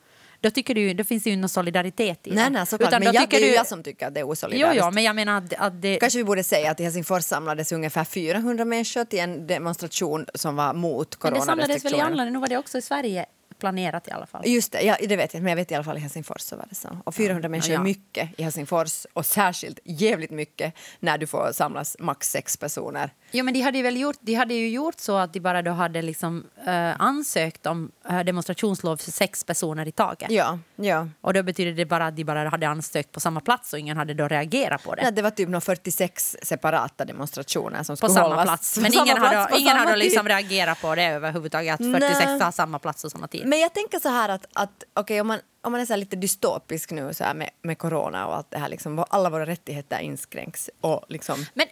Då, 0.42 0.50
tycker 0.50 0.74
du, 0.74 0.94
då 0.94 1.04
finns 1.04 1.22
det 1.24 1.30
ju 1.30 1.36
någon 1.36 1.48
solidaritet 1.48 2.26
i 2.26 2.30
nej, 2.30 2.44
det. 2.44 2.50
nej, 2.50 2.66
såklart. 2.66 2.90
Utan 2.90 3.04
Men 3.04 3.12
jag, 3.14 3.22
tycker 3.22 3.40
det 3.40 3.46
är 3.46 3.50
du- 3.50 3.54
jag 3.54 3.66
som 3.66 3.82
tycker 3.82 4.06
att 4.06 4.14
det 4.14 4.20
är 4.20 4.22
Jo, 4.22 4.30
osolidariskt. 4.32 4.84
jo, 4.84 4.90
men 4.90 5.04
jag 5.04 5.16
menar 5.16 5.38
att, 5.38 5.54
att 5.54 5.82
det... 5.82 5.96
Kanske 5.96 6.18
vi 6.18 6.24
borde 6.24 6.44
säga 6.44 6.70
att 6.70 6.80
i 6.80 6.84
Helsingfors 6.84 7.24
samlades 7.24 7.72
ungefär 7.72 8.04
400 8.04 8.64
människor 8.64 9.04
till 9.04 9.18
en 9.18 9.46
demonstration 9.46 10.26
som 10.34 10.56
var 10.56 10.74
mot 10.74 11.22
men 11.22 11.34
det 11.34 11.40
samlades 11.40 11.84
väl 11.84 11.94
i 11.94 12.00
andra, 12.00 12.24
nu 12.24 12.38
var 12.38 12.48
det 12.48 12.56
också 12.56 12.78
i 12.78 12.82
Sverige 12.82 13.26
planerat 13.60 14.08
i 14.08 14.10
alla 14.10 14.26
fall. 14.26 14.42
Just 14.46 14.72
det, 14.72 14.82
ja, 14.82 14.96
det 15.08 15.16
vet 15.16 15.34
jag, 15.34 15.42
men 15.42 15.50
jag 15.50 15.56
vet 15.56 15.70
i 15.70 15.74
alla 15.74 15.84
fall 15.84 15.96
i 15.96 16.00
Helsingfors 16.00 16.40
så 16.40 16.56
var 16.56 16.66
det 16.68 16.74
så. 16.74 16.88
Och 17.04 17.14
400 17.14 17.48
människor 17.48 17.72
ja. 17.74 17.80
är 17.80 17.84
mycket 17.84 18.28
i 18.36 18.42
Helsingfors 18.42 19.06
och 19.12 19.26
särskilt 19.26 19.78
jävligt 19.84 20.30
mycket 20.30 20.74
när 21.00 21.18
du 21.18 21.26
får 21.26 21.52
samlas 21.52 21.96
max 21.98 22.30
sex 22.30 22.56
personer. 22.56 23.10
Jo, 23.30 23.44
men 23.44 23.54
de 23.54 23.60
hade, 23.60 23.82
väl 23.82 23.96
gjort, 23.96 24.16
de 24.20 24.34
hade 24.34 24.54
ju 24.54 24.68
gjort 24.68 25.00
så 25.00 25.16
att 25.16 25.32
de 25.32 25.40
bara 25.40 25.62
då 25.62 25.70
hade 25.70 26.02
liksom, 26.02 26.44
eh, 26.66 27.00
ansökt 27.00 27.66
om 27.66 27.92
eh, 28.08 28.20
demonstrationslov 28.20 28.96
för 28.96 29.10
sex 29.10 29.44
personer 29.44 29.88
i 29.88 29.92
taget. 29.92 30.30
Ja, 30.30 30.58
ja. 30.76 31.08
Och 31.20 31.34
då 31.34 31.42
betyder 31.42 31.72
det 31.72 31.86
bara 31.86 32.06
att 32.06 32.16
de 32.16 32.24
bara 32.24 32.48
hade 32.48 32.68
ansökt 32.68 33.12
på 33.12 33.20
samma 33.20 33.40
plats 33.40 33.72
och 33.72 33.78
ingen 33.78 33.96
hade 33.96 34.14
då 34.14 34.28
reagerat 34.28 34.82
på 34.82 34.94
det. 34.94 35.02
Nej, 35.02 35.12
det 35.12 35.22
var 35.22 35.30
typ 35.30 35.48
nå 35.48 35.60
46 35.60 36.36
separata 36.42 37.04
demonstrationer 37.04 37.82
som 37.82 37.92
på 37.92 37.96
skulle 37.96 38.14
samma 38.14 38.28
hållas. 38.28 38.44
plats. 38.44 38.78
Men 38.78 38.92
ingen 38.94 39.16
plats 39.16 39.58
ingen 39.58 39.76
hade 39.76 39.96
liksom 39.96 40.28
reagerat 40.28 40.80
på 40.80 40.94
det 40.94 41.04
överhuvudtaget. 41.04 41.74
Att 41.74 41.92
46 41.92 42.26
Nej. 42.26 42.40
har 42.40 42.52
samma 42.52 42.78
plats 42.78 43.04
och 43.04 43.10
samma 43.10 43.28
tid. 43.28 43.46
Men 43.50 43.60
jag 43.60 43.74
tänker 43.74 43.98
så 43.98 44.08
här 44.08 44.28
att, 44.28 44.46
att 44.52 44.84
okej, 44.94 45.20
om, 45.20 45.26
man, 45.26 45.40
om 45.60 45.72
man 45.72 45.80
är 45.80 45.86
så 45.86 45.96
lite 45.96 46.16
dystopisk 46.16 46.90
nu 46.90 47.14
så 47.14 47.24
här 47.24 47.34
med, 47.34 47.50
med 47.62 47.78
corona 47.78 48.26
och 48.26 48.34
allt 48.36 48.50
det 48.50 48.58
här, 48.58 48.68
liksom, 48.68 49.04
alla 49.10 49.30
våra 49.30 49.46
rättigheter 49.46 50.00
inskränks 50.00 50.70
och 50.80 51.04
liksom 51.08 51.46
Men, 51.54 51.66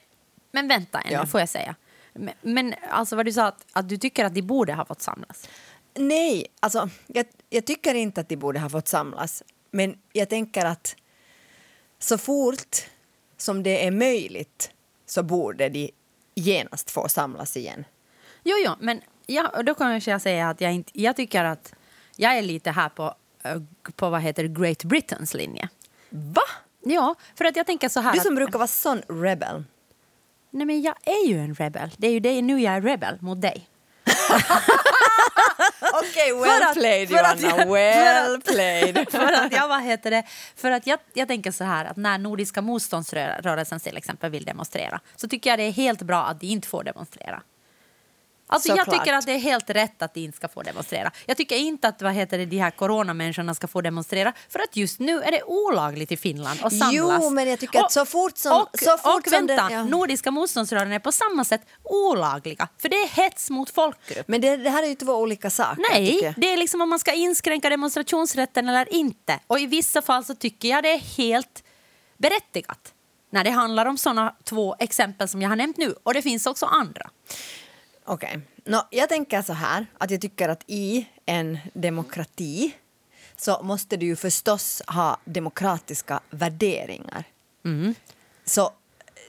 men 0.53 0.68
vänta 0.68 1.01
ännu, 1.01 1.12
Ja. 1.12 1.26
får 1.26 1.41
jag 1.41 1.49
säga. 1.49 1.74
Men, 2.12 2.35
men 2.43 2.74
alltså 2.91 3.16
vad 3.16 3.26
du 3.26 3.33
sa, 3.33 3.47
att, 3.47 3.66
att 3.72 3.89
du 3.89 3.97
tycker 3.97 4.24
att 4.24 4.35
de 4.35 4.43
borde 4.43 4.74
ha 4.74 4.85
fått 4.85 5.03
samlas. 5.03 5.49
Nej, 5.95 6.47
alltså 6.61 6.89
jag, 7.07 7.26
jag 7.51 7.64
tycker 7.66 7.95
inte 7.95 8.20
att 8.20 8.29
de 8.29 8.37
borde 8.37 8.61
ha 8.61 8.68
fått 8.68 8.89
samlas. 8.89 9.43
Men 9.70 9.99
jag 10.12 10.29
tänker 10.29 10.64
att 10.66 10.97
så 11.99 12.18
fort 12.18 12.76
som 13.37 13.62
det 13.62 13.87
är 13.87 13.91
möjligt 13.91 14.70
så 15.07 15.22
borde 15.22 15.68
de 15.68 15.91
genast 16.35 16.91
få 16.91 17.09
samlas 17.09 17.57
igen. 17.57 17.85
Jo, 18.45 18.57
jo, 18.64 18.72
men 18.81 19.01
ja, 19.29 19.49
och 19.49 19.64
då 19.64 19.74
kan 19.74 20.01
jag 20.07 20.20
säga 20.22 20.49
att 20.49 20.61
jag, 20.61 20.72
inte, 20.72 20.91
jag 21.01 21.16
tycker 21.16 21.45
att 21.45 21.74
jag 22.16 22.39
är 22.39 22.43
lite 22.43 22.70
här 22.70 22.89
på, 22.89 23.14
eh, 23.45 23.57
på 23.97 24.11
vad 24.11 24.20
heter 24.22 24.45
Great 24.45 24.85
Britains 24.85 25.35
linje. 25.35 25.68
Va? 26.11 26.43
Ja, 26.85 27.14
för 27.39 27.45
att 27.45 27.57
jag 27.57 27.66
tänker 27.66 27.89
så 27.89 28.01
här 28.01 28.12
Du 28.12 28.18
att, 28.18 28.24
som 28.26 28.35
brukar 28.35 28.59
vara 28.59 28.66
sån 28.68 29.03
rebel. 29.09 29.64
Nej, 30.51 30.66
men 30.66 30.83
jag 30.83 30.95
är 31.05 31.29
ju 31.29 31.39
en 31.39 31.55
rebel. 31.55 31.91
Det 31.97 32.07
är 32.07 32.12
ju 32.12 32.20
det 32.20 32.43
nu 32.43 32.61
jag 32.61 32.74
är 32.74 32.81
rebel 32.81 33.18
mot 33.20 33.41
dig. 33.43 33.68
Okej, 35.93 36.29
För 36.31 36.41
well 36.41 36.62
att- 36.62 36.74
played 36.74 37.03
att 37.24 37.41
Joanna, 37.43 37.59
jag- 37.59 37.72
well 37.72 38.41
played. 38.41 39.07
för 39.11 39.33
att 39.33 39.53
jag, 39.53 39.68
vad 39.68 39.83
heter 39.83 40.11
det, 40.11 40.22
för 40.57 40.70
att 40.70 40.87
jag, 40.87 40.99
jag 41.14 41.29
tänker 41.29 41.51
så 41.51 41.64
här 41.64 41.85
att 41.85 41.97
när 41.97 42.18
Nordiska 42.18 42.62
motståndsrörelsen 42.62 43.81
till 43.81 43.97
exempel 43.97 44.31
vill 44.31 44.45
demonstrera 44.45 45.01
så 45.16 45.29
tycker 45.29 45.51
jag 45.51 45.59
det 45.59 45.62
är 45.62 45.72
helt 45.72 46.03
bra 46.03 46.24
att 46.24 46.41
de 46.41 46.47
inte 46.47 46.68
får 46.68 46.85
demonstrera. 46.85 47.43
Alltså 48.51 48.68
jag 48.68 48.78
Såklart. 48.78 49.01
tycker 49.05 49.14
att 49.16 49.26
det 49.26 49.32
är 49.32 49.38
helt 49.38 49.70
rätt 49.70 50.03
att 50.03 50.14
de 50.14 50.20
inte 50.20 50.36
ska 50.36 50.49
få 50.49 50.62
demonstrera. 50.62 51.11
Jag 51.26 51.36
tycker 51.36 51.57
inte 51.57 51.88
att 51.88 52.03
vad 52.03 52.12
heter 52.12 52.38
det, 52.38 52.44
de 52.46 52.59
här 52.59 52.70
coronamänniskorna 52.70 53.55
ska 53.55 53.66
få 53.66 53.80
demonstrera 53.80 54.32
för 54.49 54.59
att 54.59 54.76
just 54.76 54.99
nu 55.01 55.22
är 55.22 55.30
det 55.30 55.42
olagligt 55.42 56.12
i 56.12 56.16
Finland 56.16 56.61
att 56.62 56.78
samlas. 56.78 56.92
Jo, 57.22 57.30
men 57.30 57.49
jag 57.49 57.59
tycker 57.61 57.80
att 57.84 57.92
så 57.92 58.05
fort 58.07 58.36
som- 58.38 58.53
Och, 58.53 58.68
så 58.78 58.99
fort 58.99 59.16
och 59.26 59.28
som 59.32 59.46
vänta, 59.46 59.62
den- 59.68 59.72
ja. 59.72 59.84
Nordiska 59.84 60.30
motståndsrörelsen 60.30 60.92
är 60.92 60.99
på 60.99 61.12
samma 61.12 61.44
sätt 61.44 61.61
olagliga 61.84 62.68
för 62.78 62.88
det 62.88 62.96
är 62.96 63.09
hets 63.09 63.51
mot 63.51 63.70
folkgrupp. 63.70 64.28
Men 64.28 64.40
det, 64.40 64.57
det 64.57 64.70
här 64.70 64.82
är 64.82 64.86
ju 64.88 64.94
två 64.94 65.12
olika 65.12 65.51
saker. 65.51 65.84
Nej, 65.92 66.20
jag. 66.22 66.34
det 66.36 66.53
är 66.53 66.57
liksom 66.57 66.80
om 66.80 66.88
man 66.88 66.99
ska 66.99 67.12
inskränka 67.12 67.68
demonstrationsrätten 67.70 68.68
eller 68.68 68.94
inte. 68.94 69.40
Och 69.46 69.61
i 69.61 69.66
vissa 69.66 70.03
fall 70.03 70.24
så 70.24 70.34
tycker 70.34 70.68
jag 70.68 70.82
det 70.82 70.92
är 70.92 70.99
helt 70.99 71.62
berättigat. 72.18 72.94
När 73.30 73.44
det 73.44 73.51
handlar 73.51 73.86
om 73.86 73.99
såna 73.99 74.34
två 74.44 74.76
exempel 74.78 75.28
som 75.28 75.42
jag 75.42 75.49
har 75.49 75.57
nämnt 75.57 75.76
nu. 75.76 75.94
Och 76.03 76.14
det 76.14 76.22
finns 76.22 76.46
också 76.46 76.66
andra. 76.66 77.11
Okej. 78.09 78.40
Nå, 78.64 78.88
jag 78.90 79.09
tänker 79.09 79.42
så 79.42 79.52
här, 79.52 79.86
att 79.98 80.11
jag 80.11 80.20
tycker 80.20 80.48
att 80.48 80.64
i 80.66 81.06
en 81.26 81.59
demokrati 81.74 82.72
så 83.36 83.62
måste 83.62 83.96
du 83.96 84.06
ju 84.06 84.16
förstås 84.16 84.82
ha 84.86 85.18
demokratiska 85.24 86.20
värderingar. 86.30 87.24
Så 88.44 88.70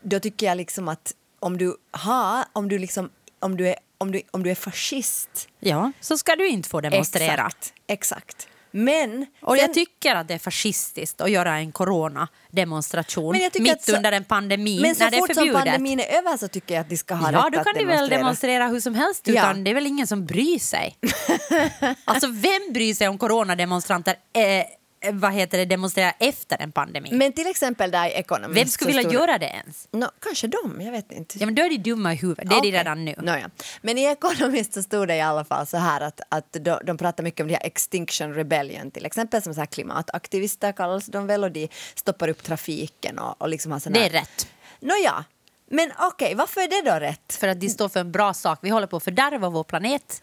då 0.01 0.19
tycker 0.19 0.45
jag 0.45 0.57
liksom 0.57 0.87
att 0.87 1.15
om 1.39 1.57
du 1.57 1.77
har, 1.91 2.45
om 2.53 2.69
du 2.69 2.79
liksom, 2.79 3.09
om 3.39 3.57
du 3.57 3.67
är, 3.67 3.75
om 3.97 4.11
du, 4.11 4.21
om 4.31 4.43
du 4.43 4.51
är 4.51 4.55
fascist. 4.55 5.49
Ja, 5.59 5.91
så 5.99 6.17
ska 6.17 6.35
du 6.35 6.47
inte 6.47 6.69
få 6.69 6.81
demonstrera. 6.81 7.33
Exakt. 7.33 7.73
exakt. 7.87 8.48
Men, 8.71 9.25
Och 9.41 9.55
sen- 9.55 9.61
jag 9.65 9.73
tycker 9.73 10.15
att 10.15 10.27
det 10.27 10.33
är 10.33 10.39
fascistiskt 10.39 11.21
att 11.21 11.31
göra 11.31 11.57
en 11.57 11.71
coronademonstration 11.71 13.37
men 13.37 13.63
mitt 13.63 13.83
så- 13.83 13.95
under 13.95 14.11
en 14.11 14.23
pandemi 14.23 14.79
men 14.81 14.95
så 14.95 15.03
när 15.03 15.11
det 15.11 15.17
är 15.17 15.19
fort 15.21 15.27
som 15.27 15.35
förbjudet. 15.35 15.63
pandemin 15.65 15.99
är 15.99 16.17
över 16.17 16.37
så 16.37 16.47
tycker 16.47 16.73
jag 16.75 16.81
att 16.81 16.89
de 16.89 16.97
ska 16.97 17.13
ha 17.13 17.31
Ja, 17.31 17.37
rätt 17.45 17.53
då 17.53 17.59
att 17.59 17.65
kan 17.65 17.73
de 17.73 17.79
demonstrera. 17.79 17.99
väl 18.09 18.09
demonstrera 18.19 18.67
hur 18.67 18.79
som 18.79 18.95
helst 18.95 19.27
Ja. 19.27 19.33
utan 19.33 19.63
det 19.63 19.69
är 19.71 19.75
väl 19.75 19.87
ingen 19.87 20.07
som 20.07 20.25
bryr 20.25 20.59
sig. 20.59 20.97
alltså 22.05 22.27
vem 22.27 22.73
bryr 22.73 22.93
sig 22.93 23.07
om 23.07 23.17
coronademonstranter 23.17 24.15
eh, 24.33 24.65
vad 25.11 25.33
heter 25.33 25.57
det, 25.57 25.65
demonstrerar 25.65 26.13
efter 26.19 26.57
en 26.61 26.71
pandemi? 26.71 27.09
Men 27.11 27.33
till 27.33 27.47
exempel 27.47 27.91
där 27.91 28.07
i 28.07 28.11
Economist. 28.13 28.61
vem 28.61 28.67
skulle 28.67 28.87
vilja 28.87 29.01
stod- 29.01 29.13
göra 29.13 29.37
det 29.37 29.45
ens? 29.45 29.87
Nå, 29.91 30.11
kanske 30.19 30.47
de, 30.47 30.81
jag 30.81 30.91
vet 30.91 31.11
inte. 31.11 31.39
Ja, 31.39 31.45
men 31.45 31.55
då 31.55 31.61
är 31.61 31.69
de 31.69 31.77
dumma 31.77 32.13
i 32.13 32.15
huvudet. 32.15 32.49
Det 32.49 32.55
är 32.55 32.59
Okej. 32.59 32.71
de 32.71 32.77
redan 32.77 33.05
nu. 33.05 33.15
Nåja. 33.17 33.49
Men 33.81 33.97
i 33.97 34.03
Economist 34.05 34.73
så 34.73 34.83
stod 34.83 35.07
det 35.07 35.15
i 35.15 35.21
alla 35.21 35.45
fall 35.45 35.67
så 35.67 35.77
här 35.77 36.01
att, 36.01 36.21
att 36.29 36.53
de, 36.59 36.79
de 36.85 36.97
pratar 36.97 37.23
mycket 37.23 37.41
om 37.41 37.47
det 37.47 37.53
här 37.53 37.65
Extinction 37.65 38.33
Rebellion 38.33 38.91
till 38.91 39.05
exempel 39.05 39.41
som 39.41 39.53
så 39.53 39.59
här 39.61 39.65
klimataktivister 39.65 40.71
kallas 40.71 41.05
de 41.05 41.27
väl 41.27 41.43
och 41.43 41.51
de 41.51 41.67
stoppar 41.95 42.27
upp 42.27 42.43
trafiken 42.43 43.19
och, 43.19 43.41
och 43.41 43.49
liksom 43.49 43.71
har 43.71 43.79
sån 43.79 43.93
Det 43.93 44.05
är 44.05 44.09
rätt. 44.09 44.47
Nåja, 44.79 45.25
men 45.71 45.91
okej, 45.99 46.35
varför 46.35 46.61
är 46.61 46.67
det 46.83 46.91
då 46.91 46.99
rätt? 46.99 47.33
För 47.33 47.47
att 47.47 47.59
de 47.61 47.69
står 47.69 47.89
för 47.89 47.99
en 47.99 48.11
bra 48.11 48.33
sak. 48.33 48.59
Vi 48.61 48.69
håller 48.69 48.87
på 48.87 48.97
att 48.97 49.03
fördärva 49.03 49.49
vår 49.49 49.63
planet. 49.63 50.21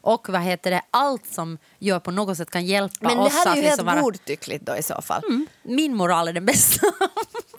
Och 0.00 0.28
vad 0.28 0.40
heter 0.40 0.70
det, 0.70 0.82
allt 0.90 1.26
som 1.26 1.58
gör 1.78 2.00
på 2.00 2.10
något 2.10 2.36
sätt 2.36 2.50
kan 2.50 2.66
hjälpa 2.66 3.08
Men 3.08 3.16
det 3.16 3.22
oss 3.22 3.32
här 3.32 3.46
är 3.46 3.50
att 3.50 3.56
ju 3.56 3.62
helt 3.62 3.72
liksom 3.72 3.86
vara... 3.86 4.00
godtyckligt 4.00 4.66
då 4.66 4.76
i 4.76 4.82
så 4.82 5.02
fall. 5.02 5.22
Mm, 5.28 5.46
min 5.62 5.96
moral 5.96 6.28
är 6.28 6.32
den 6.32 6.46
bästa. 6.46 6.86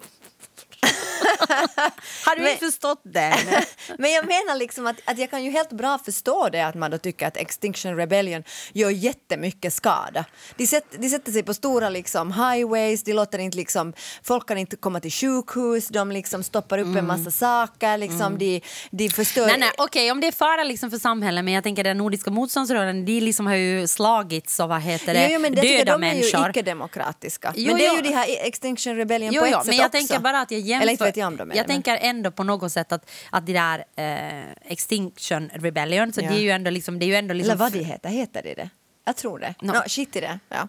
Har 2.25 2.35
du 2.35 2.41
Men- 2.41 2.51
inte 2.51 2.65
förstått 2.65 3.01
det? 3.03 3.35
Men 3.97 4.11
jag 4.11 4.25
menar 4.25 4.55
liksom 4.55 4.87
att, 4.87 4.95
att 5.05 5.17
jag 5.17 5.29
kan 5.29 5.43
ju 5.43 5.51
helt 5.51 5.69
bra 5.71 5.99
förstå 6.05 6.49
det 6.51 6.61
att 6.61 6.75
man 6.75 6.91
då 6.91 6.97
tycker 6.97 7.27
att 7.27 7.37
Extinction 7.37 7.95
Rebellion 7.95 8.43
gör 8.73 8.89
jättemycket 8.89 9.73
skada. 9.73 10.25
De, 10.57 10.67
sätt, 10.67 10.85
de 10.99 11.09
sätter 11.09 11.31
sig 11.31 11.43
på 11.43 11.53
stora 11.53 11.89
liksom 11.89 12.31
highways, 12.33 13.03
de 13.03 13.13
låter 13.13 13.39
inte 13.39 13.57
liksom, 13.57 13.93
folk 14.23 14.47
kan 14.47 14.57
inte 14.57 14.75
komma 14.75 14.99
till 14.99 15.11
sjukhus, 15.11 15.87
de 15.87 16.11
liksom 16.11 16.43
stoppar 16.43 16.77
upp 16.77 16.95
en 16.97 17.07
massa 17.07 17.31
saker, 17.31 17.97
liksom, 17.97 18.37
de, 18.37 18.61
de 18.91 19.09
förstör... 19.09 19.45
Nej, 19.47 19.59
nej, 19.59 19.71
okej, 19.77 20.11
om 20.11 20.21
det 20.21 20.27
är 20.27 20.31
fara 20.31 20.63
liksom 20.63 20.91
för 20.91 20.97
samhället, 20.97 21.45
men 21.45 21.53
jag 21.53 21.63
tänker 21.63 21.83
den 21.83 21.97
nordiska 21.97 22.31
motståndsrörelsen, 22.31 23.05
de 23.05 23.19
liksom 23.21 23.47
har 23.47 23.55
ju 23.55 23.87
slagits 23.87 24.59
och 24.59 24.69
vad 24.69 24.81
heter 24.81 25.13
det, 25.13 25.23
Jo, 25.23 25.29
jo, 25.33 25.39
men 25.39 25.55
det 25.55 25.61
döda 25.61 25.73
jag, 25.77 25.85
de 25.87 26.03
är 26.03 26.13
ju 26.13 26.19
människor. 26.21 26.49
icke-demokratiska. 26.49 27.53
Men 27.55 27.77
det 27.77 27.85
är 27.85 27.95
ju 27.95 28.01
de 28.01 28.13
här 28.13 28.25
Extinction 28.47 28.95
Rebellion 28.95 29.33
Jo, 29.33 29.39
på 29.41 29.45
ett 29.45 29.51
jo, 29.53 29.57
sätt 29.59 29.67
men 29.67 29.77
jag 29.77 29.85
också. 29.85 29.97
tänker 29.97 30.19
bara 30.19 30.39
att 30.41 30.51
jag 30.51 30.59
jämför. 30.59 30.87
Vet 31.11 31.17
jag 31.17 31.27
om 31.27 31.37
de 31.37 31.51
är 31.51 31.55
jag 31.55 31.65
det, 31.65 31.73
men- 31.73 31.83
tänker 31.83 32.07
ändå 32.07 32.31
på 32.31 32.43
något 32.43 32.71
sätt 32.71 32.91
att, 32.91 33.09
att 33.29 33.45
det 33.45 33.53
där 33.53 33.85
eh, 33.95 34.51
Extinction 34.71 35.49
Rebellion, 35.53 36.13
så 36.13 36.21
Ja. 36.21 36.29
det 36.29 36.35
är 36.35 36.41
ju 36.41 36.49
ändå 36.51 36.69
liksom... 36.71 36.99
Det 36.99 37.05
är 37.05 37.07
ju 37.07 37.15
ändå 37.15 37.33
liksom 37.33 37.51
Eller 37.51 37.59
vad 37.59 37.71
de 37.71 37.83
heter, 37.83 38.09
heter 38.09 38.43
de 38.43 38.53
det? 38.53 38.69
Jag 39.05 39.15
tror 39.15 39.39
det. 39.39 39.55
No. 39.61 39.71
No. 39.71 39.81
shit 39.87 40.15
i 40.15 40.19
det, 40.21 40.39
ja. 40.49 40.67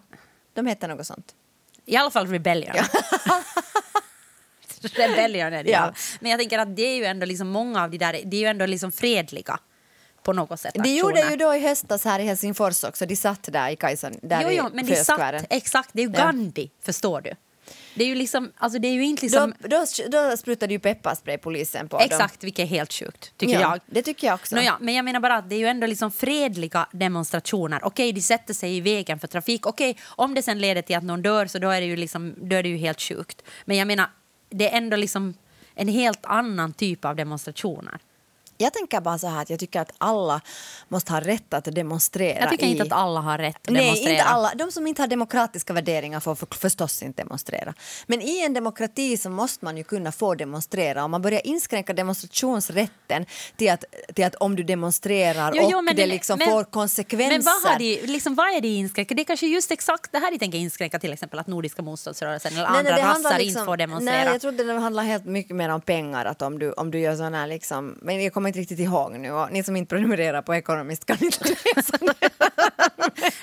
De 0.54 0.66
heter 0.66 0.88
något 0.88 1.06
sånt. 1.06 1.34
I 1.84 1.96
alla 1.96 2.10
fall 2.10 2.26
Rebellion. 2.26 2.74
Rebellion 4.96 5.52
är 5.52 5.64
det 5.64 5.70
Ja. 5.70 5.78
ja. 5.86 5.92
Men 6.20 6.30
jag 6.30 6.40
tänker 6.40 6.58
att 6.58 6.76
det 6.76 6.82
är 6.82 6.96
ju 6.96 7.04
ändå 7.04 7.26
liksom 7.26 7.48
många 7.48 7.82
av 7.82 7.90
de 7.90 7.98
där, 7.98 8.12
det 8.24 8.36
är 8.36 8.40
ju 8.40 8.46
ändå 8.46 8.66
liksom 8.66 8.92
fredliga 8.92 9.58
på 10.22 10.32
något 10.32 10.60
sätt. 10.60 10.74
De 10.74 10.94
gjorde 10.96 11.30
ju 11.30 11.36
då 11.36 11.54
i 11.54 11.60
höstas 11.60 12.04
här 12.04 12.18
i 12.20 12.22
Helsingfors 12.24 12.84
också, 12.84 13.06
de 13.06 13.16
satt 13.16 13.48
där 13.52 13.70
i 13.70 13.76
Kajsan, 13.76 14.14
där 14.22 14.42
jo, 14.42 14.48
jo, 14.50 14.68
men 14.72 14.86
de 14.86 14.96
satt, 14.96 15.44
exakt, 15.50 15.90
det 15.92 16.02
är 16.02 16.06
ju 16.06 16.12
Ja. 16.16 16.24
Gandhi, 16.24 16.70
förstår 16.82 17.20
du. 17.20 17.34
Det 17.94 18.04
är 18.04 18.08
ju 18.08 18.14
liksom, 18.14 18.52
alltså 18.56 18.78
det 18.78 18.88
är 18.88 18.92
ju 18.92 19.04
inte 19.04 19.22
liksom... 19.22 19.54
Då, 19.58 19.68
då, 19.68 20.08
då 20.08 20.36
sprutade 20.36 20.72
ju 20.72 20.78
pepparspray 20.78 21.38
polisen 21.38 21.88
på 21.88 21.96
dem. 21.96 22.06
Exakt, 22.10 22.44
vilket 22.44 22.62
är 22.62 22.66
helt 22.66 22.92
sjukt, 22.92 23.32
tycker 23.36 23.54
ja, 23.54 23.60
jag. 23.60 23.80
Det 23.86 24.02
tycker 24.02 24.26
jag 24.26 24.34
också. 24.34 24.56
Nåja, 24.56 24.76
men 24.80 24.94
jag 24.94 25.04
menar 25.04 25.20
bara 25.20 25.36
att 25.36 25.48
det 25.48 25.54
är 25.54 25.58
ju 25.58 25.66
ändå 25.66 25.86
liksom 25.86 26.10
fredliga 26.10 26.86
demonstrationer. 26.92 27.80
Okej, 27.84 28.12
de 28.12 28.20
sätter 28.20 28.54
sig 28.54 28.76
i 28.76 28.80
vägen 28.80 29.18
för 29.18 29.28
trafik. 29.28 29.66
Okej, 29.66 29.96
om 30.04 30.34
det 30.34 30.42
sen 30.42 30.58
leder 30.58 30.82
till 30.82 30.96
att 30.96 31.04
någon 31.04 31.22
dör 31.22 31.46
så 31.46 31.58
då 31.58 31.70
är 31.70 31.80
det 31.80 31.86
ju, 31.86 31.96
liksom, 31.96 32.34
då 32.36 32.56
är 32.56 32.62
det 32.62 32.68
ju 32.68 32.76
helt 32.76 33.00
sjukt. 33.00 33.42
Men 33.64 33.76
jag 33.76 33.86
menar, 33.86 34.06
det 34.50 34.72
är 34.72 34.76
ändå 34.76 34.96
liksom 34.96 35.34
en 35.74 35.88
helt 35.88 36.26
annan 36.26 36.72
typ 36.72 37.04
av 37.04 37.16
demonstrationer. 37.16 37.98
Jag 38.62 38.72
tänker 38.72 39.00
bara 39.00 39.18
så 39.18 39.26
här 39.26 39.42
att 39.42 39.50
jag 39.50 39.58
tycker 39.58 39.80
att 39.80 39.92
alla 39.98 40.40
måste 40.88 41.12
ha 41.12 41.20
rätt 41.20 41.54
att 41.54 41.64
demonstrera. 41.64 42.40
Jag 42.40 42.50
tycker 42.50 42.66
i... 42.66 42.70
inte 42.70 42.82
att 42.82 42.92
alla 42.92 43.20
har 43.20 43.38
rätt 43.38 43.56
att 43.56 43.72
Nej, 43.72 43.82
demonstrera. 43.82 44.12
inte 44.12 44.24
alla. 44.24 44.52
De 44.54 44.72
som 44.72 44.86
inte 44.86 45.02
har 45.02 45.06
demokratiska 45.06 45.72
värderingar 45.72 46.20
får 46.20 46.34
för, 46.34 46.46
förstås 46.50 47.02
inte 47.02 47.22
demonstrera. 47.22 47.74
Men 48.06 48.22
i 48.22 48.44
en 48.44 48.54
demokrati 48.54 49.16
så 49.16 49.30
måste 49.30 49.64
man 49.64 49.76
ju 49.76 49.84
kunna 49.84 50.12
få 50.12 50.34
demonstrera. 50.34 51.04
Om 51.04 51.10
man 51.10 51.22
börjar 51.22 51.46
inskränka 51.46 51.92
demonstrationsrätten 51.92 53.26
till 53.56 53.70
att, 53.70 53.84
till 54.14 54.24
att 54.24 54.34
om 54.34 54.56
du 54.56 54.62
demonstrerar 54.62 55.52
Jo, 55.54 55.68
jo, 55.70 55.78
och 55.78 55.84
det 55.84 55.92
det- 55.92 56.06
liksom 56.06 56.38
men- 56.38 56.50
får 56.50 56.64
konsekvenser. 56.64 57.30
Men 57.38 57.42
vad, 57.44 57.72
har 57.72 57.78
de, 57.78 58.00
liksom, 58.06 58.34
vad 58.34 58.46
är 58.56 58.60
det 58.60 58.68
inskränka? 58.68 59.14
Det 59.14 59.22
är 59.22 59.24
kanske 59.24 59.46
just 59.46 59.70
exakt 59.70 60.12
det 60.12 60.18
här 60.18 60.30
de 60.30 60.38
tänker 60.38 60.58
inskränka 60.58 60.98
till 60.98 61.12
exempel 61.12 61.38
att 61.38 61.46
Nordiska 61.46 61.82
motståndsrörelsen 61.82 62.52
eller 62.52 62.66
andra 62.66 62.82
det 62.82 62.90
rassar 62.90 63.04
handlar 63.06 63.38
inte 63.38 63.64
får 63.64 63.76
demonstrera. 63.76 64.24
Nej, 64.24 64.32
jag 64.32 64.40
trodde 64.40 64.64
det 64.64 64.72
handlar 64.72 65.02
helt 65.02 65.24
mycket 65.24 65.56
mer 65.56 65.68
om 65.68 65.80
pengar. 65.80 66.24
Att 66.24 66.42
om, 66.42 66.58
du, 66.58 66.72
om 66.72 66.90
du 66.90 66.98
gör 67.00 67.16
sån 67.16 67.34
här 67.34 67.46
liksom, 67.46 67.98
men 68.02 68.22
jag 68.24 68.32
kommer 68.32 68.51
inte 68.52 68.60
riktigt 68.60 68.78
ihåg 68.78 69.12
nu. 69.18 69.30
Och 69.32 69.52
ni 69.52 69.62
som 69.64 69.76
inte 69.76 69.88
prenumererar 69.94 70.42
på 70.42 70.54
Economist 70.54 71.04
kan 71.04 71.24
inte 71.24 71.44
läsa 71.76 71.96
det. 72.00 72.14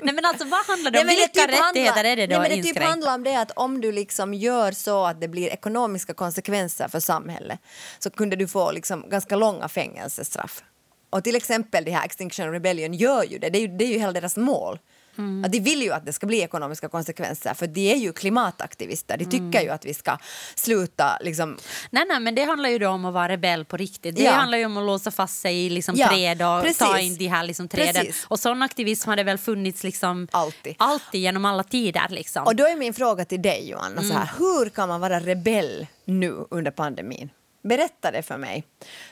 Nej, 0.02 0.16
men 0.16 0.26
alltså, 0.26 0.46
vad 0.48 0.66
handlar 0.66 0.92
det 0.92 0.98
Nej, 0.98 1.02
om? 1.02 1.08
men 1.08 1.16
det 1.16 1.22
Vilka 1.22 1.48
typ 1.48 1.50
rättigheter 1.50 1.94
handlar- 1.94 2.12
är 2.12 2.16
det 2.16 2.28
då 2.28 2.40
nej, 2.40 2.50
men 2.50 2.62
det 2.62 2.64
typ 2.74 2.84
handlar 2.84 3.16
om 3.16 3.24
det 3.24 3.36
att 3.42 3.52
om 3.52 3.82
du 3.82 3.92
liksom 3.92 4.34
gör 4.34 4.72
så 4.72 5.06
att 5.06 5.22
det 5.22 5.28
blir 5.28 5.48
ekonomiska 5.50 6.14
konsekvenser 6.14 6.88
för 6.88 7.00
samhället 7.00 7.60
så 8.00 8.10
kunde 8.10 8.36
du 8.36 8.48
få 8.48 8.72
liksom 8.72 9.10
ganska 9.10 9.36
långa 9.36 9.68
fängelsestraff. 9.68 10.64
Och 11.10 11.24
till 11.24 11.36
exempel 11.36 11.86
det 11.86 11.92
här 11.92 12.06
Extinction 12.06 12.52
Rebellion 12.52 12.94
gör 12.94 13.24
ju 13.24 13.40
det, 13.40 13.50
det 13.50 13.58
är 13.58 13.62
ju, 13.62 13.68
det 13.68 13.86
är 13.86 13.90
ju 13.94 14.00
hela 14.00 14.12
deras 14.12 14.38
mål. 14.38 14.80
Mm. 15.18 15.44
Att 15.46 15.52
de 15.52 15.60
vill 15.60 15.82
ju 15.82 15.92
att 15.94 16.06
det 16.06 16.14
ska 16.14 16.28
bli 16.28 16.42
ekonomiska 16.42 16.90
konsekvenser 16.90 17.54
för 17.54 17.68
de 17.68 17.92
är 17.92 17.96
ju 17.96 18.14
klimataktivister. 18.14 19.18
De 19.18 19.26
tycker 19.26 19.38
Mm. 19.38 19.64
ju 19.64 19.70
att 19.70 19.86
vi 19.86 19.94
ska 19.94 20.18
sluta 20.56 21.18
liksom... 21.22 21.58
Nej, 21.90 22.06
nej, 22.08 22.20
men 22.20 22.36
det 22.36 22.44
handlar 22.44 22.70
ju 22.70 22.80
då 22.80 22.90
om 22.90 23.06
att 23.06 23.14
vara 23.14 23.30
rebell 23.30 23.66
på 23.66 23.78
riktigt. 23.78 24.16
Det 24.16 24.24
Ja. 24.24 24.32
handlar 24.32 24.58
ju 24.58 24.66
om 24.66 24.78
att 24.78 24.84
låsa 24.86 25.12
fast 25.12 25.42
sig 25.42 25.66
i 25.66 25.70
liksom 25.70 25.96
Ja, 25.96 26.08
träd 26.08 26.42
och 26.42 26.62
precis. 26.64 26.78
ta 26.78 27.00
in 27.00 27.18
de 27.18 27.28
här 27.28 27.44
liksom 27.44 27.68
träden. 27.68 27.94
Precis. 28.06 28.26
Och 28.28 28.40
sån 28.40 28.64
aktivism 28.64 29.10
har 29.10 29.16
det 29.16 29.24
väl 29.24 29.38
funnits 29.38 29.84
liksom 29.84 30.28
Alltid. 30.32 30.76
alltid 30.80 31.22
genom 31.22 31.46
alla 31.46 31.64
tider. 31.64 32.06
Liksom. 32.10 32.44
Och 32.44 32.56
då 32.56 32.66
är 32.66 32.76
min 32.76 32.94
fråga 32.94 33.26
till 33.26 33.42
dig 33.42 33.70
Johanna, 33.70 34.02
så 34.02 34.14
här, 34.14 34.14
Mm. 34.22 34.28
hur 34.38 34.70
kan 34.70 34.90
man 34.90 35.02
vara 35.02 35.20
rebell 35.20 35.88
nu 36.06 36.46
under 36.52 36.72
pandemin? 36.72 37.30
Berätta 37.62 38.12
det 38.12 38.22
för 38.22 38.38
mig. 38.38 38.64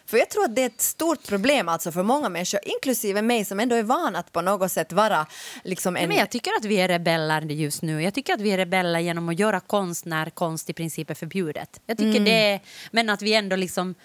För 0.05 0.17
jag 0.17 0.29
tror 0.29 0.43
att 0.43 0.55
det 0.55 0.61
är 0.61 0.65
ett 0.65 0.81
stort 0.81 1.27
problem 1.27 1.69
alltså 1.69 1.91
för 1.91 2.03
många 2.03 2.29
människor, 2.29 2.59
inklusive 2.63 3.21
mig 3.21 3.45
som 3.45 3.59
ändå 3.59 3.75
är 3.75 3.83
van 3.83 4.15
att 4.15 4.31
på 4.31 4.41
något 4.41 4.71
sätt 4.71 4.91
vara 4.93 5.25
liksom 5.63 5.95
en... 5.97 6.09
Men 6.09 6.17
jag 6.17 6.29
tycker 6.29 6.51
att 6.59 6.65
vi 6.65 6.75
är 6.75 6.87
rebeller 6.87 7.41
just 7.41 7.81
nu. 7.81 8.03
Jag 8.03 8.13
tycker 8.13 8.33
att 8.33 8.41
vi 8.41 8.51
är 8.51 8.57
rebeller 8.57 8.99
genom 8.99 9.29
att 9.29 9.39
göra 9.39 9.59
konst 9.59 10.05
när 10.05 10.29
konst 10.29 10.69
i 10.69 10.73
princip 10.73 11.09
är 11.09 11.13
förbjudet. 11.13 11.81
Jag 11.85 11.99
Mm. 12.01 12.13
tycker 12.13 12.25
det, 12.25 12.59
men 12.91 13.09
att 13.09 13.21
vi 13.21 13.33
ändå 13.33 13.55
liksom 13.55 13.95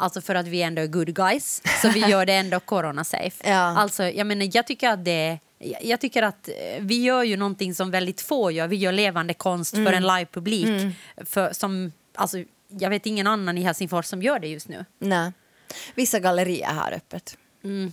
Alltså 0.00 0.20
för 0.20 0.34
att 0.34 0.46
vi 0.46 0.62
ändå 0.62 0.82
är 0.82 0.86
good 0.86 1.14
guys, 1.14 1.62
så 1.82 1.88
vi 1.88 2.00
gör 2.00 2.26
det 2.26 2.32
ändå 2.34 2.60
corona-safe. 2.60 3.44
Ja. 3.50 3.54
Alltså, 3.56 4.04
jag, 4.04 4.26
menar, 4.26 4.48
jag 4.52 4.66
tycker 4.66 4.88
att 4.88 5.04
det 5.04 5.38
jag 5.80 6.00
tycker 6.00 6.22
att 6.22 6.48
eh, 6.48 6.54
vi 6.80 7.02
gör 7.02 7.22
ju 7.22 7.36
någonting 7.36 7.74
som 7.74 7.90
väldigt 7.90 8.20
få 8.20 8.50
gör. 8.50 8.68
Vi 8.68 8.76
gör 8.76 8.92
levande 8.92 9.34
konst 9.34 9.74
Mm. 9.74 9.86
för 9.86 9.92
en 9.92 10.02
live-publik. 10.06 10.96
För, 11.26 11.52
som, 11.52 11.92
alltså, 12.14 12.38
jag 12.68 12.90
vet 12.90 13.06
ingen 13.06 13.26
annan 13.26 13.58
i 13.58 13.62
Helsingfors 13.62 14.06
som 14.06 14.22
gör 14.22 14.38
det 14.38 14.48
just 14.48 14.68
nu. 14.68 14.84
Nej. 14.98 15.32
Vissa 15.94 16.20
gallerier 16.20 16.72
har 16.72 16.92
öppet. 16.92 17.36
Mm. 17.64 17.92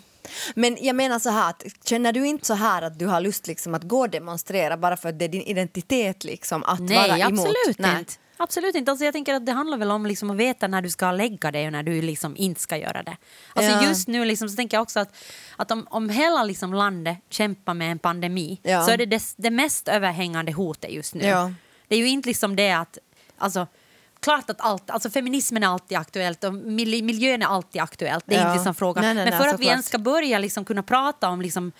Men 0.55 0.77
jag 0.81 0.95
menar 0.95 1.19
så 1.19 1.29
här, 1.29 1.49
att, 1.49 1.63
känner 1.83 2.13
du 2.13 2.27
inte 2.27 2.45
så 2.45 2.53
här 2.53 2.81
att 2.81 2.99
du 2.99 3.05
har 3.05 3.21
lust 3.21 3.47
liksom 3.47 3.75
att 3.75 3.83
gå 3.83 3.99
och 3.99 4.09
demonstrera 4.09 4.77
bara 4.77 4.97
för 4.97 5.09
att 5.09 5.19
det 5.19 5.25
är 5.25 5.29
din 5.29 5.41
identitet 5.41 6.23
liksom 6.23 6.63
att 6.63 6.79
Nej, 6.79 6.97
vara 7.09 7.17
emot? 7.17 7.39
absolut 7.39 7.79
Nej. 7.79 7.99
inte. 7.99 8.13
Absolut 8.37 8.75
inte. 8.75 8.91
Alltså 8.91 9.05
jag 9.05 9.13
tänker 9.13 9.33
att 9.33 9.45
det 9.45 9.51
handlar 9.51 9.77
väl 9.77 9.91
om 9.91 10.05
liksom 10.05 10.29
att 10.29 10.37
veta 10.37 10.67
när 10.67 10.81
du 10.81 10.89
ska 10.89 11.11
lägga 11.11 11.51
dig 11.51 11.65
och 11.65 11.71
när 11.71 11.83
du 11.83 12.01
liksom 12.01 12.37
inte 12.37 12.61
ska 12.61 12.77
göra 12.77 13.03
det. 13.03 13.17
Alltså 13.53 13.71
Ja. 13.71 13.87
Just 13.87 14.07
nu 14.07 14.25
liksom 14.25 14.49
så 14.49 14.55
tänker 14.55 14.77
jag 14.77 14.81
också 14.81 14.99
att, 14.99 15.15
att 15.55 15.71
om, 15.71 15.87
om 15.89 16.09
hela 16.09 16.43
liksom 16.43 16.73
landet 16.73 17.17
kämpar 17.29 17.73
med 17.73 17.91
en 17.91 17.99
pandemi 17.99 18.59
Ja. 18.63 18.81
så 18.85 18.91
är 18.91 18.97
det, 18.97 19.05
det 19.05 19.23
det 19.35 19.49
mest 19.49 19.87
överhängande 19.87 20.51
hotet 20.51 20.91
just 20.91 21.15
nu. 21.15 21.25
Ja. 21.25 21.53
Det 21.87 21.95
är 21.95 21.99
ju 21.99 22.07
inte 22.07 22.29
liksom 22.29 22.55
det 22.55 22.71
att... 22.71 22.97
Alltså, 23.37 23.67
Klart 24.25 24.49
att 24.49 24.61
allt, 24.61 24.89
alltså 24.89 25.09
feminismen 25.09 25.63
är 25.63 25.67
alltid 25.67 25.97
aktuellt 25.97 26.43
och 26.43 26.53
mil- 26.53 27.03
miljön 27.03 27.41
är 27.41 27.45
alltid 27.45 27.81
aktuellt. 27.81 28.23
Det 28.27 28.35
är 28.35 28.39
Ja. 28.39 28.45
inte 28.45 28.55
liksom 28.55 28.75
frågan. 28.75 29.03
Nej, 29.03 29.13
nej, 29.13 29.23
Men 29.25 29.31
nej, 29.33 29.39
för 29.41 29.47
att 29.47 29.53
vi 29.53 29.57
såklart. 29.63 29.71
ens 29.71 29.85
ska 29.85 29.97
börja 29.97 30.39
liksom 30.39 30.65
kunna 30.65 30.83
prata 30.83 31.29
om 31.29 31.41
liksom, 31.41 31.71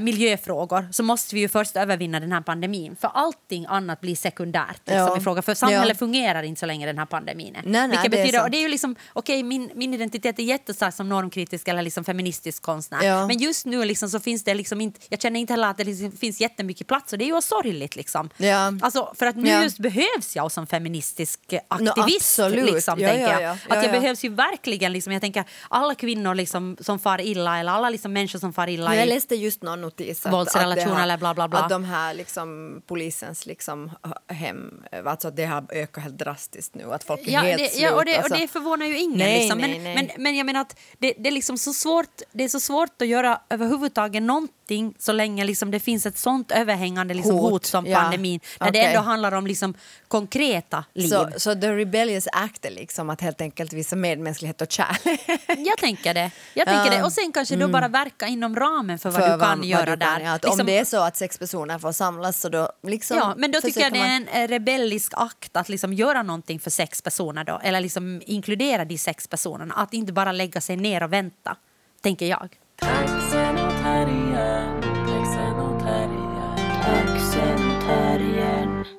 miljöfrågor 0.00 0.88
så 0.92 1.02
måste 1.02 1.34
vi 1.34 1.40
ju 1.40 1.48
först 1.48 1.76
övervinna 1.76 2.20
den 2.20 2.32
här 2.32 2.40
pandemin. 2.40 2.96
För 3.00 3.10
allting 3.14 3.66
annat 3.68 4.00
blir 4.00 4.16
sekundärt. 4.16 4.80
Liksom, 4.86 4.96
Ja. 5.14 5.20
fråga. 5.20 5.42
För 5.42 5.54
samhället 5.54 5.88
Ja. 5.88 5.94
fungerar 5.98 6.42
inte 6.42 6.58
så 6.60 6.66
länge 6.66 6.86
den 6.86 6.98
här 6.98 7.06
pandemin 7.06 7.56
är. 7.56 7.62
Nej, 7.62 7.72
nej, 7.72 7.88
Vilket 7.88 8.10
det 8.10 8.16
är 8.18 8.22
betyder, 8.22 8.38
sant. 8.38 8.44
och 8.46 8.50
det 8.50 8.56
är 8.56 8.62
ju 8.62 8.68
liksom, 8.68 8.96
okej 9.12 9.42
min, 9.42 9.70
min 9.74 9.94
identitet 9.94 10.38
är 10.38 10.42
jättestark 10.42 10.94
som 10.94 11.08
normkritisk 11.08 11.68
eller 11.68 11.82
liksom 11.82 12.04
feministisk 12.04 12.62
konstnär. 12.62 13.02
Ja. 13.02 13.26
Men 13.26 13.38
just 13.38 13.66
nu 13.66 13.84
liksom 13.84 14.08
så 14.10 14.20
finns 14.20 14.44
det 14.44 14.54
liksom 14.54 14.80
inte, 14.80 15.00
jag 15.08 15.20
känner 15.22 15.40
inte 15.40 15.52
heller 15.52 15.68
att 15.70 15.76
det 15.78 15.84
liksom 15.84 16.12
finns 16.12 16.40
jättemycket 16.40 16.86
plats 16.86 17.12
och 17.12 17.18
det 17.18 17.24
är 17.24 17.34
ju 17.34 17.40
sorgligt 17.42 17.96
liksom. 17.96 18.30
Ja. 18.36 18.72
Alltså, 18.82 19.12
för 19.18 19.26
att 19.26 19.36
nu 19.36 19.48
Ja. 19.50 19.62
just 19.62 19.78
behövs 19.78 20.36
jag 20.36 20.52
som 20.52 20.66
feministisk 20.66 21.52
eh, 21.52 21.60
aktivist. 21.68 22.38
absolut. 22.38 22.72
Liksom, 22.74 23.00
Ja, 23.00 23.08
tänker 23.08 23.24
ja, 23.26 23.32
jag. 23.32 23.42
ja. 23.42 23.50
Att 23.52 23.58
Ja, 23.68 23.74
jag 23.76 23.84
ja. 23.84 23.92
behövs 24.00 24.24
ju 24.24 24.28
verkligen, 24.28 24.92
liksom, 24.92 25.12
jag 25.12 25.22
tänker 25.22 25.44
alla 25.68 25.94
kvinnor 25.94 26.34
liksom, 26.34 26.76
som 26.80 26.98
far 26.98 27.20
illa 27.20 27.58
eller 27.58 27.72
alla 27.72 27.90
liksom, 27.90 28.12
människor 28.12 28.38
som 28.38 28.52
far 28.52 28.68
illa 28.68 28.96
Jag 28.96 29.08
läste 29.08 29.34
just 29.34 29.62
någon 29.70 29.80
notis 29.80 30.26
att, 30.26 30.32
Våldsrelation 30.32 30.88
att 30.92 30.96
har- 30.96 31.02
eller 31.02 31.16
bla, 31.18 31.34
bla, 31.34 31.48
bla. 31.48 31.58
Att 31.58 31.68
de 31.68 31.84
här 31.84 32.14
liksom, 32.14 32.82
polisens 32.86 33.46
liksom, 33.46 33.90
hem, 34.28 34.82
alltså 35.06 35.28
att 35.28 35.36
det 35.36 35.44
har 35.44 35.64
ökat 35.72 36.02
helt 36.04 36.18
drastiskt 36.18 36.74
nu. 36.74 36.92
Att 36.92 37.04
folk 37.04 37.20
är 37.28 37.32
Ja, 37.32 37.40
helt 37.40 37.58
det, 37.62 37.68
slut. 37.68 37.82
ja 37.82 37.94
och, 37.94 38.04
det, 38.04 38.16
alltså. 38.16 38.34
och 38.34 38.40
det 38.40 38.48
förvånar 38.48 38.86
ju 38.86 38.98
ingen. 38.98 39.18
Nej, 39.18 39.38
liksom. 39.40 39.58
men, 39.60 39.70
nej, 39.70 39.78
nej. 39.80 39.94
Men, 39.94 40.22
men 40.22 40.36
jag 40.36 40.46
menar 40.46 40.60
att 40.60 40.78
det, 40.98 41.14
det, 41.18 41.28
är 41.28 41.32
liksom 41.32 41.58
så 41.58 41.72
svårt, 41.72 42.22
det 42.32 42.44
är 42.44 42.48
så 42.48 42.60
svårt 42.60 43.02
att 43.02 43.08
göra 43.08 43.40
överhuvudtaget 43.50 44.22
någonting 44.22 44.54
så 44.98 45.12
länge 45.12 45.44
liksom 45.44 45.70
det 45.70 45.80
finns 45.80 46.06
ett 46.06 46.18
sånt 46.18 46.50
överhängande 46.52 47.14
liksom 47.14 47.32
hot. 47.36 47.50
Hot, 47.52 47.64
som 47.64 47.86
ja. 47.86 47.98
pandemin. 48.00 48.40
När 48.60 48.70
det 48.70 48.78
Okej. 48.78 48.84
ändå 48.94 49.00
handlar 49.00 49.32
om 49.32 49.46
liksom 49.46 49.74
konkreta 50.08 50.84
liv. 50.94 51.08
så, 51.08 51.30
så 51.36 51.54
the 51.54 51.72
rebellious 51.72 52.28
act 52.32 52.64
är 52.64 52.70
liksom 52.70 53.10
att 53.10 53.20
helt 53.20 53.40
enkelt 53.40 53.72
visa 53.72 53.96
medmänsklighet 53.96 54.60
och 54.60 54.72
kärlek. 54.72 55.20
Jag 55.66 55.78
tänker 55.78 56.14
det. 56.14 56.30
Jag 56.54 56.66
tänker 56.66 56.80
Ja. 56.80 56.86
Mm. 56.86 56.98
det. 56.98 57.04
Och 57.04 57.12
sen 57.12 57.32
kanske 57.32 57.56
då 57.56 57.68
bara 57.68 57.88
verka 57.88 58.26
inom 58.26 58.56
ramen 58.56 58.98
för 58.98 59.10
vad 59.10 59.20
För 59.22 59.32
du 59.34 59.40
kan 59.40 59.58
vad- 59.58 59.66
göra 59.66 59.78
vad 59.90 59.98
du 59.98 60.04
kan, 60.04 60.14
där. 60.18 60.24
ja, 60.26 60.32
att 60.32 60.42
Liksom- 60.44 60.60
Om 60.60 60.66
det 60.66 60.78
är 60.78 60.84
så 60.84 61.00
att 61.02 61.16
sex 61.16 61.38
personer 61.38 61.78
får 61.78 61.92
samlas 61.92 62.40
så 62.40 62.48
då 62.48 62.70
liksom 62.82 63.16
Ja, 63.16 63.34
men 63.36 63.50
då 63.52 63.60
tycker 63.60 63.80
jag 63.80 63.92
det 63.92 63.98
är 63.98 64.16
en 64.16 64.28
eh, 64.28 64.48
rebellisk 64.48 65.12
akt 65.16 65.56
att 65.56 65.68
liksom 65.68 65.92
göra 65.92 66.22
någonting 66.22 66.60
för 66.60 66.70
sex 66.70 67.02
personer 67.02 67.44
då. 67.44 67.60
Eller 67.62 67.80
liksom 67.80 68.22
inkludera 68.26 68.84
de 68.84 68.98
sex 68.98 69.28
personerna. 69.28 69.74
Att 69.74 69.94
inte 69.94 70.12
bara 70.12 70.32
lägga 70.32 70.60
sig 70.60 70.76
ner 70.76 71.02
och 71.02 71.12
vänta, 71.12 71.56
tänker 72.02 72.26
jag. 72.26 72.48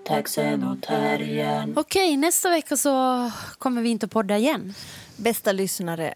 Taxen 0.10 0.64
och 0.64 0.82
terriern. 0.82 1.74
Okej, 1.78 2.18
nästa 2.18 2.50
vecka 2.50 2.78
så 2.78 3.32
kommer 3.58 3.82
vi 3.82 3.90
inte 3.90 4.06
att 4.06 4.12
podda 4.12 4.38
igen. 4.38 4.74
Bästa 5.18 5.52
lyssnare, 5.52 6.14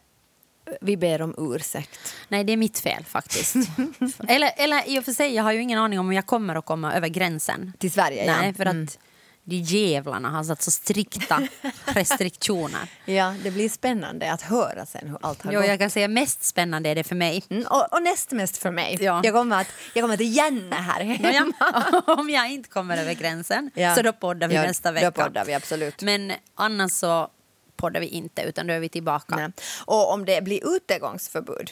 vi 0.81 0.97
ber 0.97 1.21
om 1.21 1.35
ursäkt. 1.37 1.99
Nej, 2.27 2.43
det 2.43 2.53
är 2.53 2.57
mitt 2.57 2.79
fel 2.79 3.03
faktiskt. 3.05 3.55
eller, 4.27 4.51
eller 4.57 4.89
i 4.89 4.99
och 4.99 5.05
för 5.05 5.11
sig, 5.11 5.35
jag 5.35 5.43
har 5.43 5.51
ju 5.51 5.61
ingen 5.61 5.79
aning 5.79 5.99
om 5.99 6.13
jag 6.13 6.25
kommer 6.25 6.55
att 6.55 6.65
komma 6.65 6.93
över 6.93 7.07
gränsen. 7.07 7.73
Till 7.79 7.91
Sverige, 7.91 8.25
ja. 8.25 8.37
Nej, 8.41 8.53
för 8.53 8.65
att 8.65 8.73
Mm. 8.73 8.87
De 9.45 9.55
jävlarna 9.55 10.29
har 10.29 10.43
satt 10.43 10.61
så 10.61 10.71
strikta 10.71 11.47
restriktioner. 11.85 12.89
Ja, 13.05 13.35
det 13.43 13.51
blir 13.51 13.69
spännande 13.69 14.31
att 14.31 14.41
höra 14.41 14.85
sen 14.85 15.07
hur 15.09 15.17
allt 15.21 15.41
har 15.43 15.51
Jo, 15.51 15.59
gått. 15.59 15.67
jag 15.69 15.79
kan 15.79 15.89
säga 15.89 16.07
mest 16.07 16.43
spännande 16.43 16.89
är 16.89 16.95
det 16.95 17.03
för 17.03 17.15
mig. 17.15 17.43
Mm, 17.49 17.65
och, 17.69 17.93
och 17.93 18.03
näst 18.03 18.31
mest 18.31 18.57
för 18.57 18.71
mig. 18.71 18.97
Ja. 19.01 19.21
Jag, 19.23 19.33
kommer 19.33 19.61
att, 19.61 19.67
jag 19.93 20.03
kommer 20.03 20.17
till 20.17 20.35
Janne 20.37 20.75
här 20.75 21.03
hemma. 21.03 21.29
Nåja, 21.29 22.01
om 22.17 22.29
jag 22.29 22.49
inte 22.51 22.69
kommer 22.69 22.97
över 22.97 23.13
gränsen 23.13 23.71
Ja. 23.73 23.95
så 23.95 24.01
då 24.01 24.13
poddar 24.13 24.47
vi 24.47 24.55
Ja, 24.55 24.61
nästa 24.61 24.91
vecka. 24.91 25.11
Då 25.11 25.23
poddar 25.23 25.45
vi 25.45 25.53
absolut. 25.53 26.01
Men 26.01 26.33
annars 26.55 26.91
så 26.91 27.27
poddar 27.75 27.99
vi 27.99 28.07
inte, 28.07 28.41
utan 28.41 28.67
då 28.67 28.73
är 28.73 28.79
vi 28.79 28.89
tillbaka. 28.89 29.35
Nej. 29.35 29.49
Och 29.85 30.13
om 30.13 30.25
det 30.25 30.43
blir 30.43 30.75
utegångsförbud, 30.75 31.71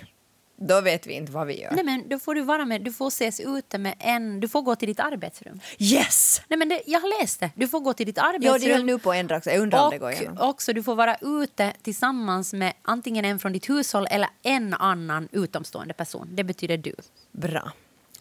då 0.67 0.81
vet 0.81 1.07
vi 1.07 1.13
inte 1.13 1.31
vad 1.31 1.47
vi 1.47 1.61
gör. 1.61 1.71
Nej, 1.71 1.83
men 1.83 2.09
då 2.09 2.19
får 2.19 2.35
du 2.35 2.41
vara 2.41 2.65
med. 2.65 2.81
Du 2.81 2.91
får 2.93 3.07
ses 3.07 3.39
ute 3.39 3.77
med 3.77 3.95
en... 3.99 4.39
Du 4.39 4.47
får 4.47 4.61
gå 4.61 4.75
till 4.75 4.87
ditt 4.87 4.99
arbetsrum. 4.99 5.59
Yes! 5.77 6.41
Nej, 6.47 6.57
men 6.59 6.69
det, 6.69 6.81
jag 6.85 6.99
har 6.99 7.21
läst 7.21 7.39
det. 7.39 7.51
Du 7.55 7.67
får 7.67 7.79
gå 7.79 7.93
till 7.93 8.05
ditt 8.05 8.17
Ja, 8.17 8.23
arbetsrum. 8.23 8.61
det 8.61 8.73
höll 8.73 8.83
nu 8.85 8.99
på 8.99 9.11
att 9.11 9.17
ändra 9.17 9.37
också. 9.37 9.49
Jag 9.49 9.59
undrar 9.59 9.83
om 9.83 9.91
det 9.91 9.97
går 9.97 10.11
igenom. 10.11 10.37
och 10.37 10.49
också 10.49 10.73
du 10.73 10.83
får 10.83 10.95
vara 10.95 11.15
ute 11.21 11.73
tillsammans 11.81 12.53
med 12.53 12.73
antingen 12.81 13.25
en 13.25 13.39
från 13.39 13.53
ditt 13.53 13.69
hushåll 13.69 14.07
eller 14.11 14.29
en 14.43 14.73
annan 14.73 15.27
utomstående 15.31 15.93
person. 15.93 16.27
Det 16.31 16.43
betyder 16.43 16.77
du. 16.77 16.95
Bra. 17.31 17.71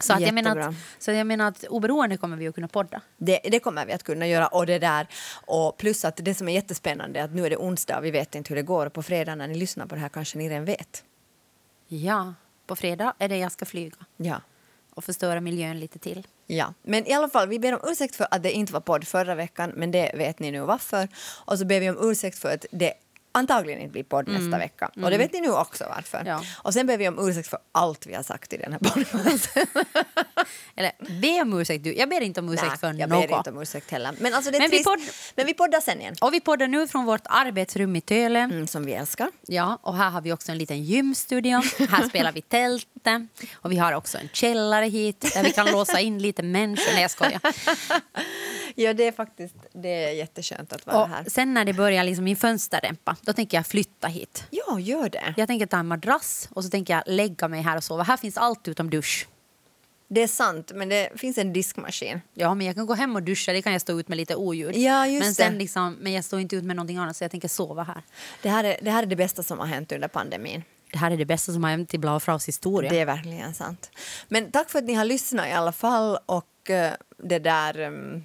Så, 0.01 0.13
att 0.13 0.21
jag, 0.21 0.35
menar 0.35 0.57
att, 0.57 0.75
så 0.99 1.13
jag 1.13 1.27
menar 1.27 1.49
att 1.49 1.65
oberoende 1.65 2.17
kommer 2.17 2.37
vi 2.37 2.49
att 2.49 2.55
kunna 2.55 2.69
podda. 2.69 3.01
Det, 3.17 3.41
det 3.51 3.61
kommer 3.61 3.87
vi 3.87 3.93
att 3.93 4.03
kunna 4.03 4.27
göra. 4.27 4.47
Och 4.47 4.67
det 4.67 4.79
där. 4.79 5.07
Och 5.47 5.77
plus 5.77 6.05
att 6.05 6.17
det 6.17 6.35
som 6.35 6.49
är 6.49 6.53
jättespännande 6.53 7.21
är 7.21 7.25
att 7.25 7.35
nu 7.35 7.47
är 7.47 7.51
det 7.51 7.57
onsdag 7.57 7.99
och 7.99 8.05
vi 8.05 8.11
vet 8.11 8.35
inte 8.35 8.49
hur 8.49 8.57
det 8.57 8.63
går. 8.63 8.87
Och 8.87 8.93
på 8.93 9.03
fredag 9.03 9.35
när 9.35 9.49
ni 9.49 9.55
lyssnar 9.55 9.87
på 9.87 9.95
det 9.95 10.01
här 10.01 10.09
kanske 10.09 10.39
ni 10.39 10.49
redan 10.49 10.65
vet. 10.65 11.05
Ja, 11.93 12.35
på 12.67 12.77
fredag 12.77 13.15
är 13.19 13.29
det 13.29 13.37
jag 13.39 13.53
ska 13.53 13.65
flyga 13.67 13.97
Ja. 14.17 14.41
och 14.95 15.05
förstöra 15.05 15.41
miljön 15.41 15.81
lite 15.81 15.99
till. 15.99 16.27
Ja, 16.47 16.75
men 16.83 17.07
i 17.07 17.13
alla 17.13 17.29
fall, 17.29 17.49
vi 17.49 17.59
ber 17.59 17.73
om 17.75 17.81
ursäkt 17.91 18.17
för 18.17 18.27
att 18.31 18.43
det 18.43 18.53
inte 18.53 18.73
var 18.73 18.81
podd 18.81 19.07
förra 19.07 19.35
veckan, 19.35 19.73
men 19.77 19.91
det 19.91 20.13
vet 20.15 20.39
ni 20.39 20.51
nu 20.51 20.61
varför. 20.61 21.09
Och 21.45 21.59
så 21.59 21.65
ber 21.65 21.81
vi 21.81 21.91
om 21.91 22.11
ursäkt 22.11 22.39
för 22.39 22.55
att 22.55 22.67
det 22.71 22.93
antagligen 23.33 23.81
inte 23.81 23.93
blir 23.93 24.03
podd 24.03 24.29
nästa 24.29 24.59
vecka. 24.59 24.91
Och 25.03 25.11
det 25.11 25.19
vet 25.19 25.33
ni 25.33 25.41
nu 25.41 25.51
också 25.51 25.85
varför. 25.97 26.19
Mm. 26.19 26.29
Ja. 26.33 26.43
Och 26.63 26.75
sen 26.75 26.87
ber 26.87 26.97
vi 26.99 27.09
om 27.09 27.29
ursäkt 27.29 27.49
för 27.49 27.59
allt 27.73 28.07
vi 28.07 28.15
har 28.15 28.23
sagt 28.23 28.53
i 28.53 28.57
den 28.57 28.73
här 28.73 28.79
podcasten. 28.79 29.67
Eller 30.77 31.21
be 31.21 31.43
om 31.43 31.61
ursäkt 31.61 31.85
du. 31.85 31.95
Jag 31.95 32.09
ber 32.09 32.21
inte 32.21 32.41
om 32.41 32.49
ursäkt 32.49 32.69
Nej, 32.69 32.79
för 32.79 32.87
jag 33.01 33.09
något. 33.11 33.29
ber 33.29 33.37
inte 33.37 33.51
om 33.51 33.63
ursäkt 33.63 33.91
heller. 33.91 34.15
Men, 34.21 34.35
alltså 34.35 34.51
det 34.51 34.57
är 34.57 34.61
Men 34.61 34.71
vi 34.71 34.85
podd- 34.85 35.11
men 35.37 35.47
vi 35.47 35.55
poddar 35.55 35.81
sen 35.81 36.01
igen. 36.01 36.15
Och 36.21 36.35
vi 36.35 36.41
poddar 36.41 36.67
nu 36.67 36.89
från 36.89 37.05
vårt 37.05 37.23
arbetsrum 37.25 37.97
i 37.97 38.01
Töle. 38.01 38.39
Mm, 38.41 38.67
som 38.67 38.85
vi 38.85 38.93
älskar. 38.93 39.29
Ja, 39.47 39.79
och 39.83 39.97
här 39.97 40.11
har 40.11 40.21
vi 40.21 40.33
också 40.33 40.53
en 40.53 40.59
liten 40.59 40.85
gymstudio. 40.85 41.63
Här 41.91 42.09
spelar 42.09 42.33
vi 42.33 42.43
tälten. 43.03 43.29
Och 43.55 43.73
vi 43.73 43.77
har 43.77 43.93
också 43.93 44.19
en 44.19 44.29
källare 44.33 44.87
hit 44.87 45.21
där 45.35 45.43
vi 45.43 45.53
kan 45.53 45.67
låsa 45.73 46.01
in 46.01 46.19
lite 46.19 46.43
människor. 46.43 46.93
Nej, 46.93 47.03
jag 47.03 47.11
skojar. 47.11 47.41
Ja, 48.75 48.95
det 48.95 49.05
är 49.07 49.13
faktiskt 49.13 49.55
det 49.73 49.89
är 50.05 50.11
jätteskönt 50.11 50.73
att 50.73 50.87
vara 50.87 51.03
Och 51.03 51.09
här. 51.09 51.25
sen 51.29 51.55
när 51.55 51.65
det 51.65 51.73
börjar 51.73 52.05
liksom 52.05 52.25
min 52.25 52.37
fönsterdämpa, 52.37 53.17
då 53.23 53.33
tänker 53.33 53.57
jag 53.59 53.67
flytta 53.67 54.09
hit. 54.09 54.45
Ja, 54.51 54.81
gör 54.81 55.09
det. 55.09 55.35
Jag 55.37 55.49
tänker 55.49 55.67
ta 55.67 55.77
en 55.79 55.87
madrass 55.87 56.49
och 56.53 56.65
så 56.65 56.71
tänker 56.71 56.95
jag 56.95 57.03
lägga 57.07 57.49
mig 57.49 57.63
här 57.63 57.77
och 57.77 57.85
sova. 57.85 58.03
Här 58.03 58.17
finns 58.17 58.37
allt 58.37 58.69
utom 58.69 58.91
dusch. 58.91 59.27
Det 60.09 60.23
är 60.23 60.27
sant, 60.29 60.73
men 60.75 60.89
det 60.89 61.11
finns 61.17 61.39
en 61.39 61.53
diskmaskin. 61.53 62.21
Ja, 62.35 62.55
men 62.55 62.67
jag 62.67 62.77
kan 62.77 62.87
gå 62.87 62.95
hem 62.95 63.17
och 63.17 63.23
duscha, 63.23 63.53
det 63.53 63.63
kan 63.63 63.73
jag 63.73 63.83
stå 63.83 64.01
ut 64.01 64.09
med 64.09 64.17
lite 64.17 64.35
oljud. 64.37 64.77
Ja, 64.77 65.07
just 65.07 65.25
men, 65.25 65.35
sen 65.35 65.53
det. 65.53 65.59
liksom, 65.59 65.97
men 66.01 66.13
jag 66.13 66.25
står 66.25 66.41
inte 66.41 66.57
ut 66.57 66.65
med 66.65 66.77
någonting 66.77 66.97
annat 66.97 67.17
så 67.17 67.25
jag 67.25 67.31
tänker 67.31 67.49
sova 67.49 67.83
här. 67.83 68.03
Det 68.43 68.49
här, 68.49 68.65
är, 68.65 68.77
det 68.83 68.91
här 68.91 69.03
är 69.03 69.07
det 69.07 69.17
bästa 69.17 69.43
som 69.43 69.59
har 69.59 69.67
hänt 69.67 69.93
under 69.93 70.09
pandemin. 70.09 70.63
Det 70.93 70.99
här 70.99 71.11
är 71.11 71.17
det 71.17 71.25
bästa 71.25 71.53
som 71.53 71.65
har 71.65 71.71
hänt 71.71 71.95
i 71.95 71.99
Blaufraus 71.99 72.49
historia. 72.49 72.91
Det 72.91 73.01
är 73.01 73.07
verkligen 73.07 73.55
sant. 73.55 73.91
Men 74.29 74.51
tack 74.51 74.71
för 74.71 74.79
att 74.79 74.85
ni 74.85 74.95
har 74.95 75.05
lyssnat 75.05 75.47
i 75.47 75.53
alla 75.53 75.73
fall. 75.73 76.19
Och 76.27 76.71
eh, 76.71 76.93
det 77.17 77.39
där... 77.39 77.81
Um, 77.91 78.25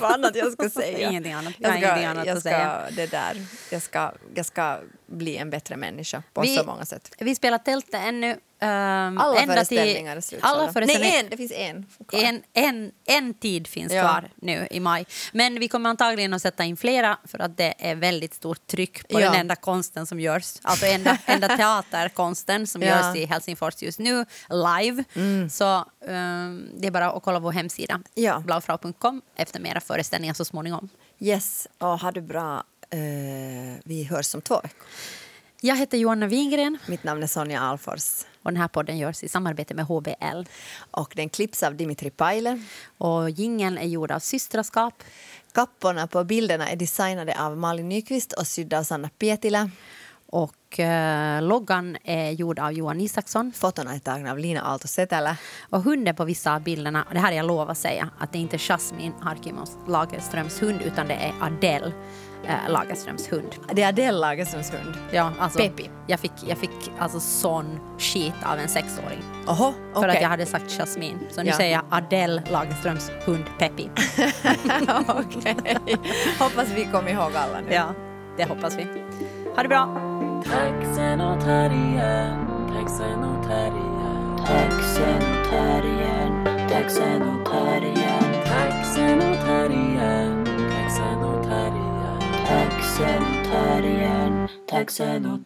vad 0.00 0.12
annat 0.12 0.36
jag 0.36 0.52
ska 0.52 0.70
säga. 0.70 1.08
Ingenting 1.10 1.32
annat. 1.32 1.54
Jag 1.58 1.70
Jag 1.70 1.78
ska, 1.78 1.86
ingenting 1.86 2.06
annat 2.06 2.26
jag 2.26 2.40
ska. 2.40 2.80
Det 2.90 3.06
där, 3.10 3.46
jag, 3.70 3.82
ska, 3.82 4.12
jag 4.34 4.46
ska 4.46 4.78
bli 5.06 5.36
en 5.36 5.50
bättre 5.50 5.76
människa 5.76 6.22
på 6.32 6.40
Vi- 6.40 6.56
så 6.56 6.64
många 6.64 6.84
sätt. 6.84 7.14
Vi 7.18 7.34
spelar 7.34 7.58
tälte 7.58 7.98
ännu. 7.98 8.36
Um, 8.62 8.68
Alla 9.18 9.40
ända 9.40 9.54
föreställningar 9.54 10.16
är 10.16 10.20
slut. 10.20 10.40
alla 10.42 10.72
föreställningar. 10.72 11.10
Nej, 11.12 11.20
en, 11.24 11.30
det 11.30 11.36
finns 11.36 11.52
en 11.52 11.86
kvar. 12.08 12.20
En, 12.22 12.42
en, 12.52 12.92
en 13.06 13.34
tid 13.34 13.66
finns 13.66 13.92
Ja. 13.92 14.02
kvar 14.02 14.30
nu 14.36 14.68
i 14.70 14.80
maj. 14.80 15.06
Men 15.32 15.58
vi 15.60 15.68
kommer 15.68 15.90
antagligen 15.90 16.34
att 16.34 16.42
sätta 16.42 16.64
in 16.64 16.76
flera 16.76 17.18
för 17.24 17.38
att 17.38 17.56
det 17.56 17.74
är 17.78 17.94
väldigt 17.94 18.34
stort 18.34 18.66
tryck 18.66 19.08
på 19.08 19.20
Ja. 19.20 19.30
den 19.30 19.40
enda 19.40 19.56
konsten 19.56 20.06
som 20.06 20.20
görs. 20.20 20.54
Alltså 20.62 20.86
enda, 20.86 21.18
enda 21.26 21.56
teaterkonsten 21.56 22.66
som 22.66 22.82
Ja. 22.82 22.88
görs 22.88 23.16
i 23.16 23.24
Helsingfors 23.24 23.82
just 23.82 23.98
nu, 23.98 24.24
live. 24.50 25.04
Så 25.50 25.76
um, 25.76 26.68
det 26.78 26.86
är 26.86 26.90
bara 26.90 27.10
att 27.12 27.22
kolla 27.22 27.38
vår 27.38 27.52
hemsida, 27.52 28.00
Ja. 28.14 28.38
blaufrau.com, 28.46 29.22
efter 29.36 29.60
mera 29.60 29.80
föreställningar 29.80 30.34
så 30.34 30.44
småningom. 30.44 30.88
Yes, 31.18 31.68
och 31.78 32.00
ha 32.00 32.12
det 32.12 32.20
bra. 32.22 32.64
Eh, 32.92 32.98
vi 33.84 34.04
hörs 34.04 34.34
om 34.34 34.40
två 34.42 34.60
veckor. 34.62 34.86
Jag 35.62 35.76
heter 35.76 35.98
Johanna 35.98 36.26
Wingren 36.26 36.78
Mitt 36.86 37.04
namn 37.04 37.22
är 37.22 37.26
Sonja 37.26 37.60
Alfors. 37.60 38.24
och 38.42 38.52
den 38.52 38.60
här 38.60 38.68
podden 38.68 38.98
görs 38.98 39.22
i 39.22 39.28
samarbete 39.28 39.74
med 39.74 39.84
HBL. 39.84 40.44
Och 40.90 41.12
den 41.16 41.28
klipps 41.28 41.62
av 41.62 41.74
Dimitri 41.74 42.10
Paile. 42.10 42.62
Och 42.98 43.30
jingeln 43.30 43.78
är 43.78 43.86
gjord 43.86 44.10
av 44.10 44.18
Systraskap. 44.18 45.02
Kapporna 45.52 46.06
på 46.06 46.24
bilderna 46.24 46.68
är 46.68 46.76
designade 46.76 47.40
av 47.40 47.56
Malin 47.56 47.88
Nyqvist 47.88 48.32
och 48.32 48.46
sydda 48.46 48.78
av 48.78 48.82
Sanna 48.82 49.08
Pietilä. 49.18 49.70
Och 50.26 50.80
eh, 50.80 51.42
loggan 51.42 51.96
är 52.04 52.30
gjord 52.30 52.58
av 52.58 52.72
Johan 52.72 53.00
Isaksson. 53.00 53.52
Fotona 53.52 53.94
är 53.94 53.98
tagna 53.98 54.30
av 54.30 54.38
Lina 54.38 54.62
Aalto 54.62 54.88
Setälä. 54.88 55.36
Och 55.70 55.82
hunden 55.82 56.16
på 56.16 56.24
vissa 56.24 56.54
av 56.54 56.62
bilderna, 56.62 57.06
det 57.12 57.18
här 57.18 57.32
är 57.32 57.36
jag 57.36 57.46
lov 57.46 57.70
att 57.70 57.78
säga, 57.78 58.10
att 58.18 58.32
det 58.32 58.38
är 58.38 58.42
inte 58.42 58.58
Jasmin 58.58 59.12
Harkimos 59.20 59.76
Lagerströms 59.88 60.62
hund 60.62 60.82
utan 60.84 61.08
det 61.08 61.14
är 61.14 61.34
Adele 61.40 61.92
eh, 62.44 62.72
Lagerströms 62.72 63.32
hund. 63.32 63.54
Det 63.72 63.82
är 63.82 63.88
Adele 63.88 64.12
Lagerströms 64.18 64.72
hund. 64.72 64.94
Ja, 65.10 65.32
alltså, 65.38 65.58
Peppi. 65.58 65.90
Jag 66.06 66.20
fick, 66.20 66.32
jag 66.46 66.58
fick 66.58 66.70
alltså 66.98 67.20
sån 67.20 67.80
skit 67.98 68.34
av 68.42 68.58
en 68.58 68.68
sexåring 68.68 69.22
Oho, 69.46 69.72
för 69.94 70.00
okej. 70.00 70.10
att 70.10 70.22
jag 70.22 70.28
hade 70.28 70.46
sagt 70.46 70.70
Jasmin. 70.70 71.18
Så 71.30 71.42
nu 71.42 71.48
Ja. 71.48 71.56
säger 71.56 71.72
jag 71.72 71.82
Adele 71.90 72.42
Lagerströms 72.50 73.10
hund 73.24 73.44
Peppi. 73.58 73.90
Okej. 75.08 75.56
Hoppas 76.38 76.68
vi 76.74 76.84
kommer 76.84 77.10
ihåg 77.10 77.30
alla 77.36 77.60
nu. 77.60 77.72
Ja, 77.74 77.94
det 78.36 78.44
hoppas 78.44 78.76
vi. 78.78 78.86
Ha 79.56 79.62
det 79.62 79.68
bra! 79.68 79.96
Taxen 80.50 81.20
och 81.20 81.40
terriern, 81.40 82.68
taxen 82.72 83.24
och 83.24 83.44
och 93.00 93.44
terriern, 93.44 94.48
taxen 94.66 95.26
och 95.26 95.44